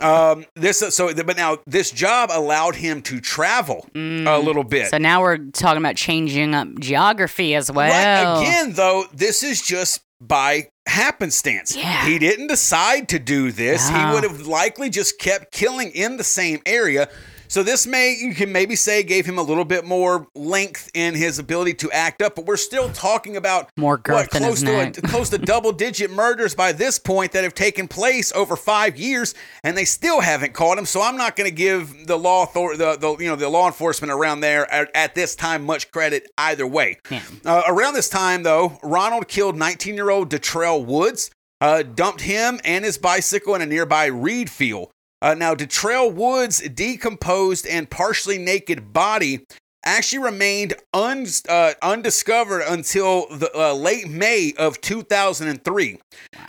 um, 0.00 0.44
this 0.54 0.78
so, 0.78 1.14
but 1.14 1.36
now 1.36 1.58
this 1.66 1.90
job 1.90 2.30
allowed 2.32 2.74
him 2.74 3.00
to 3.02 3.20
travel 3.20 3.88
a 3.94 4.38
little 4.38 4.64
bit. 4.64 4.86
Mm. 4.86 4.90
So 4.90 4.98
now 4.98 5.22
we're 5.22 5.38
talking 5.38 5.78
about 5.78 5.96
changing 5.96 6.54
up 6.54 6.68
geography 6.78 7.54
as 7.54 7.70
well. 7.70 7.90
Right. 7.90 8.40
Again, 8.42 8.72
though, 8.72 9.04
this 9.14 9.42
is 9.42 9.62
just 9.62 10.00
by 10.20 10.68
happenstance. 10.88 11.76
Yeah. 11.76 12.06
He 12.06 12.18
didn't 12.18 12.48
decide 12.48 13.08
to 13.10 13.18
do 13.18 13.52
this. 13.52 13.88
He 13.88 13.94
uh-huh. 13.94 14.14
would 14.14 14.24
have 14.24 14.46
likely 14.46 14.90
just 14.90 15.18
kept 15.18 15.52
killing 15.52 15.90
in 15.92 16.16
the 16.16 16.24
same 16.24 16.60
area. 16.66 17.08
So 17.48 17.62
this 17.62 17.86
may 17.86 18.14
you 18.14 18.34
can 18.34 18.52
maybe 18.52 18.76
say 18.76 19.02
gave 19.02 19.26
him 19.26 19.38
a 19.38 19.42
little 19.42 19.64
bit 19.64 19.84
more 19.84 20.26
length 20.34 20.90
in 20.94 21.14
his 21.14 21.38
ability 21.38 21.74
to 21.74 21.90
act 21.90 22.22
up, 22.22 22.36
but 22.36 22.46
we're 22.46 22.56
still 22.56 22.90
talking 22.90 23.36
about 23.36 23.70
More 23.76 23.96
girth 23.96 24.16
what, 24.16 24.30
close 24.30 24.62
to 24.62 24.80
a, 24.80 24.90
close 25.08 25.30
to 25.30 25.38
double 25.38 25.72
digit 25.72 26.10
murders 26.10 26.54
by 26.54 26.72
this 26.72 26.98
point 26.98 27.32
that 27.32 27.44
have 27.44 27.54
taken 27.54 27.88
place 27.88 28.32
over 28.32 28.54
five 28.54 28.96
years, 28.98 29.34
and 29.64 29.76
they 29.76 29.84
still 29.84 30.20
haven't 30.20 30.52
caught 30.52 30.78
him. 30.78 30.84
So 30.84 31.00
I'm 31.00 31.16
not 31.16 31.36
going 31.36 31.48
to 31.48 31.54
give 31.54 32.06
the 32.06 32.18
law 32.18 32.42
author- 32.42 32.76
the, 32.76 32.96
the 32.96 33.16
you 33.22 33.28
know 33.28 33.36
the 33.36 33.48
law 33.48 33.66
enforcement 33.66 34.12
around 34.12 34.40
there 34.40 34.70
at, 34.72 34.90
at 34.94 35.14
this 35.14 35.34
time 35.34 35.64
much 35.64 35.90
credit 35.90 36.30
either 36.36 36.66
way. 36.66 36.98
Yeah. 37.10 37.22
Uh, 37.44 37.62
around 37.66 37.94
this 37.94 38.08
time, 38.08 38.42
though, 38.42 38.78
Ronald 38.82 39.28
killed 39.28 39.56
19 39.56 39.94
year 39.94 40.10
old 40.10 40.30
Detrell 40.30 40.84
Woods, 40.84 41.30
uh, 41.60 41.82
dumped 41.82 42.20
him 42.20 42.60
and 42.64 42.84
his 42.84 42.98
bicycle 42.98 43.54
in 43.54 43.62
a 43.62 43.66
nearby 43.66 44.06
reed 44.06 44.50
field. 44.50 44.90
Uh, 45.20 45.34
now, 45.34 45.54
Detrell 45.54 46.12
Woods' 46.12 46.60
decomposed 46.60 47.66
and 47.66 47.90
partially 47.90 48.38
naked 48.38 48.92
body 48.92 49.44
actually 49.84 50.18
remained 50.18 50.74
un- 50.92 51.26
uh, 51.48 51.72
undiscovered 51.82 52.62
until 52.68 53.26
the 53.28 53.50
uh, 53.54 53.72
late 53.72 54.08
May 54.08 54.52
of 54.58 54.80
2003. 54.80 55.98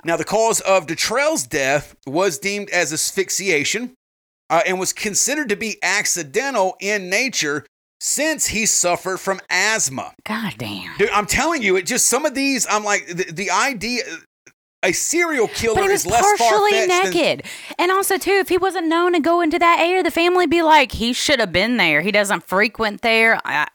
Now, 0.03 0.17
the 0.17 0.23
cause 0.25 0.60
of 0.62 0.88
Detrell's 0.88 1.47
death 1.47 1.95
was 2.05 2.38
deemed 2.38 2.69
as 2.69 2.91
asphyxiation 2.93 3.93
uh, 4.49 4.62
and 4.65 4.79
was 4.79 4.93
considered 4.93 5.49
to 5.49 5.55
be 5.55 5.77
accidental 5.82 6.75
in 6.79 7.10
nature 7.10 7.65
since 8.01 8.47
he 8.47 8.65
suffered 8.65 9.17
from 9.17 9.39
asthma. 9.49 10.13
God 10.25 10.53
damn. 10.58 10.97
Dude, 10.97 11.10
I'm 11.10 11.25
telling 11.25 11.62
you, 11.62 11.75
it 11.75 11.86
just 11.86 12.08
some 12.08 12.25
of 12.25 12.34
these. 12.34 12.65
I'm 12.69 12.84
like 12.84 13.08
the, 13.08 13.32
the 13.32 13.51
idea. 13.51 14.03
A 14.82 14.94
serial 14.94 15.50
killer 15.50 15.82
But 15.82 15.88
he 15.89 15.94
is 15.94 16.06
less 16.06 16.22
partially 16.22 16.72
far-fetched 16.72 16.88
than- 16.88 17.13
naked. 17.13 17.46
And 17.78 17.92
also, 17.92 18.18
too, 18.18 18.32
if 18.32 18.48
he 18.48 18.58
wasn't 18.58 18.88
known 18.88 19.12
to 19.13 19.20
go 19.20 19.42
into 19.42 19.60
that 19.60 19.80
area, 19.82 20.04
the 20.04 20.12
family 20.12 20.48
be 20.48 20.62
like, 20.62 20.94
he 20.94 21.12
should 21.12 21.39
have 21.39 21.52
been 21.52 21.76
there. 21.78 22.00
He 22.02 22.12
doesn't 22.12 22.44
frequent 22.44 23.02
there. 23.02 23.42
I, 23.44 23.68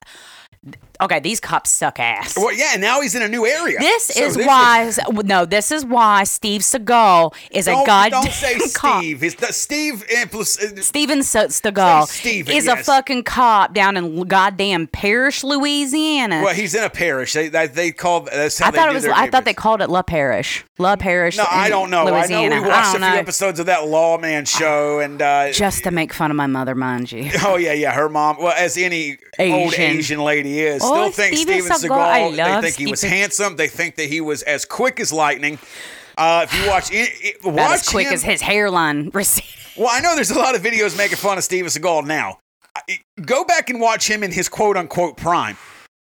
okay, 1.05 1.21
these 1.21 1.41
cops 1.41 1.71
suck 1.71 1.99
ass. 2.01 2.37
Well, 2.37 2.53
yeah, 2.53 2.77
now 2.79 3.01
he's 3.01 3.15
in 3.15 3.23
a 3.23 3.29
new 3.29 3.47
area. 3.47 3.79
This 3.79 4.07
So 4.07 4.25
is 4.25 4.37
why, 4.37 4.91
no, 5.25 5.45
this 5.45 5.71
is 5.71 5.85
why 5.85 6.25
Steve 6.25 6.61
Seagal 6.63 7.35
is 7.51 7.67
Don't, 7.67 7.83
a 7.83 7.87
god. 7.87 8.11
don't 8.11 8.31
say 8.31 8.59
cop. 8.75 9.01
Steve. 9.03 9.23
It's 9.23 9.35
the 9.37 9.53
Steve. 9.53 10.05
impl- 10.09 10.83
Steven 10.83 11.23
Se- 11.23 11.47
Seagal 11.49 12.09
Steven, 12.09 12.55
is 12.55 12.67
a 12.67 12.77
fucking 12.77 13.23
cop 13.25 13.75
down 13.75 13.97
in 13.97 14.23
goddamn 14.25 14.87
Parish, 14.89 15.45
Louisiana. 15.45 16.43
Well, 16.45 16.55
he's 16.55 16.75
in 16.75 16.85
a 16.85 16.91
parish. 16.91 17.33
They 17.33 17.49
they, 17.49 17.67
they 17.67 17.91
call 17.93 18.21
that's 18.23 18.59
how 18.59 18.69
I 18.69 18.71
thought 18.71 18.89
it 18.91 18.95
was. 18.95 19.07
I 19.07 19.29
thought 19.31 19.45
they 19.45 19.55
called 19.55 19.81
it 19.83 19.91
La 19.91 20.03
Parish. 20.03 20.65
La 20.79 20.97
Parish. 20.97 21.37
No, 21.37 21.45
I 21.49 21.69
don't 21.69 21.91
know. 21.91 22.05
Louisiana. 22.05 22.57
I 22.57 22.59
know 22.59 22.63
we 22.65 22.69
watched 22.69 22.89
a 22.89 22.99
few 22.99 23.01
know. 23.01 23.15
episodes 23.15 23.61
of 23.61 23.67
that 23.67 23.87
Lawman 23.87 24.45
show, 24.45 24.99
and 25.01 25.21
uh, 25.23 25.53
Just 25.53 25.85
to 25.85 25.91
make 25.91 26.13
fun 26.13 26.31
of 26.31 26.37
my 26.37 26.47
mother, 26.47 26.75
mind 26.75 27.13
you. 27.13 27.31
Oh 27.45 27.57
yeah, 27.57 27.73
yeah. 27.73 27.93
Her 27.93 28.09
mom, 28.09 28.37
well, 28.39 28.55
as 28.57 28.77
any 28.79 29.19
old 29.39 29.75
Asian. 29.75 29.81
Asian 29.99 30.21
lady 30.25 30.61
is, 30.61 30.81
Oh, 30.85 30.94
still 30.95 31.11
thinks 31.11 31.41
Steven 31.41 31.63
Steven 31.73 31.91
Seagal. 31.91 32.37
Seagal. 32.37 32.61
They 32.61 32.61
think 32.71 32.77
he 32.77 32.87
was 32.91 33.03
handsome. 33.03 33.57
They 33.57 33.69
think 33.69 33.97
that 33.97 34.09
he 34.09 34.21
was 34.21 34.43
as 34.43 34.65
quick 34.65 35.01
as 35.01 35.13
lightning. 35.13 35.59
Uh, 36.17 36.47
if 36.49 36.55
you 36.63 36.69
watch, 36.71 36.93
it, 36.93 37.11
it, 37.21 37.45
watch 37.45 37.81
as 37.81 37.89
quick 37.89 38.07
him- 38.07 38.15
as 38.15 38.23
his 38.23 38.41
hairline 38.41 39.11
receded. 39.15 39.51
Well, 39.77 39.89
I 39.91 40.01
know 40.01 40.15
there's 40.15 40.31
a 40.31 40.39
lot 40.39 40.55
of 40.55 40.63
videos 40.63 40.97
making 40.97 41.17
fun 41.17 41.37
of 41.39 41.45
Steven 41.45 41.69
Seagal 41.69 42.07
now. 42.07 42.39
Go 43.25 43.45
back 43.45 43.71
and 43.71 43.81
watch 43.81 44.09
him 44.09 44.23
in 44.23 44.31
his 44.33 44.49
quote 44.49 44.77
unquote 44.77 45.17
prime. 45.17 45.57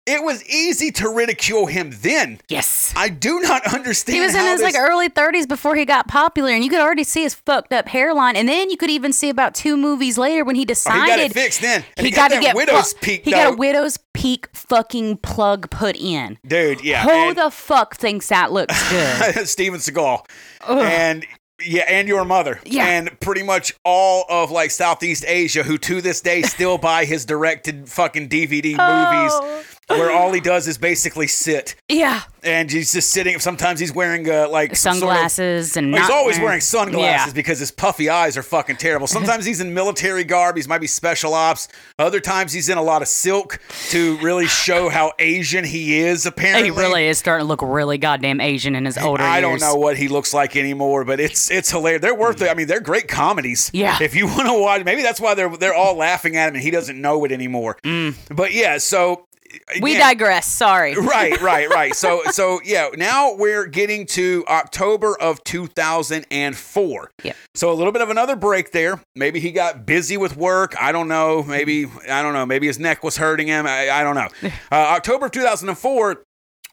It 0.06 0.24
was 0.24 0.44
easy 0.48 0.90
to 0.92 1.08
ridicule 1.08 1.66
him 1.66 1.92
then. 2.00 2.40
Yes. 2.48 2.92
I 2.96 3.10
do 3.10 3.38
not 3.40 3.64
understand. 3.74 4.16
He 4.16 4.20
was 4.24 4.34
in 4.34 4.40
his 4.40 4.60
this- 4.60 4.74
like 4.74 4.82
early 4.82 5.08
30s 5.08 5.46
before 5.46 5.76
he 5.76 5.84
got 5.84 6.08
popular, 6.08 6.50
and 6.50 6.64
you 6.64 6.70
could 6.70 6.80
already 6.80 7.04
see 7.04 7.22
his 7.22 7.34
fucked 7.34 7.72
up 7.72 7.86
hairline. 7.86 8.34
And 8.34 8.48
then 8.48 8.70
you 8.70 8.76
could 8.76 8.90
even 8.90 9.12
see 9.12 9.28
about 9.28 9.54
two 9.54 9.76
movies 9.76 10.18
later 10.18 10.44
when 10.44 10.56
he 10.56 10.62
Oh, 10.62 10.64
decided 10.64 11.02
he 11.02 11.08
got 11.10 11.18
it 11.20 11.32
fixed 11.34 11.60
then. 11.60 11.84
And 11.96 12.06
he, 12.06 12.10
got, 12.10 12.30
got, 12.30 12.36
to 12.36 12.42
get 12.42 12.56
widow's 12.56 12.92
fu- 12.94 12.98
peak. 13.00 13.24
He 13.24 13.30
got 13.30 13.52
a 13.52 13.56
widow's 13.56 13.98
peak 14.14 14.48
fucking 14.54 15.18
plug 15.18 15.70
put 15.70 15.96
in. 15.96 16.38
dude. 16.46 16.82
Yeah, 16.82 17.02
Who 17.04 17.10
and- 17.10 17.36
the 17.38 17.50
fuck 17.50 17.96
thinks 17.96 18.28
that 18.28 18.50
looks 18.52 18.90
good? 19.34 19.46
Steven 19.46 19.78
Seagal. 19.80 20.24
And 20.66 21.26
yeah, 21.62 21.84
and 21.88 22.08
your 22.08 22.24
mother. 22.24 22.58
Yeah. 22.64 22.86
And 22.86 23.20
pretty 23.20 23.42
much 23.42 23.74
all 23.84 24.24
of 24.30 24.50
like 24.50 24.70
Southeast 24.70 25.24
Asia 25.28 25.62
who 25.62 25.76
to 25.78 26.00
this 26.00 26.22
day 26.22 26.40
still 26.40 26.78
buy 26.90 27.04
his 27.04 27.26
directed 27.26 27.86
fucking 27.86 28.30
DVD 28.30 28.76
Oh. 28.78 29.42
movies 29.52 29.69
where 29.90 30.10
all 30.12 30.32
he 30.32 30.40
does 30.40 30.66
is 30.68 30.78
basically 30.78 31.26
sit. 31.26 31.74
yeah, 31.88 32.22
And 32.42 32.70
he's 32.70 32.92
just 32.92 33.10
sitting. 33.10 33.38
Sometimes 33.40 33.80
he's 33.80 33.92
wearing 33.94 34.28
uh, 34.30 34.48
like 34.48 34.76
some 34.76 34.96
sort 34.96 35.10
of- 35.12 35.30
sunglasses 35.30 35.76
and 35.76 35.94
he's 35.94 36.08
always 36.10 36.38
wearing 36.38 36.60
sunglasses 36.60 37.28
Yeah. 37.28 37.32
because 37.34 37.58
his 37.58 37.70
puffy 37.70 38.08
eyes 38.08 38.36
are 38.36 38.42
fucking 38.42 38.76
terrible. 38.76 39.06
Sometimes 39.06 39.44
he's 39.44 39.60
in 39.60 39.74
military 39.74 40.24
garb. 40.24 40.56
He's 40.56 40.68
might 40.68 40.80
be 40.80 40.86
special 40.86 41.34
ops. 41.34 41.68
Other 41.98 42.20
times 42.20 42.52
he's 42.52 42.68
in 42.68 42.78
a 42.78 42.82
lot 42.82 43.02
of 43.02 43.08
silk 43.08 43.58
to 43.90 44.16
really 44.18 44.46
show 44.46 44.88
how 44.88 45.12
Asian 45.18 45.64
he 45.64 45.98
is. 46.00 46.26
Apparently, 46.26 46.64
He 46.64 46.70
really 46.70 47.06
is 47.06 47.18
starting 47.18 47.44
to 47.44 47.48
look 47.48 47.60
really 47.62 47.98
goddamn 47.98 48.40
Asian 48.40 48.74
in 48.76 48.84
his 48.84 48.96
older 48.98 49.22
I 49.22 49.38
years. 49.40 49.60
don't 49.60 49.60
know 49.60 49.74
what 49.76 49.96
he 49.96 50.08
looks 50.08 50.32
like 50.32 50.56
anymore, 50.56 51.04
but 51.04 51.20
it's 51.20 51.50
it's 51.50 51.70
hilarious. 51.70 52.00
They're 52.02 52.14
worth 52.14 52.40
it. 52.42 52.48
I 52.50 52.54
mean, 52.54 52.66
they're 52.66 52.80
great 52.80 53.08
comedies. 53.08 53.70
Yeah. 53.74 53.98
If 54.00 54.14
you 54.14 54.26
want 54.26 54.46
to 54.46 54.58
watch, 54.60 54.84
maybe 54.84 55.02
that's 55.02 55.20
why 55.20 55.34
they're 55.34 55.54
they're 55.56 55.74
all 55.74 55.96
laughing 55.96 56.36
at 56.36 56.48
him 56.48 56.54
and 56.54 56.62
he 56.62 56.70
doesn't 56.70 57.00
know 57.00 57.24
it 57.24 57.32
anymore. 57.32 57.76
But 58.30 58.52
yeah, 58.52 58.78
so 58.78 59.00
Mm. 59.00 59.29
We 59.80 59.96
digress. 59.96 60.46
Sorry. 60.46 60.94
right, 60.96 61.40
right, 61.40 61.68
right. 61.68 61.94
So, 61.94 62.22
so 62.30 62.60
yeah. 62.64 62.90
Now 62.96 63.34
we're 63.34 63.66
getting 63.66 64.06
to 64.06 64.44
October 64.48 65.16
of 65.20 65.42
2004. 65.44 67.10
Yep. 67.22 67.36
So 67.54 67.72
a 67.72 67.74
little 67.74 67.92
bit 67.92 68.02
of 68.02 68.10
another 68.10 68.36
break 68.36 68.72
there. 68.72 69.00
Maybe 69.14 69.40
he 69.40 69.52
got 69.52 69.86
busy 69.86 70.16
with 70.16 70.36
work. 70.36 70.74
I 70.80 70.92
don't 70.92 71.08
know. 71.08 71.42
Maybe 71.42 71.86
I 72.08 72.22
don't 72.22 72.32
know. 72.32 72.46
Maybe 72.46 72.66
his 72.66 72.78
neck 72.78 73.02
was 73.02 73.16
hurting 73.16 73.48
him. 73.48 73.66
I, 73.66 73.90
I 73.90 74.02
don't 74.02 74.14
know. 74.14 74.28
Uh, 74.72 74.76
October 74.76 75.26
of 75.26 75.32
2004. 75.32 76.22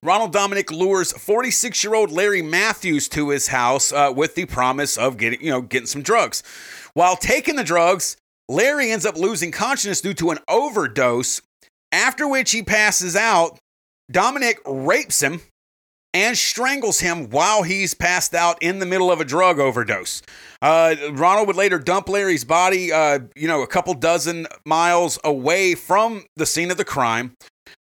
Ronald 0.03 0.31
Dominic 0.31 0.71
lures 0.71 1.11
46 1.13 1.83
year 1.83 1.95
old 1.95 2.11
Larry 2.11 2.41
Matthews 2.41 3.07
to 3.09 3.29
his 3.29 3.47
house 3.47 3.91
uh, 3.91 4.13
with 4.15 4.35
the 4.35 4.45
promise 4.45 4.97
of 4.97 5.17
getting, 5.17 5.41
you 5.41 5.49
know, 5.49 5.61
getting 5.61 5.87
some 5.87 6.03
drugs. 6.03 6.43
While 6.93 7.15
taking 7.15 7.55
the 7.55 7.63
drugs, 7.63 8.17
Larry 8.49 8.91
ends 8.91 9.05
up 9.05 9.17
losing 9.17 9.51
consciousness 9.51 10.01
due 10.01 10.13
to 10.15 10.29
an 10.29 10.39
overdose, 10.47 11.41
after 11.91 12.27
which 12.27 12.51
he 12.51 12.63
passes 12.63 13.15
out. 13.15 13.57
Dominic 14.09 14.59
rapes 14.65 15.21
him, 15.21 15.41
and 16.13 16.35
strangles 16.35 16.99
him 16.99 17.29
while 17.29 17.63
he's 17.63 17.93
passed 17.93 18.33
out 18.33 18.61
in 18.61 18.79
the 18.79 18.85
middle 18.85 19.11
of 19.11 19.21
a 19.21 19.25
drug 19.25 19.59
overdose. 19.59 20.23
Uh, 20.61 20.95
Ronald 21.11 21.45
would 21.47 21.55
later 21.55 21.77
dump 21.77 22.09
Larry's 22.09 22.43
body, 22.43 22.91
uh, 22.91 23.19
you 23.35 23.47
know, 23.47 23.61
a 23.61 23.67
couple 23.67 23.93
dozen 23.93 24.47
miles 24.65 25.19
away 25.23 25.75
from 25.75 26.25
the 26.35 26.47
scene 26.47 26.71
of 26.71 26.77
the 26.77 26.85
crime. 26.85 27.33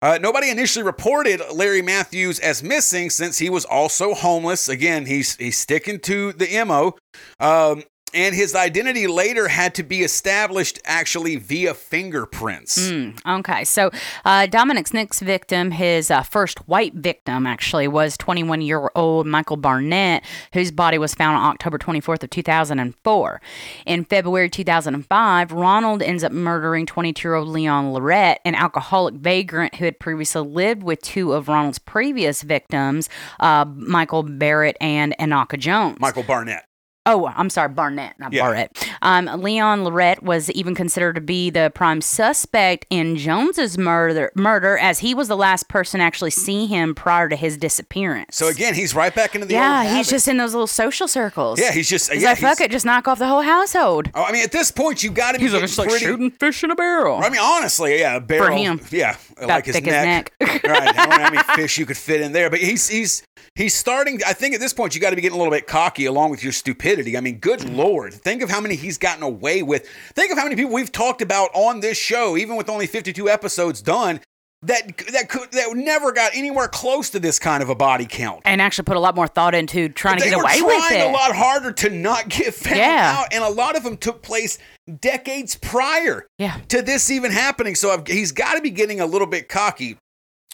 Uh, 0.02 0.18
nobody 0.20 0.50
initially 0.50 0.84
reported 0.84 1.42
Larry 1.54 1.82
Matthews 1.82 2.39
as 2.39 2.63
missing 2.63 3.10
since 3.10 3.38
he 3.38 3.50
was 3.50 3.66
also 3.66 4.13
homeless. 4.13 4.68
Again, 4.68 5.06
he's 5.06 5.36
he's 5.36 5.58
sticking 5.58 6.00
to 6.00 6.34
the 6.34 6.63
mo. 6.66 6.96
Um, 7.39 7.84
and 8.13 8.36
his 8.36 8.56
identity 8.56 9.08
later 9.08 9.47
had 9.47 9.76
to 9.76 9.84
be 9.84 10.03
established 10.03 10.80
actually 10.86 11.36
via 11.36 11.74
fingerprints. 11.74 12.78
Mm, 12.78 13.39
okay, 13.39 13.64
so 13.64 13.89
uh, 14.26 14.45
Dominic's 14.45 14.93
next 14.93 15.22
victim, 15.22 15.72
his 15.72 16.11
uh, 16.11 16.24
first 16.24 16.68
white 16.68 16.93
victim, 16.93 17.47
actually 17.47 17.88
was 17.88 18.18
21 18.18 18.61
year 18.61 18.89
old 18.95 19.26
Michael 19.26 19.57
Barnett, 19.57 20.24
whose 20.53 20.72
body 20.72 20.97
was 20.97 21.14
found 21.14 21.38
on 21.38 21.51
October 21.51 21.78
24th 21.78 22.24
of 22.24 22.30
2004. 22.30 23.41
In 23.86 24.05
February 24.05 24.49
2005, 24.49 25.51
Ronald 25.51 26.01
ends 26.01 26.24
up 26.24 26.32
murdering 26.32 26.86
22 26.86 27.28
year 27.28 27.36
old 27.36 27.47
Leon 27.47 27.93
Lorette, 27.93 28.39
an 28.45 28.55
alcoholic 28.55 29.16
vagrant 29.16 29.76
who 29.76 29.86
had 29.86 29.99
previously 29.99 30.41
lived 30.41 30.84
with 30.84 31.01
two 31.01 31.34
of 31.34 31.47
Ronald's 31.47 31.80
previous 31.80 32.41
victims, 32.43 33.09
uh, 33.39 33.66
Michael 33.76 34.24
Barrett 34.24 34.78
and 34.80 35.16
Anaka 35.20 35.57
Jones. 35.57 35.97
Michael 35.99 36.24
Barnett. 36.24 36.66
Oh, 37.06 37.28
I'm 37.36 37.49
sorry, 37.49 37.68
Barnett, 37.68 38.18
not 38.18 38.32
Yeah. 38.32 38.43
Barrett. 38.43 38.89
Um, 39.01 39.26
Leon 39.41 39.84
Lorette 39.84 40.24
was 40.24 40.49
even 40.51 40.74
considered 40.74 41.16
to 41.16 41.22
be 41.22 41.49
the 41.49 41.70
prime 41.76 41.99
suspect 41.99 42.86
in 42.89 43.18
Jones's 43.18 43.78
murder, 43.78 44.32
murder, 44.36 44.78
as 44.78 44.99
he 44.99 45.14
was 45.14 45.28
the 45.28 45.36
last 45.36 45.68
person 45.68 45.99
to 45.99 46.06
actually 46.06 46.32
see 46.32 46.66
him 46.66 46.95
prior 46.95 47.28
to 47.28 47.36
his 47.36 47.58
disappearance. 47.58 48.38
So 48.38 48.47
again, 48.47 48.74
he's 48.74 48.95
right 48.95 49.14
back 49.14 49.36
into 49.36 49.45
the 49.45 49.56
yeah, 49.56 49.80
old 49.80 49.84
he's 49.84 49.91
habits. 49.91 50.10
just 50.12 50.28
in 50.30 50.38
those 50.38 50.54
little 50.54 50.66
social 50.68 51.10
circles. 51.10 51.60
yeah, 51.60 51.72
he's 51.74 51.89
just 51.89 52.10
He's 52.12 52.22
yeah, 52.22 52.30
like, 52.30 52.38
fuck 52.38 52.58
he's- 52.60 52.70
it, 52.70 52.72
just 52.72 52.86
knock 52.86 53.08
off 53.10 53.20
the 53.20 53.28
whole 53.28 53.41
household. 53.41 54.10
Oh, 54.16 54.24
I 54.24 54.32
mean, 54.32 54.43
at 54.43 54.54
this 54.54 54.72
point, 54.72 55.04
you 55.04 55.12
got 55.12 55.34
to 55.34 55.39
be 55.39 55.43
He's 55.43 55.54
like, 55.54 55.78
like 55.78 55.89
pretty. 55.89 56.06
shooting 56.06 56.32
fish 56.32 56.64
in 56.64 56.72
a 56.72 56.76
barrel. 56.76 57.20
I 57.22 57.28
mean, 57.30 57.41
honestly, 57.41 57.99
yeah, 57.99 58.16
a 58.16 58.22
barrel. 58.22 58.56
him. 58.58 58.80
Yeah, 58.91 59.18
like 59.41 59.66
his 59.66 59.76
thick 59.76 59.84
his 59.86 59.91
neck. 59.91 60.32
neck. 60.39 60.64
right. 60.64 60.88
I 60.88 60.91
don't 60.93 61.10
know 61.10 61.16
how 61.18 61.32
many 61.32 61.43
fish 61.56 61.78
you 61.78 61.86
could 61.86 61.97
fit 61.97 62.22
in 62.22 62.32
there, 62.32 62.49
but 62.49 62.60
he's 62.60 62.88
he's 62.88 63.24
he's 63.56 63.74
starting. 63.74 64.22
I 64.26 64.32
think 64.34 64.54
at 64.56 64.62
this 64.62 64.72
point, 64.74 64.95
you 64.95 65.01
got 65.01 65.10
to 65.10 65.16
be 65.18 65.22
getting 65.22 65.36
a 65.36 65.38
little 65.39 65.51
bit 65.51 65.68
cocky 65.68 66.06
along 66.06 66.32
with 66.32 66.43
your 66.43 66.54
stupidity. 66.54 66.93
I 67.00 67.20
mean, 67.22 67.39
good 67.39 67.68
lord, 67.70 68.14
think 68.14 68.41
of 68.41 68.50
how 68.50 68.62
many 68.62 68.76
he's 68.76 68.98
gotten 68.98 69.24
away 69.24 69.64
with. 69.64 69.88
Think 70.16 70.32
of 70.32 70.38
how 70.38 70.44
many 70.44 70.56
people 70.56 70.74
we've 70.74 70.91
talked 70.91 71.22
about 71.22 71.50
on 71.54 71.80
this 71.80 71.98
show, 71.98 72.38
even 72.38 72.56
with 72.56 72.70
only 72.70 72.88
fifty-two 72.88 73.30
episodes 73.30 73.82
done. 73.82 74.22
That 74.66 74.98
that 75.12 75.28
could 75.28 75.52
that 75.52 75.74
never 75.76 76.14
got 76.14 76.32
anywhere 76.34 76.70
close 76.70 77.10
to 77.10 77.20
this 77.20 77.38
kind 77.38 77.62
of 77.62 77.68
a 77.70 77.76
body 77.76 78.06
count. 78.10 78.44
and 78.46 78.62
actually 78.62 78.86
put 78.86 78.96
a 78.96 79.00
lot 79.02 79.14
more 79.14 79.28
thought 79.28 79.54
into 79.54 79.89
trying 79.89 80.20
to 80.20 80.24
get 80.24 80.34
away 80.34 80.62
with 80.62 80.74
it. 80.74 80.80
He's 80.80 80.88
trying 80.88 81.10
a 81.10 81.12
lot 81.14 81.36
harder 81.36 81.74
to 81.74 81.89
not 81.89 82.30
get 82.30 82.54
found 82.54 82.78
Yeah. 82.78 83.16
out, 83.20 83.34
and 83.34 83.44
a 83.44 83.50
lot 83.50 83.76
of 83.76 83.84
them 83.84 83.98
took 83.98 84.22
place 84.22 84.60
decades 85.02 85.56
prior 85.56 86.26
Yeah. 86.38 86.60
to 86.70 86.82
this 86.82 87.12
even 87.12 87.32
happening. 87.32 87.76
So 87.76 87.91
I've, 87.91 88.08
he's 88.08 88.32
got 88.32 88.54
to 88.56 88.62
be 88.62 88.70
getting 88.70 89.02
a 89.02 89.06
little 89.06 89.28
bit 89.28 89.50
cocky. 89.50 89.98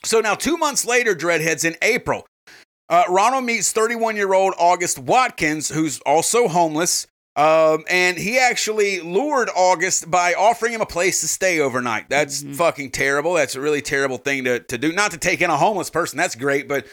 So 0.04 0.22
now, 0.22 0.34
two 0.34 0.58
months 0.58 0.86
later, 0.86 1.14
Dreadheads 1.14 1.64
in 1.64 1.76
April, 1.84 2.26
uh, 2.90 3.04
Ronald 3.10 3.44
meets 3.46 3.72
31 3.72 4.16
year 4.16 4.34
old 4.34 4.54
August 4.58 5.00
Watkins, 5.00 5.70
who's 5.70 6.00
also 6.02 6.48
homeless. 6.48 7.08
Um, 7.36 7.86
and 7.90 8.18
he 8.18 8.38
actually 8.38 9.00
lured 9.00 9.50
August 9.56 10.12
by 10.12 10.34
offering 10.34 10.74
him 10.74 10.82
a 10.82 10.86
place 10.86 11.22
to 11.22 11.28
stay 11.28 11.60
overnight. 11.62 12.10
That's 12.10 12.44
Mm-hmm. 12.44 12.54
fucking 12.54 12.92
terrible. 12.92 13.34
That's 13.36 13.56
a 13.56 13.62
really 13.62 13.82
terrible 13.82 14.18
thing 14.18 14.44
to, 14.44 14.60
to 14.60 14.78
do. 14.78 14.92
Not 14.92 15.12
to 15.12 15.18
take 15.18 15.42
in 15.42 15.50
a 15.50 15.56
homeless 15.56 15.90
person. 15.90 16.18
That's 16.18 16.36
great, 16.36 16.68
but 16.68 16.86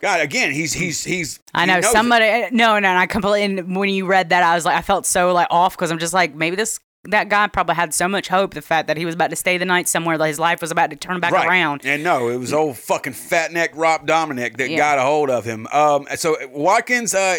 God, 0.00 0.20
again, 0.20 0.52
he's 0.52 0.74
he's 0.74 1.02
he's. 1.04 1.40
I 1.54 1.60
he 1.62 1.66
know 1.68 1.74
knows 1.76 1.84
it. 1.86 1.92
somebody. 1.92 2.26
No, 2.50 2.74
no, 2.78 2.92
no. 2.92 2.96
I 2.96 3.06
completely. 3.06 3.44
And 3.44 3.76
when 3.76 3.88
you 3.88 4.04
read 4.04 4.28
that, 4.30 4.42
I 4.42 4.54
was 4.54 4.66
like, 4.66 4.76
I 4.76 4.82
felt 4.82 5.06
so 5.06 5.32
like 5.32 5.46
off 5.50 5.74
because 5.76 5.90
I'm 5.90 5.98
just 6.00 6.12
like, 6.12 6.34
maybe 6.34 6.56
this 6.56 6.78
that 7.04 7.28
guy 7.28 7.46
probably 7.46 7.74
had 7.74 7.92
so 7.94 8.08
much 8.08 8.28
hope. 8.28 8.54
The 8.54 8.62
fact 8.62 8.88
that 8.88 8.96
he 8.96 9.04
was 9.04 9.14
about 9.14 9.30
to 9.30 9.36
stay 9.36 9.58
the 9.58 9.64
night 9.64 9.88
somewhere, 9.88 10.18
that 10.18 10.26
his 10.26 10.38
life 10.38 10.60
was 10.60 10.70
about 10.70 10.90
to 10.90 10.96
turn 10.96 11.20
back 11.20 11.32
right. 11.32 11.48
around. 11.48 11.82
And 11.84 12.02
no, 12.02 12.28
it 12.28 12.36
was 12.36 12.52
old 12.52 12.76
fucking 12.78 13.12
fat 13.12 13.52
neck 13.52 13.72
Rob 13.74 14.06
Dominic 14.06 14.56
that 14.56 14.70
Yeah. 14.70 14.78
got 14.78 14.98
a 14.98 15.02
hold 15.02 15.30
of 15.30 15.44
him. 15.44 15.66
Um, 15.72 16.06
so 16.16 16.36
Watkins 16.50 17.14
uh, 17.14 17.38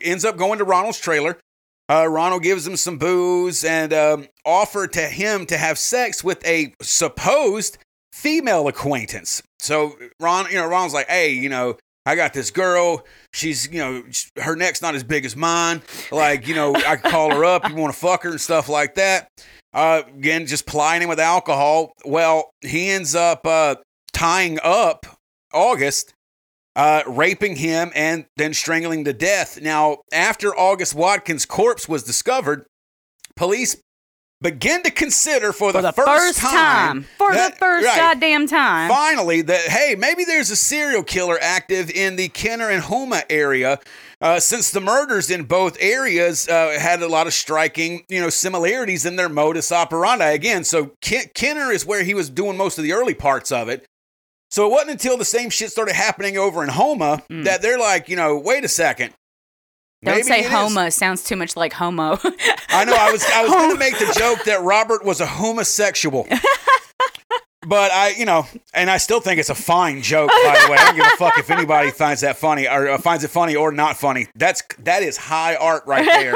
ends 0.00 0.24
up 0.24 0.36
going 0.36 0.58
to 0.58 0.64
Ronald's 0.64 0.98
trailer. 0.98 1.38
Uh, 1.90 2.06
Ronald 2.06 2.44
gives 2.44 2.64
him 2.66 2.76
some 2.76 2.98
booze 2.98 3.64
and 3.64 3.92
um, 3.92 4.28
offered 4.46 4.92
to 4.92 5.02
him 5.02 5.44
to 5.46 5.58
have 5.58 5.76
sex 5.76 6.22
with 6.22 6.44
a 6.46 6.72
supposed 6.80 7.78
female 8.12 8.68
acquaintance. 8.68 9.42
So 9.58 9.96
Ron, 10.20 10.46
you 10.50 10.54
know, 10.54 10.66
Ron's 10.68 10.94
like, 10.94 11.08
hey, 11.08 11.32
you 11.32 11.48
know, 11.48 11.76
I 12.06 12.16
got 12.16 12.32
this 12.32 12.50
girl. 12.50 13.04
She's, 13.32 13.70
you 13.70 13.78
know, 13.78 14.02
her 14.36 14.56
neck's 14.56 14.80
not 14.80 14.94
as 14.94 15.04
big 15.04 15.24
as 15.24 15.36
mine. 15.36 15.82
Like, 16.10 16.48
you 16.48 16.54
know, 16.54 16.74
I 16.74 16.96
can 16.96 17.10
call 17.10 17.34
her 17.34 17.44
up. 17.44 17.68
You 17.68 17.76
want 17.76 17.92
to 17.92 17.98
fuck 17.98 18.22
her 18.22 18.30
and 18.30 18.40
stuff 18.40 18.68
like 18.68 18.94
that. 18.94 19.28
Uh, 19.72 20.02
again, 20.08 20.46
just 20.46 20.66
plying 20.66 21.02
him 21.02 21.08
with 21.08 21.20
alcohol. 21.20 21.92
Well, 22.04 22.50
he 22.62 22.90
ends 22.90 23.14
up 23.14 23.46
uh, 23.46 23.76
tying 24.12 24.58
up 24.62 25.06
August, 25.52 26.14
uh, 26.74 27.02
raping 27.06 27.56
him, 27.56 27.92
and 27.94 28.24
then 28.36 28.54
strangling 28.54 29.04
to 29.04 29.12
death. 29.12 29.60
Now, 29.60 29.98
after 30.12 30.56
August 30.56 30.94
Watkins' 30.94 31.44
corpse 31.44 31.88
was 31.88 32.02
discovered, 32.02 32.64
police 33.36 33.76
began 34.42 34.82
to 34.82 34.90
consider 34.90 35.52
for, 35.52 35.70
For 35.72 35.82
the, 35.82 35.90
the 35.90 35.92
first 35.92 36.38
time, 36.38 37.04
for 37.18 37.32
that- 37.32 37.52
the 37.54 37.58
first 37.58 37.86
right, 37.86 37.96
goddamn 37.96 38.46
time. 38.46 38.88
finally 38.90 39.42
that 39.42 39.60
hey 39.68 39.94
maybe 39.98 40.24
there's 40.24 40.50
a 40.50 40.56
serial 40.56 41.02
killer 41.02 41.38
active 41.40 41.90
in 41.90 42.16
the 42.16 42.28
kenner 42.28 42.70
and 42.70 42.82
Houma 42.84 43.22
area 43.28 43.78
uh, 44.22 44.38
since 44.40 44.70
the 44.70 44.80
murders 44.80 45.30
in 45.30 45.44
both 45.44 45.76
areas 45.80 46.48
uh, 46.48 46.76
had 46.78 47.02
a 47.02 47.08
lot 47.08 47.26
of 47.26 47.32
striking 47.34 48.04
you 48.08 48.20
know 48.20 48.30
similarities 48.30 49.04
in 49.04 49.16
their 49.16 49.28
modus 49.28 49.70
operandi 49.72 50.30
again 50.32 50.64
so 50.64 50.92
Ken- 51.02 51.30
kenner 51.34 51.70
is 51.70 51.84
where 51.84 52.02
he 52.02 52.14
was 52.14 52.30
doing 52.30 52.56
most 52.56 52.78
of 52.78 52.84
the 52.84 52.92
early 52.92 53.14
parts 53.14 53.52
of 53.52 53.68
it 53.68 53.84
so 54.50 54.66
it 54.66 54.70
wasn't 54.72 54.90
until 54.92 55.16
the 55.16 55.24
same 55.24 55.48
shit 55.50 55.70
started 55.70 55.94
happening 55.94 56.36
over 56.38 56.62
in 56.64 56.70
Houma 56.70 57.22
that 57.28 57.60
they're 57.62 57.78
like 57.78 58.08
you 58.08 58.16
know 58.16 58.38
wait 58.38 58.64
a 58.64 58.68
second. 58.68 59.12
Don't 60.02 60.14
Maybe 60.14 60.22
say 60.28 60.40
is. 60.40 60.50
homo. 60.50 60.86
It 60.86 60.92
sounds 60.92 61.24
too 61.24 61.36
much 61.36 61.56
like 61.56 61.72
homo. 61.74 62.18
I 62.70 62.84
know. 62.84 62.96
I 62.98 63.12
was 63.12 63.24
I 63.24 63.42
was 63.42 63.50
going 63.50 63.72
to 63.72 63.78
make 63.78 63.98
the 63.98 64.12
joke 64.18 64.44
that 64.44 64.62
Robert 64.62 65.04
was 65.04 65.20
a 65.20 65.26
homosexual. 65.26 66.26
But 67.66 67.92
I, 67.92 68.14
you 68.16 68.24
know, 68.24 68.46
and 68.72 68.90
I 68.90 68.96
still 68.96 69.20
think 69.20 69.38
it's 69.38 69.50
a 69.50 69.54
fine 69.54 70.00
joke. 70.00 70.30
By 70.30 70.58
the 70.64 70.72
way, 70.72 70.78
I 70.78 70.84
don't 70.86 70.96
give 70.96 71.04
a 71.04 71.16
fuck 71.18 71.38
if 71.38 71.50
anybody 71.50 71.90
finds 71.96 72.22
that 72.22 72.38
funny 72.38 72.66
or 72.66 72.88
uh, 72.88 72.98
finds 72.98 73.22
it 73.22 73.28
funny 73.28 73.54
or 73.54 73.70
not 73.70 73.98
funny. 73.98 74.28
That's 74.34 74.62
that 74.78 75.02
is 75.02 75.18
high 75.18 75.56
art 75.56 75.84
right 75.86 76.06
there. 76.06 76.34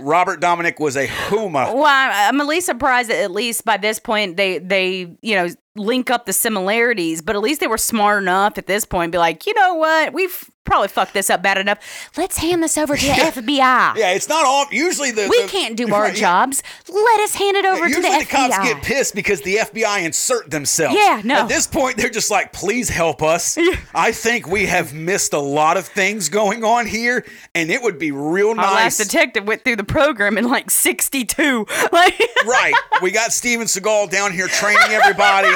Robert 0.00 0.40
Dominic 0.40 0.80
was 0.80 0.96
a 0.96 1.06
huma. 1.06 1.72
Well, 1.72 1.84
I'm 1.84 2.34
I'm 2.34 2.40
at 2.40 2.46
least 2.48 2.66
surprised 2.66 3.08
that 3.08 3.22
at 3.22 3.30
least 3.30 3.64
by 3.64 3.76
this 3.76 4.00
point 4.00 4.36
they 4.36 4.58
they 4.58 5.16
you 5.22 5.36
know 5.36 5.48
link 5.76 6.10
up 6.10 6.26
the 6.26 6.32
similarities, 6.32 7.22
but 7.22 7.36
at 7.36 7.42
least 7.42 7.60
they 7.60 7.68
were 7.68 7.78
smart 7.78 8.20
enough 8.20 8.58
at 8.58 8.66
this 8.66 8.84
point 8.84 9.12
to 9.12 9.16
be 9.16 9.20
like, 9.20 9.46
you 9.46 9.54
know 9.54 9.74
what, 9.74 10.12
we've 10.12 10.50
probably 10.68 10.88
fucked 10.88 11.14
this 11.14 11.30
up 11.30 11.42
bad 11.42 11.58
enough. 11.58 12.10
Let's 12.16 12.38
hand 12.38 12.62
this 12.62 12.76
over 12.78 12.96
to 12.96 13.04
the 13.06 13.12
FBI. 13.12 13.96
Yeah, 13.96 14.12
it's 14.12 14.28
not 14.28 14.44
all. 14.44 14.66
Usually 14.70 15.10
the 15.10 15.26
We 15.28 15.42
the- 15.42 15.48
can't 15.48 15.76
do 15.76 15.92
our 15.94 16.02
Right, 16.02 16.14
yeah. 16.14 16.20
jobs. 16.20 16.62
Let 16.88 17.20
us 17.20 17.34
hand 17.34 17.56
it 17.56 17.64
over 17.64 17.82
to 17.82 17.88
Usually 17.88 18.10
the, 18.10 18.18
the, 18.20 18.24
cops 18.26 18.54
FBI. 18.54 18.64
get 18.64 18.82
pissed 18.82 19.14
because 19.14 19.40
the 19.42 19.56
FBI 19.56 20.04
insert 20.04 20.50
themselves. 20.50 20.96
Yeah, 20.96 21.20
no. 21.24 21.34
At 21.42 21.48
this 21.48 21.66
point, 21.66 21.96
they're 21.96 22.08
just 22.10 22.30
like, 22.30 22.52
please 22.52 22.88
help 22.88 23.22
us. 23.22 23.58
I 23.94 24.12
think 24.12 24.46
we 24.46 24.66
have 24.66 24.92
missed 24.94 25.32
a 25.32 25.38
lot 25.40 25.76
of 25.76 25.86
things 25.86 26.28
going 26.28 26.62
on 26.64 26.86
here, 26.86 27.24
and 27.54 27.70
it 27.70 27.82
would 27.82 27.98
be 27.98 28.12
real 28.12 28.54
nice. 28.54 28.66
Our 28.66 28.74
last 28.74 28.98
detective 28.98 29.46
went 29.46 29.64
through 29.64 29.76
the 29.76 29.84
program 29.84 30.38
in 30.38 30.48
like 30.48 30.70
62. 30.70 31.66
Like, 31.92 32.20
right. 32.46 32.74
We 33.02 33.10
got 33.10 33.32
Steven 33.32 33.66
Seagal 33.66 34.10
down 34.10 34.32
here 34.32 34.46
training 34.48 34.78
everybody. 34.90 35.48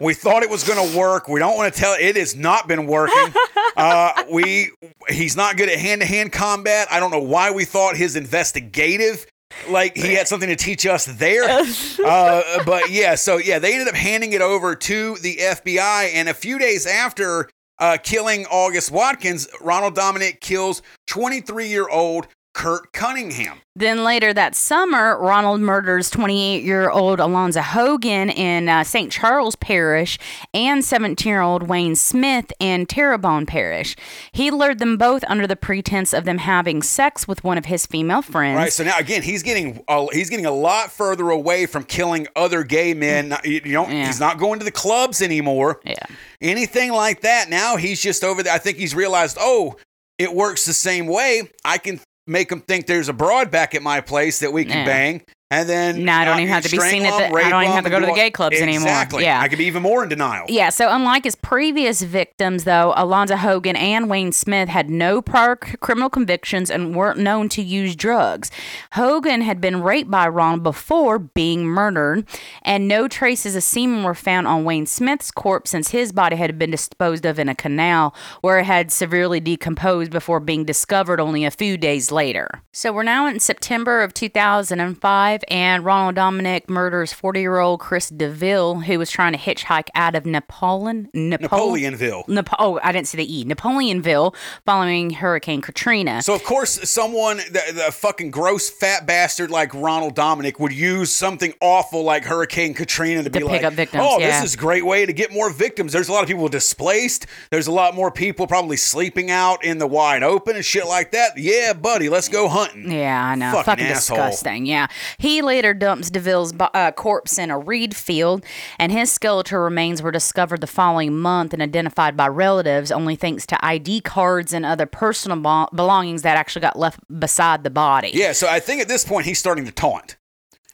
We 0.00 0.14
thought 0.14 0.42
it 0.42 0.50
was 0.50 0.64
going 0.64 0.90
to 0.90 0.98
work. 0.98 1.28
We 1.28 1.40
don't 1.40 1.56
want 1.56 1.72
to 1.72 1.78
tell 1.78 1.94
it 1.98 2.16
has 2.16 2.34
not 2.34 2.66
been 2.66 2.86
working. 2.86 3.34
Uh, 3.76 4.24
we 4.28 4.72
he's 5.08 5.36
not 5.36 5.56
good 5.56 5.68
at 5.68 5.78
hand 5.78 6.00
to 6.00 6.06
hand 6.06 6.32
combat. 6.32 6.88
I 6.90 6.98
don't 6.98 7.12
know 7.12 7.22
why 7.22 7.52
we 7.52 7.64
thought 7.64 7.96
his 7.96 8.16
investigative 8.16 9.24
like 9.68 9.96
he 9.96 10.14
had 10.14 10.28
something 10.28 10.48
to 10.48 10.56
teach 10.56 10.84
us 10.86 11.06
there. 11.06 11.44
Uh, 12.04 12.64
but 12.64 12.90
yeah, 12.90 13.14
so 13.14 13.36
yeah, 13.36 13.58
they 13.58 13.72
ended 13.72 13.86
up 13.88 13.94
handing 13.94 14.32
it 14.32 14.40
over 14.40 14.74
to 14.74 15.16
the 15.16 15.36
FBI, 15.36 16.10
and 16.14 16.28
a 16.28 16.34
few 16.34 16.58
days 16.58 16.86
after 16.86 17.48
uh, 17.78 17.98
killing 18.02 18.46
August 18.46 18.90
Watkins, 18.90 19.48
Ronald 19.60 19.94
Dominic 19.94 20.40
kills 20.40 20.82
23 21.08 21.68
year 21.68 21.88
old 21.88 22.26
Kurt 22.52 22.92
Cunningham. 22.92 23.58
Then 23.76 24.02
later 24.02 24.34
that 24.34 24.54
summer, 24.56 25.16
Ronald 25.18 25.60
murders 25.60 26.10
28 26.10 26.64
year 26.64 26.90
old 26.90 27.20
Alonzo 27.20 27.60
Hogan 27.62 28.28
in 28.28 28.68
uh, 28.68 28.82
St. 28.82 29.10
Charles 29.12 29.54
Parish 29.56 30.18
and 30.52 30.84
17 30.84 31.30
year 31.30 31.40
old 31.40 31.68
Wayne 31.68 31.94
Smith 31.94 32.52
in 32.58 32.86
Terrebonne 32.86 33.46
Parish. 33.46 33.94
He 34.32 34.50
lured 34.50 34.80
them 34.80 34.96
both 34.96 35.22
under 35.28 35.46
the 35.46 35.54
pretense 35.56 36.12
of 36.12 36.24
them 36.24 36.38
having 36.38 36.82
sex 36.82 37.28
with 37.28 37.44
one 37.44 37.56
of 37.56 37.66
his 37.66 37.86
female 37.86 38.20
friends. 38.20 38.56
Right. 38.56 38.72
So 38.72 38.82
now 38.84 38.98
again, 38.98 39.22
he's 39.22 39.44
getting 39.44 39.82
a, 39.88 40.06
he's 40.12 40.28
getting 40.28 40.46
a 40.46 40.50
lot 40.52 40.90
further 40.90 41.30
away 41.30 41.66
from 41.66 41.84
killing 41.84 42.26
other 42.34 42.64
gay 42.64 42.94
men. 42.94 43.36
You 43.44 43.60
know, 43.66 43.86
Yeah. 43.88 44.06
he's 44.06 44.20
not 44.20 44.38
going 44.38 44.58
to 44.58 44.64
the 44.64 44.72
clubs 44.72 45.22
anymore. 45.22 45.80
Yeah. 45.84 45.94
Anything 46.40 46.90
like 46.92 47.20
that. 47.20 47.48
Now 47.48 47.76
he's 47.76 48.02
just 48.02 48.24
over 48.24 48.42
there. 48.42 48.52
I 48.52 48.58
think 48.58 48.76
he's 48.76 48.94
realized, 48.94 49.38
oh, 49.40 49.76
it 50.18 50.34
works 50.34 50.66
the 50.66 50.74
same 50.74 51.06
way. 51.06 51.48
I 51.64 51.78
can 51.78 52.00
make 52.30 52.48
them 52.48 52.60
think 52.60 52.86
there's 52.86 53.08
a 53.08 53.12
broad 53.12 53.50
back 53.50 53.74
at 53.74 53.82
my 53.82 54.00
place 54.00 54.38
that 54.40 54.52
we 54.52 54.64
can 54.64 54.78
Yeah. 54.78 54.84
bang. 54.84 55.22
And 55.52 55.68
then 55.68 56.04
Now 56.04 56.20
I 56.20 56.24
don't 56.24 56.36
uh, 56.36 56.40
even 56.42 56.52
have 56.52 56.62
to 56.62 56.70
be 56.70 56.78
seen 56.78 57.04
at 57.04 57.16
the- 57.18 57.36
I 57.36 57.48
don't 57.50 57.62
even 57.64 57.74
have 57.74 57.84
to 57.84 57.90
go 57.90 57.98
to 57.98 58.06
the 58.06 58.12
gay 58.12 58.30
clubs 58.30 58.56
anymore. 58.56 58.82
Exactly. 58.88 59.24
Yeah. 59.24 59.40
I 59.40 59.48
could 59.48 59.58
be 59.58 59.64
even 59.64 59.82
more 59.82 60.04
in 60.04 60.08
denial. 60.08 60.46
Yeah, 60.48 60.68
so 60.68 60.88
unlike 60.90 61.24
his 61.24 61.34
previous 61.34 62.02
victims, 62.02 62.62
though, 62.62 62.92
Alonzo 62.96 63.34
Hogan 63.34 63.74
and 63.74 64.08
Wayne 64.08 64.30
Smith 64.30 64.68
had 64.68 64.88
no 64.88 65.20
prior 65.20 65.56
criminal 65.56 66.08
convictions 66.08 66.70
and 66.70 66.94
weren't 66.94 67.18
known 67.18 67.48
to 67.50 67.62
use 67.62 67.96
drugs. 67.96 68.50
Hogan 68.92 69.40
had 69.40 69.60
been 69.60 69.82
raped 69.82 70.10
by 70.10 70.28
Ron 70.28 70.60
before 70.60 71.18
being 71.18 71.64
murdered, 71.64 72.28
and 72.62 72.86
no 72.86 73.08
traces 73.08 73.56
of 73.56 73.64
semen 73.64 74.04
were 74.04 74.14
found 74.14 74.46
on 74.46 74.62
Wayne 74.64 74.86
Smith's 74.86 75.32
corpse 75.32 75.70
since 75.70 75.90
his 75.90 76.12
body 76.12 76.36
had 76.36 76.58
been 76.60 76.70
disposed 76.70 77.26
of 77.26 77.40
in 77.40 77.48
a 77.48 77.56
canal 77.56 78.14
where 78.40 78.60
it 78.60 78.66
had 78.66 78.92
severely 78.92 79.40
decomposed 79.40 80.12
before 80.12 80.38
being 80.38 80.64
discovered 80.64 81.18
only 81.18 81.44
a 81.44 81.50
few 81.50 81.76
days 81.76 82.12
later. 82.12 82.62
So 82.72 82.92
we're 82.92 83.02
now 83.02 83.26
in 83.26 83.40
September 83.40 84.00
of 84.02 84.14
2005, 84.14 85.39
and 85.48 85.84
Ronald 85.84 86.14
Dominic 86.14 86.68
murders 86.68 87.12
40 87.12 87.40
year 87.40 87.58
old 87.58 87.80
Chris 87.80 88.08
DeVille, 88.10 88.80
who 88.80 88.98
was 88.98 89.10
trying 89.10 89.32
to 89.32 89.38
hitchhike 89.38 89.88
out 89.94 90.14
of 90.14 90.26
Napoleon. 90.26 91.08
Napo- 91.14 91.42
Napoleonville. 91.42 92.24
Napo- 92.28 92.56
oh, 92.58 92.80
I 92.82 92.92
didn't 92.92 93.08
see 93.08 93.16
the 93.18 93.40
E. 93.40 93.44
Napoleonville 93.44 94.34
following 94.66 95.10
Hurricane 95.10 95.60
Katrina. 95.60 96.22
So 96.22 96.34
of 96.34 96.44
course, 96.44 96.88
someone, 96.88 97.38
the, 97.38 97.62
the 97.74 97.92
fucking 97.92 98.30
gross 98.30 98.68
fat 98.70 99.06
bastard 99.06 99.50
like 99.50 99.72
Ronald 99.74 100.14
Dominic 100.14 100.60
would 100.60 100.72
use 100.72 101.14
something 101.14 101.54
awful 101.60 102.02
like 102.04 102.24
Hurricane 102.24 102.74
Katrina 102.74 103.22
to, 103.22 103.30
be 103.30 103.38
pick 103.38 103.48
like, 103.48 103.64
up 103.64 103.72
victims, 103.72 104.04
"Oh, 104.06 104.18
yeah. 104.18 104.40
this 104.40 104.50
is 104.50 104.54
a 104.54 104.58
great 104.58 104.84
way 104.84 105.06
to 105.06 105.12
get 105.12 105.32
more 105.32 105.50
victims." 105.50 105.92
There's 105.92 106.08
a 106.08 106.12
lot 106.12 106.22
of 106.22 106.28
people 106.28 106.48
displaced. 106.48 107.26
There's 107.50 107.66
a 107.66 107.72
lot 107.72 107.94
more 107.94 108.10
people 108.10 108.46
probably 108.46 108.76
sleeping 108.76 109.30
out 109.30 109.64
in 109.64 109.78
the 109.78 109.86
wide 109.86 110.22
open 110.22 110.56
and 110.56 110.64
shit 110.64 110.86
like 110.86 111.12
that. 111.12 111.36
Yeah, 111.36 111.72
buddy, 111.72 112.08
let's 112.08 112.28
go 112.28 112.48
hunting. 112.48 112.90
Yeah, 112.90 113.24
I 113.24 113.34
know. 113.34 113.52
Fucking 113.52 113.64
Fucking, 113.64 113.86
disgusting. 113.86 114.66
Yeah. 114.66 114.88
He 115.18 115.29
later 115.40 115.72
dumps 115.72 116.10
DeVille's 116.10 116.52
uh, 116.58 116.92
corpse 116.92 117.38
in 117.38 117.50
a 117.50 117.58
reed 117.58 117.94
field, 117.94 118.44
and 118.78 118.90
his 118.90 119.10
skeletal 119.12 119.60
remains 119.60 120.02
were 120.02 120.10
discovered 120.10 120.60
the 120.60 120.66
following 120.66 121.16
month 121.16 121.52
and 121.52 121.62
identified 121.62 122.16
by 122.16 122.26
relatives 122.28 122.90
only 122.90 123.14
thanks 123.16 123.46
to 123.46 123.64
ID 123.64 124.00
cards 124.00 124.52
and 124.52 124.66
other 124.66 124.86
personal 124.86 125.38
bo- 125.38 125.68
belongings 125.74 126.22
that 126.22 126.36
actually 126.36 126.62
got 126.62 126.78
left 126.78 126.98
beside 127.20 127.62
the 127.64 127.70
body. 127.70 128.10
Yeah, 128.12 128.32
so 128.32 128.48
I 128.48 128.58
think 128.60 128.80
at 128.82 128.88
this 128.88 129.04
point 129.04 129.26
he's 129.26 129.38
starting 129.38 129.64
to 129.66 129.72
taunt 129.72 130.16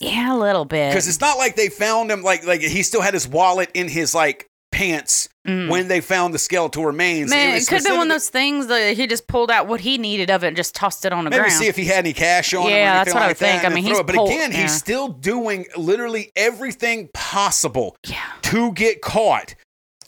Yeah, 0.01 0.35
a 0.35 0.39
little 0.39 0.65
bit. 0.65 0.91
because 0.91 1.07
it's 1.09 1.21
not 1.21 1.37
like 1.39 1.57
they 1.57 1.69
found 1.69 2.11
him 2.11 2.23
like 2.23 2.47
like 2.47 2.61
he 2.63 2.83
still 2.83 3.03
had 3.03 3.15
his 3.15 3.29
wallet 3.29 3.71
in 3.75 3.89
his 3.89 4.15
like 4.15 4.49
pants 4.73 5.29
when 5.47 5.89
they 5.89 6.01
found 6.01 6.35
the 6.35 6.39
skeletal 6.39 6.85
remains. 6.85 7.29
Mm. 7.31 7.35
Man, 7.35 7.55
was 7.55 7.63
it 7.63 7.69
could 7.69 7.75
have 7.77 7.85
been 7.85 7.97
one 7.99 8.07
of 8.11 8.15
those 8.15 8.29
things 8.29 8.67
that 8.67 8.97
he 8.97 9.07
just 9.07 9.27
pulled 9.27 9.51
out 9.51 9.67
what 9.67 9.81
he 9.81 9.99
needed 9.99 10.31
of 10.31 10.45
it 10.45 10.49
and 10.49 10.57
just 10.57 10.75
tossed 10.75 11.05
it 11.05 11.13
on 11.13 11.25
the 11.25 11.31
ground. 11.31 11.43
Maybe 11.43 11.51
ground. 11.51 11.63
see 11.63 11.69
if 11.69 11.77
he 11.77 11.85
had 11.85 11.99
any 11.99 12.13
cash 12.13 12.53
on 12.55 12.65
him. 12.65 12.71
Yeah, 12.71 12.95
that's 13.05 13.15
what 13.15 13.23
I 13.23 13.27
like 13.27 13.31
would 13.31 13.39
think. 13.39 13.65
I 13.65 13.69
mean, 13.69 13.85
he's. 13.85 14.01
But 14.03 14.15
pulled- 14.15 14.29
again, 14.31 14.53
yeah. 14.53 14.63
he's 14.63 14.75
still 14.75 15.09
doing 15.09 15.67
literally 15.77 16.33
everything 16.37 17.09
possible 17.15 17.97
Yeah. 18.07 18.19
to 18.43 18.73
get 18.73 19.03
caught. 19.03 19.55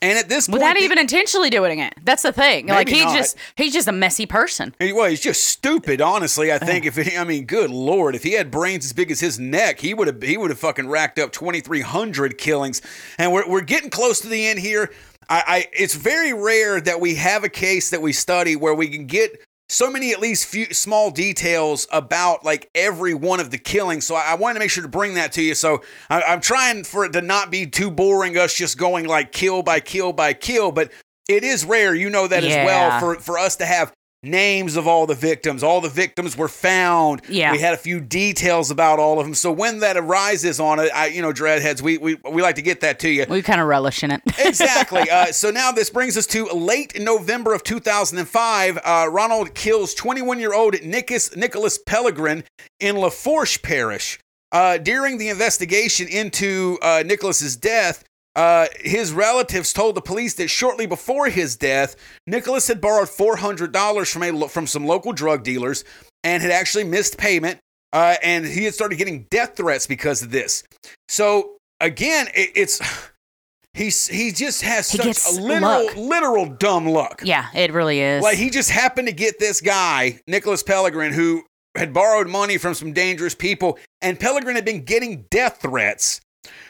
And 0.01 0.19
at 0.19 0.29
this 0.29 0.47
point, 0.47 0.61
Without 0.61 0.77
the- 0.77 0.83
even 0.83 0.99
intentionally 0.99 1.51
doing 1.51 1.79
it. 1.81 1.95
That's 2.05 2.23
the 2.23 2.33
thing. 2.33 2.67
like 2.69 2.89
he 2.89 3.05
not. 3.05 3.17
just 3.17 3.37
he's 3.57 3.73
just 3.73 3.89
a 3.89 3.93
messy 3.93 4.27
person. 4.27 4.75
He- 4.79 4.93
Well, 4.93 5.09
he's 5.11 5.21
just 5.21 5.45
stupid, 5.49 6.01
honestly. 6.01 6.53
I 6.53 6.59
think 6.59 6.87
if 6.87 6.97
he, 6.97 7.17
I 7.17 7.25
mean, 7.25 7.45
good 7.47 7.71
lord, 7.71 8.15
if 8.15 8.23
he 8.23 8.33
had 8.33 8.51
brains 8.51 8.85
as 8.85 8.93
big 8.93 9.11
as 9.11 9.21
his 9.21 9.39
neck, 9.39 9.81
he 9.81 9.95
would 9.95 10.07
have 10.07 10.23
he 10.23 10.37
would 10.37 10.51
have 10.51 10.59
fucking 10.59 10.89
racked 10.89 11.19
up 11.19 11.33
twenty 11.33 11.61
three 11.61 11.81
hundred 11.81 12.39
killings. 12.39 12.81
And 13.19 13.33
we're 13.33 13.49
we're 13.49 13.61
getting 13.63 13.91
close 13.91 14.21
to 14.21 14.29
the 14.29 14.47
end 14.47 14.59
here. 14.61 14.91
I, 15.31 15.43
I 15.47 15.67
it's 15.73 15.95
very 15.95 16.33
rare 16.33 16.81
that 16.81 17.01
we 17.01 17.17
have 17.17 17.45
a 17.45 17.49
case 17.51 17.91
that 17.91 18.01
we 18.01 18.13
study 18.13 18.57
where 18.57 18.75
we 18.75 18.89
can 18.89 19.07
get 19.07 19.45
so 19.69 19.91
many 19.91 20.13
at 20.13 20.21
least 20.21 20.47
few 20.47 20.73
small 20.73 21.11
details 21.11 21.87
about 21.93 22.45
like 22.45 22.71
every 22.75 23.15
one 23.15 23.41
of 23.41 23.51
the 23.51 23.59
killings. 23.59 24.07
So 24.07 24.15
I, 24.15 24.33
I 24.33 24.35
wanted 24.35 24.55
to 24.55 24.61
make 24.61 24.71
sure 24.71 24.83
to 24.83 24.89
bring 24.89 25.15
that 25.15 25.33
to 25.33 25.43
you. 25.43 25.55
So 25.55 25.83
I, 26.09 26.23
I'm 26.23 26.41
trying 26.41 26.85
for 26.85 27.05
it 27.05 27.13
to 27.13 27.21
not 27.21 27.51
be 27.51 27.67
too 27.67 27.91
boring, 27.91 28.37
us 28.39 28.55
just 28.55 28.79
going 28.79 29.07
like 29.07 29.33
kill 29.33 29.63
by 29.63 29.81
kill 29.81 30.13
by 30.13 30.33
kill, 30.33 30.73
but 30.73 30.91
it 31.29 31.45
is 31.45 31.65
rare, 31.65 31.95
you 31.95 32.09
know 32.09 32.27
that 32.27 32.43
as 32.43 32.55
well, 32.65 32.99
for 33.01 33.17
for 33.17 33.39
us 33.39 33.57
to 33.57 33.67
have 33.67 33.93
names 34.23 34.77
of 34.77 34.87
all 34.87 35.07
the 35.07 35.15
victims. 35.15 35.63
All 35.63 35.81
the 35.81 35.89
victims 35.89 36.37
were 36.37 36.49
found. 36.49 37.23
Yeah. 37.29 37.53
We 37.53 37.59
had 37.59 37.75
a 37.75 37.77
few 37.77 38.01
details 38.01 38.71
about 38.71 38.99
all 38.99 39.21
of 39.21 39.27
them. 39.27 39.35
So 39.35 39.53
when 39.53 39.81
that 39.81 39.97
arises 39.97 40.59
on 40.59 40.81
it, 40.81 40.91
I, 40.95 41.07
you 41.07 41.23
know, 41.23 41.33
dreadheads, 41.33 41.83
we, 41.83 41.99
we, 41.99 42.17
we 42.31 42.43
like 42.43 42.57
to 42.57 42.63
get 42.63 42.81
that 42.81 42.99
to 43.01 43.09
you. 43.09 43.27
We 43.29 43.43
kind 43.43 43.61
of 43.61 43.67
relish 43.69 44.03
in 44.03 44.11
it. 44.11 44.21
exactly. 44.39 45.09
Uh, 45.09 45.27
so 45.27 45.51
now 45.51 45.71
this 45.73 45.91
brings 45.91 46.17
us 46.17 46.27
to 46.29 46.47
late 46.47 47.01
November 47.01 47.55
of 47.55 47.63
2005. 47.63 48.79
Uh, 48.83 49.09
Ronald 49.11 49.55
kills 49.55 49.95
21 49.95 50.41
year 50.41 50.55
old 50.55 50.83
Nicholas, 50.83 51.37
Nicholas 51.37 51.79
Pellegrin 51.79 52.45
in 52.81 52.97
Lafourche 52.97 53.63
Parish. 53.63 54.19
Uh, 54.51 54.79
during 54.79 55.19
the 55.19 55.29
investigation 55.29 56.09
into 56.09 56.79
uh, 56.81 57.03
Nicholas's 57.05 57.55
death, 57.55 58.03
uh, 58.39 58.67
his 58.79 59.13
relatives 59.13 59.73
told 59.73 59.97
the 59.97 60.01
police 60.01 60.35
that 60.35 60.47
shortly 60.49 60.87
before 60.87 61.27
his 61.29 61.57
death, 61.57 61.97
Nicholas 62.25 62.69
had 62.69 62.81
borrowed 62.81 63.09
$400 63.09 64.13
from, 64.13 64.23
a, 64.23 64.49
from 64.49 64.67
some 64.69 64.87
local 64.87 65.13
drug 65.13 65.43
dealers 65.43 65.83
and 66.23 66.41
had 66.41 66.53
actually 66.53 66.85
missed 66.85 67.19
payment. 67.19 67.59
Uh, 67.93 68.15
and 68.23 68.47
he 68.47 68.63
had 68.65 68.75
started 68.75 68.97
getting 68.97 69.27
death 69.31 69.57
threats 69.57 69.87
because 69.89 70.23
of 70.23 70.31
this. 70.31 70.63
So 71.09 71.57
again, 71.81 72.29
it, 72.33 72.53
it's 72.55 72.81
he's 73.75 74.07
he 74.07 74.31
just 74.31 74.63
has 74.63 74.89
He 74.91 74.99
such 75.13 75.37
a 75.37 75.41
literal 75.41 75.87
luck. 75.87 75.97
literal 75.97 76.47
dumb 76.47 76.87
luck. 76.87 77.23
yeah, 77.25 77.47
it 77.55 77.73
really 77.73 78.01
is. 78.01 78.23
Like 78.23 78.39
he 78.39 78.51
just 78.51 78.71
happened 78.71 79.09
to 79.09 79.15
get 79.15 79.39
this 79.41 79.61
guy, 79.61 80.21
Nicholas 80.29 80.63
Pellegrin, 80.63 81.13
who 81.13 81.43
had 81.75 81.93
borrowed 81.93 82.29
money 82.29 82.57
from 82.59 82.75
some 82.75 82.93
dangerous 82.93 83.35
people, 83.35 83.79
and 84.01 84.19
Pellegrin 84.21 84.55
had 84.55 84.65
been 84.65 84.85
getting 84.85 85.25
death 85.31 85.61
threats. 85.61 86.21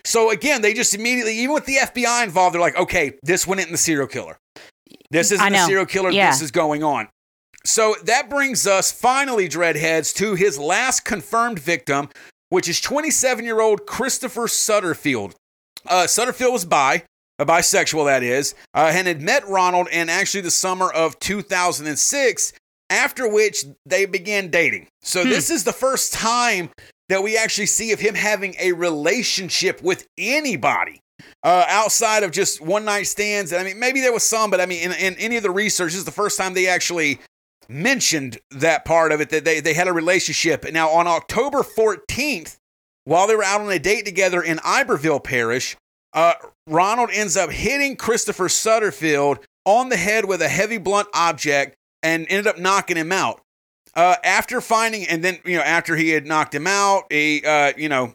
So 0.05 0.31
again, 0.31 0.63
they 0.63 0.75
just 0.75 0.95
immediately, 0.95 1.37
even 1.39 1.55
with 1.55 1.67
the 1.67 1.77
FBI 1.77 2.25
involved, 2.25 2.55
they're 2.55 2.61
like, 2.61 2.77
okay, 2.77 3.13
this 3.23 3.47
one 3.47 3.59
isn't 3.59 3.73
the 3.73 3.79
serial 3.79 4.07
killer. 4.07 4.39
This 5.11 5.31
isn't 5.33 5.53
the 5.53 5.67
serial 5.67 5.87
killer. 5.87 6.11
Yeah. 6.11 6.31
This 6.31 6.43
is 6.43 6.51
going 6.51 6.83
on. 6.83 7.09
So 7.65 7.97
that 8.05 8.31
brings 8.31 8.67
us 8.67 8.93
finally, 8.93 9.49
Dreadheads, 9.49 10.15
to 10.17 10.35
his 10.35 10.59
last 10.59 11.05
confirmed 11.05 11.59
victim, 11.59 12.09
which 12.51 12.69
is 12.69 12.81
27 12.81 13.45
year 13.45 13.61
old 13.61 13.87
Christopher 13.87 14.47
Sutterfield. 14.47 15.35
Uh, 15.87 16.05
Sutterfield 16.07 16.53
was 16.53 16.65
bi, 16.65 17.03
a 17.39 17.45
bisexual 17.47 18.07
that 18.07 18.23
is, 18.23 18.55
uh, 18.75 18.91
and 18.93 19.07
had 19.07 19.21
met 19.21 19.47
Ronald 19.49 19.89
in 19.93 20.09
actually 20.09 20.41
the 20.41 20.51
summer 20.51 20.91
of 20.91 21.19
2006, 21.21 22.53
after 22.91 23.29
which 23.29 23.65
they 23.85 24.07
began 24.07 24.49
dating. 24.49 24.89
So 25.03 25.23
Hmm. 25.25 25.29
this 25.31 25.51
is 25.51 25.65
the 25.65 25.73
first 25.73 26.13
time 26.13 26.71
that 27.09 27.23
we 27.23 27.37
actually 27.37 27.67
see 27.67 27.93
of 27.93 28.01
him 28.01 28.15
having 28.15 28.55
a 28.59 28.73
relationship 28.73 29.83
with 29.83 30.07
anybody. 30.17 31.01
Uh, 31.43 31.65
outside 31.69 32.23
of 32.23 32.31
just 32.31 32.61
one 32.61 32.85
night 32.85 33.05
stands, 33.05 33.53
I 33.53 33.65
mean, 33.65 33.79
maybe 33.79 34.01
there 34.01 34.13
was 34.13 34.23
some, 34.23 34.51
but 34.51 34.61
I 34.61 34.67
mean, 34.67 34.83
in, 34.83 34.93
in 34.93 35.15
any 35.15 35.37
of 35.37 35.43
the 35.43 35.51
research, 35.51 35.93
this 35.93 35.99
is 35.99 36.05
the 36.05 36.11
first 36.11 36.37
time 36.37 36.55
they 36.55 36.69
actually 36.69 37.21
mentioned 37.69 38.39
that 38.51 38.85
part 38.85 39.13
of 39.13 39.21
it 39.21 39.31
that 39.31 39.45
they, 39.45 39.61
they 39.61 39.75
had 39.75 39.89
a 39.89 39.93
relationship. 39.93 40.65
Now, 40.73 40.89
on 40.91 41.07
October 41.07 41.59
14th, 41.59 42.57
while 43.05 43.27
they 43.27 43.37
were 43.37 43.45
out 43.45 43.61
on 43.61 43.71
a 43.71 43.79
date 43.79 44.05
together 44.05 44.43
in 44.43 44.61
Iberville 44.65 45.21
Parish, 45.21 45.77
uh, 46.13 46.35
Ronald 46.67 47.11
ends 47.13 47.37
up 47.37 47.51
hitting 47.51 47.97
Christopher 47.97 48.49
Sutterfield 48.49 49.39
on 49.65 49.89
the 49.89 49.97
head 49.97 50.25
with 50.25 50.43
a 50.43 50.49
heavy 50.49 50.79
blunt 50.79 51.09
object 51.15 51.75
and 52.03 52.27
ended 52.29 52.47
up 52.47 52.59
knocking 52.59 52.97
him 52.97 53.13
out. 53.13 53.41
Uh, 53.99 54.15
after 54.23 54.61
finding, 54.61 55.05
and 55.09 55.25
then 55.25 55.41
you 55.45 55.57
know, 55.57 55.63
after 55.63 55.97
he 55.97 56.11
had 56.11 56.25
knocked 56.25 56.55
him 56.55 56.69
out, 56.69 57.11
he 57.11 57.43
uh, 57.45 57.73
you 57.77 57.89
know 57.89 58.15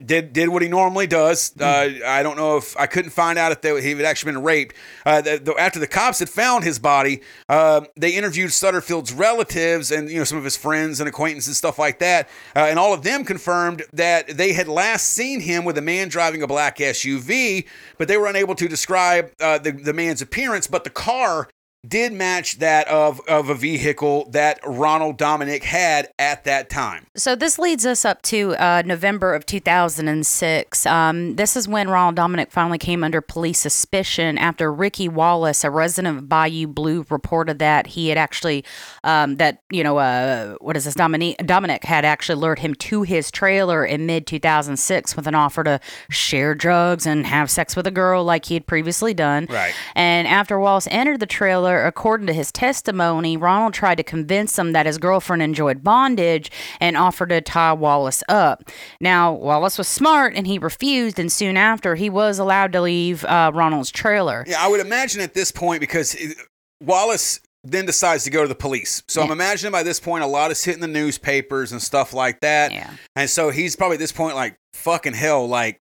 did 0.00 0.32
did 0.32 0.48
what 0.48 0.62
he 0.62 0.68
normally 0.68 1.08
does. 1.08 1.52
Uh, 1.60 1.90
I 2.06 2.22
don't 2.22 2.36
know 2.36 2.56
if 2.56 2.76
I 2.76 2.86
couldn't 2.86 3.10
find 3.10 3.36
out 3.36 3.50
if 3.50 3.60
they, 3.60 3.82
he 3.82 3.90
had 3.96 4.02
actually 4.02 4.30
been 4.30 4.44
raped. 4.44 4.76
Uh, 5.04 5.22
the, 5.22 5.38
the, 5.38 5.54
after 5.54 5.80
the 5.80 5.88
cops 5.88 6.20
had 6.20 6.28
found 6.28 6.62
his 6.62 6.78
body, 6.78 7.20
uh, 7.48 7.80
they 7.96 8.10
interviewed 8.10 8.50
Sutterfield's 8.50 9.12
relatives 9.12 9.90
and 9.90 10.08
you 10.08 10.18
know 10.18 10.24
some 10.24 10.38
of 10.38 10.44
his 10.44 10.56
friends 10.56 11.00
and 11.00 11.08
acquaintances 11.08 11.48
and 11.48 11.56
stuff 11.56 11.80
like 11.80 11.98
that, 11.98 12.28
uh, 12.54 12.60
and 12.60 12.78
all 12.78 12.94
of 12.94 13.02
them 13.02 13.24
confirmed 13.24 13.82
that 13.92 14.28
they 14.28 14.52
had 14.52 14.68
last 14.68 15.10
seen 15.10 15.40
him 15.40 15.64
with 15.64 15.76
a 15.76 15.82
man 15.82 16.06
driving 16.06 16.44
a 16.44 16.46
black 16.46 16.78
SUV, 16.78 17.66
but 17.98 18.06
they 18.06 18.16
were 18.16 18.28
unable 18.28 18.54
to 18.54 18.68
describe 18.68 19.32
uh, 19.40 19.58
the 19.58 19.72
the 19.72 19.92
man's 19.92 20.22
appearance. 20.22 20.68
But 20.68 20.84
the 20.84 20.90
car 20.90 21.48
did 21.86 22.12
match 22.12 22.58
that 22.58 22.88
of 22.88 23.20
of 23.28 23.48
a 23.48 23.54
vehicle 23.54 24.28
that 24.30 24.58
Ronald 24.64 25.16
Dominic 25.16 25.64
had 25.64 26.08
at 26.18 26.44
that 26.44 26.70
time. 26.70 27.06
So 27.16 27.34
this 27.34 27.58
leads 27.58 27.84
us 27.84 28.04
up 28.04 28.22
to 28.22 28.54
uh, 28.56 28.82
November 28.84 29.34
of 29.34 29.46
2006. 29.46 30.86
Um, 30.86 31.36
this 31.36 31.56
is 31.56 31.68
when 31.68 31.88
Ronald 31.88 32.16
Dominic 32.16 32.50
finally 32.50 32.78
came 32.78 33.04
under 33.04 33.20
police 33.20 33.58
suspicion 33.58 34.38
after 34.38 34.72
Ricky 34.72 35.08
Wallace, 35.08 35.64
a 35.64 35.70
resident 35.70 36.16
of 36.16 36.28
Bayou 36.28 36.66
Blue, 36.66 37.04
reported 37.10 37.58
that 37.58 37.88
he 37.88 38.08
had 38.08 38.18
actually, 38.18 38.64
um, 39.02 39.36
that 39.36 39.62
you 39.70 39.82
know, 39.84 39.98
uh, 39.98 40.54
what 40.60 40.76
is 40.76 40.84
this? 40.84 40.94
Dominic 40.94 41.36
Dominic 41.44 41.84
had 41.84 42.04
actually 42.04 42.40
lured 42.40 42.60
him 42.60 42.74
to 42.74 43.02
his 43.02 43.30
trailer 43.30 43.84
in 43.84 44.06
mid 44.06 44.26
2006 44.26 45.16
with 45.16 45.26
an 45.26 45.34
offer 45.34 45.64
to 45.64 45.80
share 46.08 46.54
drugs 46.54 47.06
and 47.06 47.26
have 47.26 47.50
sex 47.50 47.76
with 47.76 47.86
a 47.86 47.90
girl 47.90 48.24
like 48.24 48.46
he 48.46 48.54
had 48.54 48.66
previously 48.66 49.14
done. 49.14 49.46
Right. 49.50 49.74
And 49.94 50.26
after 50.26 50.58
Wallace 50.58 50.88
entered 50.90 51.20
the 51.20 51.26
trailer, 51.26 51.73
according 51.82 52.26
to 52.26 52.32
his 52.32 52.52
testimony, 52.52 53.36
Ronald 53.36 53.74
tried 53.74 53.96
to 53.96 54.02
convince 54.02 54.58
him 54.58 54.72
that 54.72 54.86
his 54.86 54.98
girlfriend 54.98 55.42
enjoyed 55.42 55.82
bondage 55.82 56.50
and 56.80 56.96
offered 56.96 57.30
to 57.30 57.40
tie 57.40 57.72
Wallace 57.72 58.22
up. 58.28 58.64
Now, 59.00 59.32
Wallace 59.32 59.78
was 59.78 59.88
smart 59.88 60.34
and 60.34 60.46
he 60.46 60.58
refused, 60.58 61.18
and 61.18 61.30
soon 61.32 61.56
after, 61.56 61.94
he 61.94 62.10
was 62.10 62.38
allowed 62.38 62.72
to 62.72 62.80
leave 62.80 63.24
uh, 63.24 63.50
Ronald's 63.54 63.90
trailer. 63.90 64.44
Yeah, 64.46 64.62
I 64.64 64.68
would 64.68 64.80
imagine 64.80 65.20
at 65.20 65.34
this 65.34 65.50
point 65.50 65.80
because 65.80 66.14
it- 66.14 66.36
Wallace 66.82 67.40
then 67.62 67.86
decides 67.86 68.24
to 68.24 68.30
go 68.30 68.42
to 68.42 68.48
the 68.48 68.54
police. 68.54 69.02
So 69.08 69.22
I'm 69.22 69.30
imagining 69.30 69.72
by 69.72 69.82
this 69.82 69.98
point 69.98 70.22
a 70.22 70.26
lot 70.26 70.50
is 70.50 70.62
hitting 70.62 70.82
the 70.82 70.86
newspapers 70.86 71.72
and 71.72 71.80
stuff 71.80 72.12
like 72.12 72.40
that. 72.40 72.72
Yeah. 72.72 72.90
And 73.16 73.30
so 73.30 73.48
he's 73.48 73.74
probably 73.74 73.94
at 73.94 74.00
this 74.00 74.12
point 74.12 74.34
like 74.36 74.58
fucking 74.74 75.14
hell 75.14 75.46
like 75.48 75.80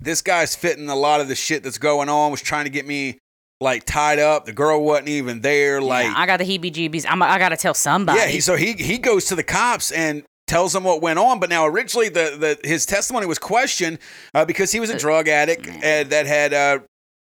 this 0.00 0.22
guy's 0.22 0.54
fitting 0.54 0.88
a 0.88 0.94
lot 0.94 1.20
of 1.20 1.26
the 1.26 1.34
shit 1.34 1.64
that's 1.64 1.78
going 1.78 2.08
on 2.08 2.30
was 2.30 2.42
trying 2.42 2.64
to 2.64 2.70
get 2.70 2.86
me 2.86 3.18
like 3.60 3.84
tied 3.84 4.18
up. 4.18 4.44
The 4.44 4.52
girl 4.52 4.82
wasn't 4.82 5.08
even 5.08 5.40
there 5.40 5.80
like 5.80 6.06
Yeah, 6.06 6.14
I 6.16 6.26
got 6.26 6.38
the 6.38 6.44
heebie 6.44 6.72
jeebies. 6.72 7.06
I'm, 7.08 7.22
I 7.22 7.38
got 7.38 7.50
to 7.50 7.56
tell 7.56 7.74
somebody. 7.74 8.18
Yeah, 8.18 8.26
he, 8.26 8.40
so 8.40 8.56
he 8.56 8.72
he 8.72 8.98
goes 8.98 9.26
to 9.26 9.34
the 9.34 9.42
cops 9.42 9.90
and 9.92 10.24
tells 10.46 10.72
them 10.72 10.84
what 10.84 11.02
went 11.02 11.18
on. 11.18 11.40
But 11.40 11.50
now 11.50 11.66
originally 11.66 12.08
the, 12.08 12.58
the 12.62 12.68
his 12.68 12.86
testimony 12.86 13.26
was 13.26 13.38
questioned 13.38 13.98
uh, 14.34 14.44
because 14.44 14.72
he 14.72 14.80
was 14.80 14.90
a 14.90 14.98
drug 14.98 15.28
addict 15.28 15.66
uh, 15.68 16.04
that 16.04 16.26
had 16.26 16.52
uh, 16.52 16.78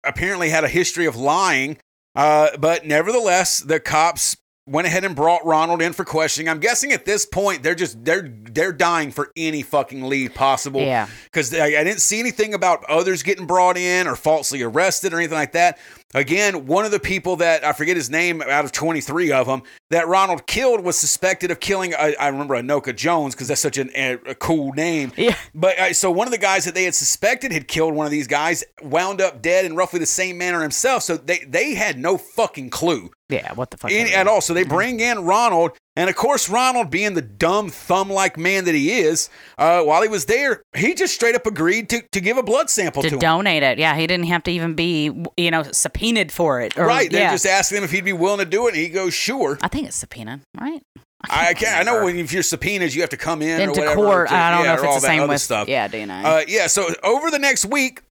apparently 0.03 0.49
had 0.49 0.63
a 0.63 0.69
history 0.69 1.05
of 1.05 1.15
lying. 1.15 1.77
Uh, 2.15 2.57
but 2.57 2.85
nevertheless, 2.85 3.59
the 3.59 3.79
cops 3.79 4.35
went 4.69 4.87
ahead 4.87 5.03
and 5.03 5.15
brought 5.15 5.45
Ronald 5.45 5.81
in 5.81 5.93
for 5.93 6.05
questioning. 6.05 6.47
I'm 6.49 6.59
guessing 6.59 6.91
at 6.91 7.05
this 7.05 7.25
point 7.25 7.63
they're 7.63 7.75
just 7.75 8.03
they're 8.05 8.27
they're 8.27 8.73
dying 8.73 9.11
for 9.11 9.31
any 9.35 9.61
fucking 9.63 10.03
lead 10.03 10.35
possible. 10.35 10.81
Yeah. 10.81 11.07
because 11.25 11.53
I, 11.53 11.65
I 11.65 11.83
didn't 11.83 12.01
see 12.01 12.19
anything 12.19 12.53
about 12.53 12.83
others 12.85 13.23
getting 13.23 13.47
brought 13.47 13.77
in 13.77 14.07
or 14.07 14.15
falsely 14.15 14.61
arrested 14.61 15.13
or 15.13 15.17
anything 15.17 15.37
like 15.37 15.53
that. 15.53 15.77
Again, 16.15 16.65
one 16.65 16.85
of 16.85 16.91
the 16.91 16.99
people 16.99 17.35
that 17.35 17.63
I 17.63 17.71
forget 17.73 17.95
his 17.95 18.09
name 18.09 18.41
out 18.41 18.65
of 18.65 18.71
23 18.71 19.31
of 19.31 19.45
them 19.45 19.61
that 19.91 20.07
Ronald 20.07 20.47
killed 20.47 20.81
was 20.83 20.97
suspected 20.99 21.51
of 21.51 21.59
killing. 21.59 21.93
I, 21.93 22.15
I 22.19 22.29
remember 22.29 22.55
Anoka 22.55 22.95
Jones 22.95 23.35
because 23.35 23.47
that's 23.49 23.61
such 23.61 23.77
an, 23.77 23.91
a, 23.95 24.13
a 24.27 24.33
cool 24.35 24.73
name. 24.73 25.11
Yeah. 25.15 25.35
But 25.53 25.77
uh, 25.77 25.93
so 25.93 26.09
one 26.09 26.25
of 26.27 26.31
the 26.31 26.39
guys 26.39 26.65
that 26.65 26.73
they 26.73 26.85
had 26.85 26.95
suspected 26.95 27.51
had 27.51 27.67
killed 27.67 27.93
one 27.93 28.07
of 28.07 28.11
these 28.11 28.25
guys 28.27 28.63
wound 28.81 29.21
up 29.21 29.43
dead 29.43 29.65
in 29.65 29.75
roughly 29.75 29.99
the 29.99 30.07
same 30.07 30.37
manner 30.39 30.61
himself. 30.61 31.03
So 31.03 31.15
they 31.15 31.39
they 31.47 31.75
had 31.75 31.99
no 31.99 32.17
fucking 32.17 32.71
clue 32.71 33.11
Yeah, 33.29 33.53
what 33.53 33.69
the 33.69 33.77
fuck? 33.77 33.91
in, 33.91 34.07
at 34.07 34.27
all. 34.27 34.41
So 34.41 34.53
they 34.53 34.63
bring 34.63 34.99
in 34.99 35.23
Ronald, 35.23 35.77
and 35.95 36.09
of 36.09 36.15
course, 36.15 36.49
Ronald, 36.49 36.89
being 36.89 37.13
the 37.13 37.21
dumb 37.21 37.69
thumb 37.69 38.09
like 38.09 38.37
man 38.37 38.65
that 38.65 38.73
he 38.73 38.91
is, 38.99 39.29
uh, 39.57 39.83
while 39.83 40.01
he 40.01 40.07
was 40.07 40.25
there, 40.25 40.63
he 40.75 40.95
just 40.95 41.13
straight 41.13 41.35
up 41.35 41.45
agreed 41.45 41.89
to, 41.89 42.01
to 42.11 42.21
give 42.21 42.37
a 42.37 42.43
blood 42.43 42.71
sample 42.71 43.03
to, 43.03 43.09
to 43.09 43.15
him. 43.15 43.19
donate 43.19 43.61
it. 43.61 43.77
Yeah, 43.77 43.95
he 43.95 44.07
didn't 44.07 44.25
have 44.27 44.43
to 44.43 44.51
even 44.51 44.73
be, 44.73 45.11
you 45.37 45.51
know, 45.51 45.63
subpoenaed 45.63 46.31
for 46.31 46.59
it. 46.61 46.77
Or, 46.77 46.85
right? 46.87 47.11
They 47.11 47.19
yeah. 47.19 47.31
just 47.31 47.45
asked 47.45 47.71
him 47.71 47.83
if 47.83 47.91
he'd 47.91 48.05
be 48.05 48.13
willing 48.13 48.39
to 48.39 48.45
do 48.45 48.65
it, 48.67 48.73
and 48.73 48.77
he 48.81 48.89
goes, 48.89 49.13
"Sure." 49.13 49.59
I 49.61 49.67
think 49.67 49.87
it's 49.87 49.97
subpoenaed, 49.97 50.41
right? 50.59 50.81
I 51.29 51.53
can't. 51.53 51.79
I 51.79 51.83
know 51.83 52.05
when 52.05 52.17
if 52.17 52.31
you're 52.31 52.43
subpoenaed, 52.43 52.93
you 52.93 53.01
have 53.01 53.09
to 53.09 53.17
come 53.17 53.41
in 53.41 53.59
or 53.59 53.63
Into 53.63 53.81
whatever. 53.81 53.95
court. 53.95 54.27
to- 54.29 54.33
I 54.33 54.51
don't 54.51 54.63
yeah, 54.63 54.75
know 54.75 54.81
if 54.81 54.85
it's 54.85 55.01
the 55.01 55.07
same 55.07 55.27
with 55.27 55.41
stuff. 55.41 55.67
Yeah, 55.67 55.87
know? 55.87 56.13
Uh, 56.13 56.41
yeah. 56.47 56.67
So 56.67 56.87
over 57.03 57.29
the 57.29 57.39
next 57.39 57.65
week, 57.65 58.01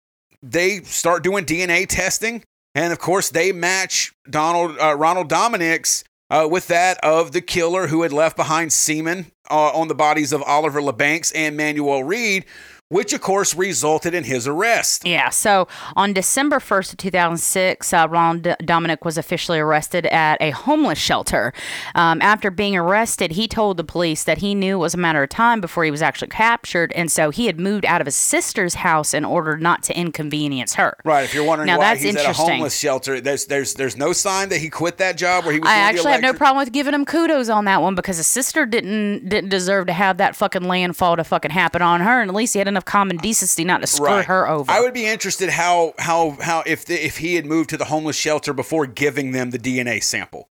they 0.42 0.80
start 0.82 1.24
doing 1.24 1.44
DNA 1.44 1.86
testing, 1.88 2.44
and 2.78 2.92
of 2.92 3.00
course, 3.00 3.28
they 3.30 3.50
match 3.50 4.14
Donald 4.30 4.78
uh, 4.80 4.94
Ronald 4.94 5.28
Dominic's 5.28 6.04
uh, 6.30 6.46
with 6.48 6.68
that 6.68 6.96
of 7.02 7.32
the 7.32 7.40
killer 7.40 7.88
who 7.88 8.02
had 8.02 8.12
left 8.12 8.36
behind 8.36 8.72
semen 8.72 9.32
uh, 9.50 9.70
on 9.78 9.88
the 9.88 9.94
bodies 9.94 10.32
of 10.32 10.42
Oliver 10.42 10.80
LeBanks 10.80 11.32
and 11.34 11.56
Manuel 11.56 12.04
Reed, 12.04 12.44
which 12.90 13.12
of 13.12 13.20
course 13.20 13.54
resulted 13.54 14.14
in 14.14 14.24
his 14.24 14.48
arrest. 14.48 15.06
Yeah. 15.06 15.28
So 15.28 15.68
on 15.94 16.14
December 16.14 16.58
1st 16.58 16.92
of 16.92 16.96
2006, 16.96 17.92
uh, 17.92 18.06
Ronald 18.08 18.42
D- 18.42 18.54
Dominic 18.64 19.04
was 19.04 19.18
officially 19.18 19.58
arrested 19.58 20.06
at 20.06 20.40
a 20.40 20.50
homeless 20.50 20.98
shelter. 20.98 21.52
Um, 21.94 22.22
after 22.22 22.50
being 22.50 22.76
arrested, 22.76 23.32
he 23.32 23.46
told 23.46 23.76
the 23.76 23.84
police 23.84 24.24
that 24.24 24.38
he 24.38 24.54
knew 24.54 24.76
it 24.76 24.78
was 24.78 24.94
a 24.94 24.98
matter 24.98 25.22
of 25.22 25.28
time 25.28 25.60
before 25.60 25.84
he 25.84 25.90
was 25.90 26.00
actually 26.00 26.28
captured, 26.28 26.92
and 26.94 27.12
so 27.12 27.28
he 27.30 27.46
had 27.46 27.60
moved 27.60 27.84
out 27.84 28.00
of 28.00 28.06
his 28.06 28.16
sister's 28.16 28.76
house 28.76 29.12
in 29.12 29.24
order 29.24 29.58
not 29.58 29.82
to 29.84 29.98
inconvenience 29.98 30.74
her. 30.74 30.96
Right. 31.04 31.24
If 31.24 31.34
you're 31.34 31.44
wondering 31.44 31.66
Now, 31.66 31.78
why 31.78 31.94
that's 31.94 32.02
he's 32.02 32.16
at 32.16 32.24
a 32.24 32.32
homeless 32.32 32.78
shelter, 32.78 33.20
there's 33.20 33.44
there's 33.46 33.74
there's 33.74 33.98
no 33.98 34.14
sign 34.14 34.48
that 34.48 34.58
he 34.58 34.70
quit 34.70 34.96
that 34.96 35.18
job 35.18 35.44
where 35.44 35.52
he 35.52 35.60
was. 35.60 35.68
I 35.68 35.76
actually 35.76 36.12
have 36.12 36.22
no 36.22 36.32
problem 36.32 36.64
with 36.64 36.72
giving 36.72 36.94
him 36.94 37.04
kudos 37.04 37.50
on 37.50 37.66
that 37.66 37.82
one 37.82 37.94
because 37.94 38.16
his 38.16 38.26
sister 38.26 38.64
didn't 38.64 39.28
didn't 39.38 39.50
deserve 39.50 39.86
to 39.86 39.92
have 39.92 40.16
that 40.18 40.34
fucking 40.36 40.62
landfall 40.64 41.16
to 41.16 41.24
fucking 41.24 41.50
happen 41.52 41.80
on 41.82 42.00
her, 42.00 42.20
and 42.20 42.28
at 42.28 42.34
least 42.34 42.52
he 42.54 42.58
had 42.58 42.68
enough 42.68 42.84
common 42.84 43.16
decency 43.18 43.64
not 43.64 43.80
to 43.80 43.86
screw 43.86 44.06
Right. 44.06 44.24
her 44.24 44.48
over. 44.48 44.70
I 44.70 44.80
would 44.80 44.94
be 44.94 45.06
interested 45.06 45.48
how 45.50 45.94
how 45.98 46.36
how 46.40 46.62
if 46.66 46.84
the, 46.84 47.04
if 47.04 47.18
he 47.18 47.34
had 47.36 47.46
moved 47.46 47.70
to 47.70 47.76
the 47.76 47.84
homeless 47.84 48.16
shelter 48.16 48.52
before 48.52 48.86
giving 48.86 49.32
them 49.32 49.50
the 49.50 49.58
DNA 49.58 50.02
sample. 50.02 50.48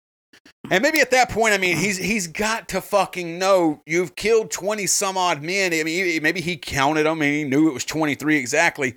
And 0.69 0.81
maybe 0.81 0.99
at 0.99 1.11
that 1.11 1.29
point, 1.29 1.53
I 1.53 1.57
mean, 1.57 1.77
he's 1.77 1.97
he's 1.97 2.27
got 2.27 2.69
to 2.69 2.81
fucking 2.81 3.37
know 3.39 3.81
you've 3.85 4.15
killed 4.15 4.51
twenty 4.51 4.87
some 4.87 5.17
odd 5.17 5.41
men. 5.41 5.73
I 5.73 5.83
mean, 5.83 6.21
maybe 6.23 6.41
he 6.41 6.57
counted 6.57 7.03
them 7.03 7.21
and 7.21 7.31
he 7.31 7.43
knew 7.43 7.67
it 7.69 7.73
was 7.73 7.85
twenty 7.85 8.15
three 8.15 8.37
exactly. 8.37 8.95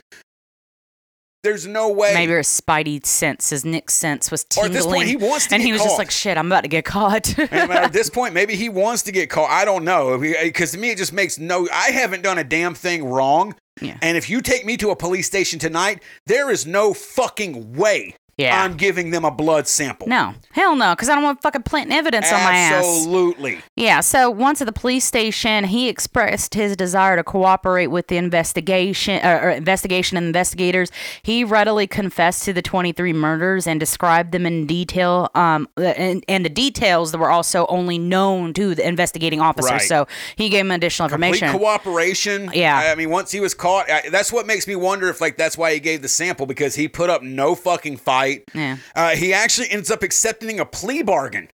There's 1.42 1.66
no 1.66 1.88
way. 1.90 2.12
Maybe 2.12 2.32
his 2.34 2.48
spidey 2.48 3.04
sense, 3.06 3.50
his 3.50 3.64
Nick 3.64 3.90
sense 3.90 4.30
was 4.30 4.42
Or 4.58 4.64
tingling. 4.64 4.70
at 4.70 4.74
this 4.74 4.86
point, 4.86 5.08
he 5.08 5.16
wants 5.16 5.46
to 5.46 5.54
and 5.54 5.62
he 5.62 5.72
was 5.72 5.80
caught. 5.80 5.86
just 5.88 5.98
like, 5.98 6.10
"Shit, 6.10 6.36
I'm 6.36 6.46
about 6.46 6.62
to 6.62 6.68
get 6.68 6.84
caught." 6.84 7.34
And 7.50 7.70
uh, 7.70 7.74
at 7.74 7.92
this 7.92 8.10
point, 8.10 8.34
maybe 8.34 8.56
he 8.56 8.68
wants 8.68 9.02
to 9.04 9.12
get 9.12 9.30
caught. 9.30 9.50
I 9.50 9.64
don't 9.64 9.84
know 9.84 10.18
because 10.18 10.72
uh, 10.74 10.76
to 10.76 10.78
me, 10.78 10.90
it 10.90 10.98
just 10.98 11.12
makes 11.12 11.38
no. 11.38 11.66
I 11.72 11.90
haven't 11.92 12.22
done 12.22 12.36
a 12.38 12.44
damn 12.44 12.74
thing 12.74 13.04
wrong. 13.04 13.54
Yeah. 13.80 13.96
And 14.02 14.18
if 14.18 14.28
you 14.28 14.42
take 14.42 14.66
me 14.66 14.76
to 14.76 14.90
a 14.90 14.96
police 14.96 15.26
station 15.26 15.58
tonight, 15.58 16.02
there 16.26 16.50
is 16.50 16.66
no 16.66 16.92
fucking 16.92 17.72
way 17.72 18.14
Yeah. 18.40 18.62
I'm 18.64 18.76
giving 18.76 19.10
them 19.10 19.24
a 19.24 19.30
blood 19.30 19.66
sample. 19.68 20.06
no, 20.08 20.34
hell 20.52 20.74
no, 20.76 20.94
because 20.94 21.08
I 21.08 21.14
don't 21.14 21.24
want 21.24 21.42
fucking 21.42 21.62
planting 21.62 21.96
evidence 21.96 22.26
on 22.32 22.42
my 22.42 22.56
ass. 22.56 22.84
Absolutely. 22.84 23.60
Yeah, 23.76 24.00
so 24.00 24.30
once 24.30 24.60
at 24.60 24.66
the 24.66 24.72
police 24.72 25.04
station, 25.04 25.64
he 25.64 25.88
expressed 25.88 26.54
his 26.54 26.76
desire 26.76 27.16
to 27.16 27.24
cooperate 27.24 27.88
with 27.88 28.08
the 28.08 28.16
investigation 28.16 29.20
uh, 29.24 29.40
or 29.42 29.50
investigation 29.50 30.16
and 30.16 30.26
investigators. 30.26 30.90
He 31.22 31.44
readily 31.44 31.86
confessed 31.86 32.44
to 32.44 32.52
the 32.52 32.62
23 32.62 33.12
murders 33.12 33.66
and 33.66 33.78
described 33.80 34.32
them 34.32 34.46
in 34.46 34.66
detail. 34.66 35.30
Um, 35.34 35.68
and, 35.76 36.24
and 36.28 36.44
the 36.44 36.48
details 36.50 37.12
that 37.12 37.18
were 37.18 37.30
also 37.30 37.66
only 37.66 37.98
known 37.98 38.52
to 38.54 38.74
the 38.74 38.86
investigating 38.86 39.40
officer. 39.40 39.74
Right. 39.74 39.82
So 39.82 40.06
he 40.36 40.48
gave 40.48 40.60
him 40.64 40.70
additional 40.70 41.08
Complete 41.08 41.28
information. 41.42 41.58
cooperation. 41.58 42.50
Yeah. 42.54 42.76
I 42.76 42.94
mean, 42.94 43.10
once 43.10 43.30
he 43.32 43.40
was 43.40 43.54
caught, 43.54 43.90
I, 43.90 44.08
that's 44.10 44.32
what 44.32 44.46
makes 44.46 44.66
me 44.66 44.76
wonder 44.76 45.08
if, 45.08 45.20
like, 45.20 45.36
that's 45.36 45.56
why 45.58 45.72
he 45.74 45.80
gave 45.80 46.02
the 46.02 46.08
sample 46.08 46.46
because 46.46 46.74
he 46.74 46.88
put 46.88 47.10
up 47.10 47.22
no 47.22 47.54
fucking 47.54 47.96
fight. 47.98 48.29
Yeah. 48.54 48.76
Uh, 48.94 49.10
he 49.10 49.32
actually 49.32 49.70
ends 49.70 49.90
up 49.90 50.02
accepting 50.02 50.60
a 50.60 50.64
plea 50.64 51.02
bargain 51.02 51.48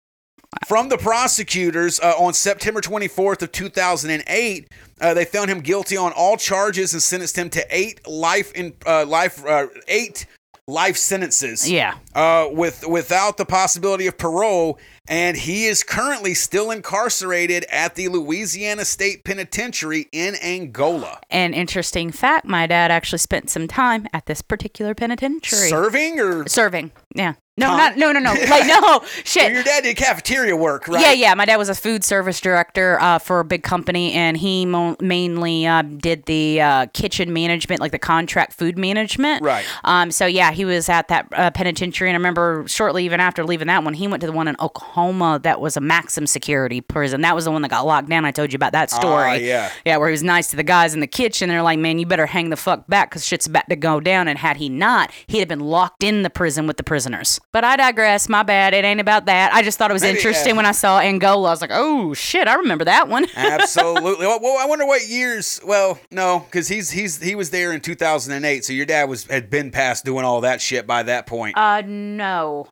from 0.67 0.89
the 0.89 0.97
prosecutors 0.97 1.99
uh, 1.99 2.13
on 2.17 2.34
September 2.34 2.82
24th 2.82 3.41
of 3.41 3.51
2008. 3.51 4.69
Uh, 5.01 5.13
they 5.13 5.26
found 5.26 5.49
him 5.49 5.59
guilty 5.59 5.97
on 5.97 6.11
all 6.13 6.38
charges 6.38 6.93
and 6.93 7.01
sentenced 7.01 7.38
him 7.38 7.49
to 7.49 7.65
eight 7.69 8.05
life 8.07 8.51
in 8.53 8.73
uh, 8.86 9.05
life 9.05 9.45
uh, 9.45 9.67
eight 9.88 10.26
life 10.67 10.97
sentences. 10.97 11.69
Yeah. 11.69 11.95
Uh, 12.13 12.47
with 12.51 12.88
without 12.88 13.38
the 13.38 13.45
possibility 13.45 14.07
of 14.07 14.17
parole, 14.17 14.80
and 15.08 15.38
he 15.38 15.66
is 15.66 15.84
currently 15.84 16.34
still 16.34 16.72
incarcerated 16.72 17.66
at 17.70 17.95
the 17.95 18.08
Louisiana 18.08 18.86
State 18.86 19.24
Penitentiary 19.24 20.08
in 20.12 20.36
Angola, 20.43 21.20
An 21.30 21.53
interesting 21.53 22.12
fact 22.12 22.45
my 22.45 22.68
dad 22.68 22.91
actually 22.91 23.20
spent 23.20 23.49
some 23.49 23.68
time 23.68 24.08
at 24.14 24.26
this 24.26 24.41
particular 24.41 24.93
penitentiary. 24.95 25.70
serving 25.70 26.20
or. 26.20 26.47
Serving. 26.47 26.91
Yeah. 27.14 27.34
No, 27.58 27.70
Huh? 27.70 27.78
not, 27.78 27.97
no, 27.97 28.12
no, 28.12 28.20
no. 28.20 28.34
Like, 28.34 28.68
no. 28.68 29.01
Shit. 29.24 29.43
So 29.43 29.47
your 29.47 29.64
dad 29.64 29.84
did 29.84 29.95
cafeteria 29.95 30.58
work, 30.58 30.89
right? 30.89 31.01
Yeah, 31.01 31.14
yeah. 31.14 31.34
My 31.36 31.45
dad 31.45 31.56
was 31.56 31.70
a 31.70 31.76
food 31.76 32.03
service 32.03 32.41
director 32.41 32.99
uh, 32.99 33.18
for 33.18 33.39
a 33.39 33.45
big 33.45 33.64
company, 33.64 34.12
and 34.12 34.36
he 34.36 34.66
mo- 34.66 34.97
mainly 34.99 35.66
uh, 35.66 35.82
did 35.84 36.26
the 36.26 36.60
uh, 36.60 36.86
kitchen 36.93 37.32
management, 37.32 37.80
like 37.80 37.93
the 37.93 37.99
contract 37.99 38.53
food 38.53 38.78
management. 38.78 39.41
Right. 39.41 39.64
Um. 39.86 40.12
So 40.12 40.26
yeah, 40.26 40.51
he 40.51 40.66
was 40.66 40.89
at 40.89 41.08
that 41.08 41.28
uh, 41.32 41.49
penitentiary, 41.51 42.10
and 42.10 42.16
I 42.16 42.20
remember 42.20 42.66
shortly 42.68 43.06
even 43.06 43.22
after 43.22 43.45
leaving 43.45 43.68
that 43.68 43.84
one, 43.86 43.93
he 43.93 44.08
went 44.10 44.20
to 44.22 44.28
the 44.28 44.34
one 44.34 44.49
in 44.49 44.58
Oklahoma. 44.60 45.39
That 45.41 45.62
was 45.62 45.78
a 45.78 45.82
maximum 45.82 46.28
security 46.28 46.82
prison. 46.82 47.22
That 47.22 47.36
was 47.36 47.45
the 47.45 47.51
one 47.51 47.62
that 47.62 47.70
got 47.72 47.86
locked 47.86 48.10
down. 48.10 48.26
I 48.26 48.32
told 48.32 48.51
you 48.51 48.58
about 48.58 48.74
that 48.74 48.89
story. 48.91 49.30
Ah, 49.30 49.34
yeah. 49.36 49.72
Yeah, 49.86 49.95
where 49.97 50.10
he 50.10 50.12
was 50.12 50.24
nice 50.24 50.49
to 50.49 50.58
the 50.58 50.64
guys 50.64 50.93
in 50.93 50.99
the 50.99 51.08
kitchen. 51.08 51.47
They're 51.47 51.62
like, 51.62 51.80
man, 51.80 51.99
you 51.99 52.06
better 52.06 52.26
hang 52.26 52.49
the 52.49 52.58
fuck 52.58 52.86
back 52.88 53.10
because 53.12 53.26
shit's 53.26 53.47
about 53.47 53.70
to 53.70 53.78
go 53.78 54.01
down. 54.01 54.28
And 54.28 54.38
had 54.39 54.58
he 54.58 54.68
not, 54.68 55.12
he'd 55.28 55.39
have 55.39 55.47
been 55.47 55.62
locked 55.62 56.03
in 56.03 56.24
the 56.24 56.30
prison 56.30 56.68
with 56.68 56.76
the 56.76 56.84
prisoners. 56.84 57.39
But 57.56 57.64
I 57.64 57.78
digress. 57.78 58.28
My 58.28 58.43
bad. 58.43 58.74
It 58.74 58.84
ain't 58.84 58.99
about 58.99 59.28
that. 59.28 59.53
I 59.53 59.64
just 59.64 59.78
thought 59.78 59.89
it 59.89 59.93
was 59.93 60.01
Maybe, 60.01 60.18
interesting 60.18 60.56
yeah. 60.56 60.58
when 60.58 60.66
I 60.66 60.74
saw 60.74 60.99
Angola. 60.99 61.47
I 61.47 61.51
was 61.51 61.62
like, 61.62 61.70
oh 61.72 62.14
shit, 62.14 62.49
I 62.49 62.56
remember 62.56 62.84
that 62.84 63.08
one. 63.08 63.28
Absolutely. 63.38 64.28
well, 64.28 64.39
well, 64.41 64.58
I 64.60 64.66
wonder 64.66 64.86
what 64.86 65.08
years. 65.08 65.62
Well, 65.66 65.97
no, 66.12 66.39
because 66.39 66.68
he's 66.68 66.91
he's 66.91 67.22
he 67.22 67.34
was 67.34 67.51
there 67.51 67.72
in 67.72 67.80
2008. 67.80 68.66
So 68.66 68.74
your 68.74 68.86
dad 68.86 69.08
was 69.08 69.24
had 69.28 69.49
been 69.49 69.72
past 69.72 70.03
doing 70.03 70.26
all 70.26 70.41
that 70.41 70.62
shit 70.62 70.86
by 70.86 71.03
that 71.03 71.28
point. 71.28 71.58
Uh, 71.58 71.82
no. 71.86 72.68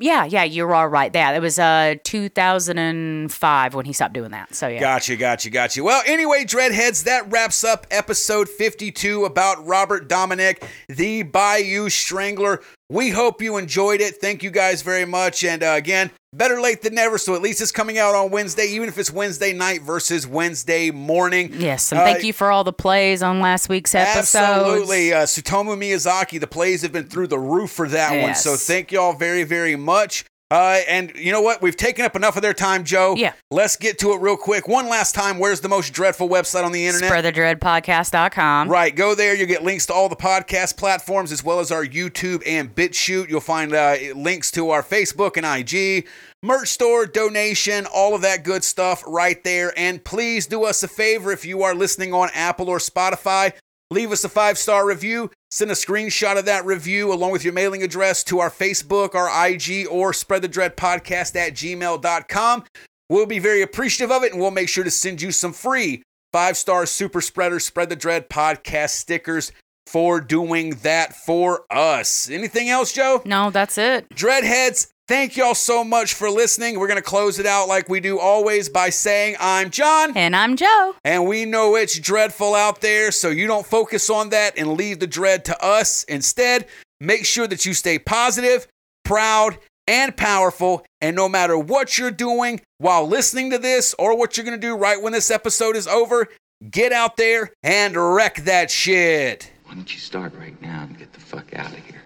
Yeah, 0.00 0.24
yeah, 0.24 0.44
you're 0.44 0.74
all 0.74 0.88
right. 0.88 1.12
That 1.12 1.34
it 1.34 1.40
was 1.40 1.58
uh 1.58 1.94
2005 2.04 3.74
when 3.74 3.84
he 3.86 3.92
stopped 3.92 4.14
doing 4.14 4.30
that. 4.30 4.54
So 4.54 4.68
yeah. 4.68 4.80
Gotcha, 4.80 5.16
gotcha, 5.16 5.50
gotcha. 5.50 5.82
Well, 5.82 6.02
anyway, 6.06 6.44
Dreadheads, 6.44 7.04
that 7.04 7.30
wraps 7.30 7.64
up 7.64 7.86
episode 7.90 8.48
52 8.48 9.24
about 9.24 9.64
Robert 9.66 10.08
Dominic, 10.08 10.64
the 10.88 11.22
Bayou 11.22 11.88
Strangler. 11.88 12.60
We 12.88 13.10
hope 13.10 13.40
you 13.40 13.56
enjoyed 13.56 14.00
it. 14.00 14.16
Thank 14.16 14.42
you 14.42 14.50
guys 14.50 14.82
very 14.82 15.04
much. 15.04 15.44
And 15.44 15.62
uh, 15.62 15.74
again, 15.76 16.10
better 16.32 16.60
late 16.60 16.82
than 16.82 16.94
never. 16.94 17.18
So 17.18 17.34
at 17.34 17.42
least 17.42 17.60
it's 17.60 17.72
coming 17.72 17.98
out 17.98 18.14
on 18.14 18.30
Wednesday, 18.30 18.66
even 18.66 18.88
if 18.88 18.98
it's 18.98 19.10
Wednesday 19.10 19.52
night 19.52 19.82
versus 19.82 20.26
Wednesday 20.26 20.90
morning. 20.90 21.50
Yes, 21.54 21.92
and 21.92 22.00
Uh, 22.00 22.04
thank 22.04 22.24
you 22.24 22.32
for 22.32 22.50
all 22.50 22.64
the 22.64 22.72
plays 22.72 23.22
on 23.22 23.40
last 23.40 23.68
week's 23.68 23.94
episodes. 23.94 24.34
Absolutely. 24.34 25.12
Uh, 25.12 25.22
Tsutomu 25.22 25.76
Miyazaki, 25.76 26.38
the 26.40 26.46
plays 26.46 26.82
have 26.82 26.92
been 26.92 27.06
through 27.08 27.26
the 27.26 27.38
roof 27.38 27.70
for 27.70 27.88
that 27.88 28.22
one. 28.22 28.34
So 28.34 28.56
thank 28.56 28.92
y'all 28.92 29.12
very, 29.12 29.42
very 29.44 29.76
much. 29.76 30.24
Uh, 30.50 30.80
and 30.88 31.12
you 31.14 31.30
know 31.30 31.40
what? 31.40 31.62
We've 31.62 31.76
taken 31.76 32.04
up 32.04 32.16
enough 32.16 32.34
of 32.34 32.42
their 32.42 32.54
time, 32.54 32.82
Joe. 32.82 33.14
Yeah. 33.16 33.34
Let's 33.52 33.76
get 33.76 33.98
to 34.00 34.12
it 34.12 34.20
real 34.20 34.36
quick. 34.36 34.66
One 34.66 34.88
last 34.88 35.14
time, 35.14 35.38
where's 35.38 35.60
the 35.60 35.68
most 35.68 35.92
dreadful 35.92 36.28
website 36.28 36.64
on 36.64 36.72
the 36.72 36.86
internet? 36.86 37.12
SpreadTheDreadPodcast.com. 37.12 38.68
Right, 38.68 38.94
go 38.94 39.14
there. 39.14 39.34
You'll 39.34 39.46
get 39.46 39.62
links 39.62 39.86
to 39.86 39.94
all 39.94 40.08
the 40.08 40.16
podcast 40.16 40.76
platforms 40.76 41.30
as 41.30 41.44
well 41.44 41.60
as 41.60 41.70
our 41.70 41.84
YouTube 41.84 42.42
and 42.46 42.74
BitChute. 42.74 43.28
You'll 43.28 43.40
find 43.40 43.72
uh, 43.72 43.96
links 44.16 44.50
to 44.52 44.70
our 44.70 44.82
Facebook 44.82 45.36
and 45.36 45.46
IG, 45.46 46.08
merch 46.42 46.68
store, 46.68 47.06
donation, 47.06 47.86
all 47.86 48.16
of 48.16 48.22
that 48.22 48.42
good 48.42 48.64
stuff 48.64 49.04
right 49.06 49.42
there. 49.44 49.72
And 49.78 50.02
please 50.02 50.48
do 50.48 50.64
us 50.64 50.82
a 50.82 50.88
favor 50.88 51.30
if 51.30 51.44
you 51.44 51.62
are 51.62 51.74
listening 51.76 52.12
on 52.12 52.28
Apple 52.34 52.68
or 52.68 52.78
Spotify, 52.78 53.52
leave 53.90 54.12
us 54.12 54.24
a 54.24 54.28
five 54.28 54.58
star 54.58 54.86
review. 54.86 55.30
Send 55.50 55.70
a 55.70 55.74
screenshot 55.74 56.38
of 56.38 56.44
that 56.44 56.64
review 56.64 57.12
along 57.12 57.32
with 57.32 57.44
your 57.44 57.52
mailing 57.52 57.82
address 57.82 58.22
to 58.24 58.38
our 58.38 58.50
Facebook, 58.50 59.14
our 59.14 59.48
IG, 59.48 59.86
or 59.90 60.12
spread 60.12 60.42
the 60.42 60.48
dread 60.48 60.76
podcast 60.76 61.34
at 61.36 61.54
gmail.com. 61.54 62.64
We'll 63.08 63.26
be 63.26 63.40
very 63.40 63.62
appreciative 63.62 64.12
of 64.12 64.22
it 64.22 64.32
and 64.32 64.40
we'll 64.40 64.52
make 64.52 64.68
sure 64.68 64.84
to 64.84 64.90
send 64.90 65.20
you 65.20 65.32
some 65.32 65.52
free 65.52 66.02
five 66.32 66.56
star 66.56 66.86
super 66.86 67.20
spreader 67.20 67.58
spread 67.58 67.88
the 67.88 67.96
dread 67.96 68.28
podcast 68.30 68.90
stickers 68.90 69.50
for 69.86 70.20
doing 70.20 70.70
that 70.82 71.16
for 71.16 71.64
us. 71.70 72.30
Anything 72.30 72.68
else, 72.68 72.92
Joe? 72.92 73.22
No, 73.24 73.50
that's 73.50 73.76
it. 73.76 74.08
Dreadheads, 74.10 74.86
thank 75.10 75.36
y'all 75.36 75.56
so 75.56 75.82
much 75.82 76.14
for 76.14 76.30
listening. 76.30 76.78
We're 76.78 76.86
going 76.86 76.96
to 76.96 77.02
close 77.02 77.40
it 77.40 77.44
out 77.46 77.66
like 77.66 77.88
we 77.88 77.98
do 77.98 78.20
always 78.20 78.68
by 78.68 78.90
saying, 78.90 79.34
I'm 79.40 79.70
John, 79.70 80.16
And 80.16 80.36
I'm 80.36 80.54
Joe. 80.54 80.94
and 81.04 81.26
we 81.26 81.44
know 81.44 81.74
it's 81.74 81.98
dreadful 81.98 82.54
out 82.54 82.80
there, 82.80 83.10
so 83.10 83.28
you 83.28 83.48
don't 83.48 83.66
focus 83.66 84.08
on 84.08 84.28
that 84.28 84.56
and 84.56 84.74
leave 84.74 85.00
the 85.00 85.08
dread 85.08 85.44
to 85.46 85.64
us. 85.64 86.04
Instead, 86.04 86.68
make 87.00 87.24
sure 87.26 87.48
that 87.48 87.66
you 87.66 87.74
stay 87.74 87.98
positive, 87.98 88.68
proud, 89.04 89.58
and 89.88 90.16
powerful. 90.16 90.84
And 91.00 91.16
no 91.16 91.28
matter 91.28 91.58
what 91.58 91.98
you're 91.98 92.12
doing 92.12 92.60
while 92.78 93.04
listening 93.04 93.50
to 93.50 93.58
this 93.58 93.96
or 93.98 94.16
what 94.16 94.36
you're 94.36 94.46
going 94.46 94.60
to 94.60 94.64
do 94.64 94.76
right 94.76 95.02
when 95.02 95.12
this 95.12 95.32
episode 95.32 95.74
is 95.74 95.88
over, 95.88 96.28
get 96.70 96.92
out 96.92 97.16
there 97.16 97.50
and 97.64 97.96
wreck 97.96 98.36
that 98.44 98.70
shit. 98.70 99.50
Why 99.64 99.74
don't 99.74 99.92
you 99.92 99.98
start 99.98 100.34
right 100.36 100.60
now 100.62 100.84
and 100.84 100.96
get 100.96 101.12
the 101.12 101.20
fuck 101.20 101.52
out 101.56 101.72
of 101.72 101.78
here? 101.78 101.99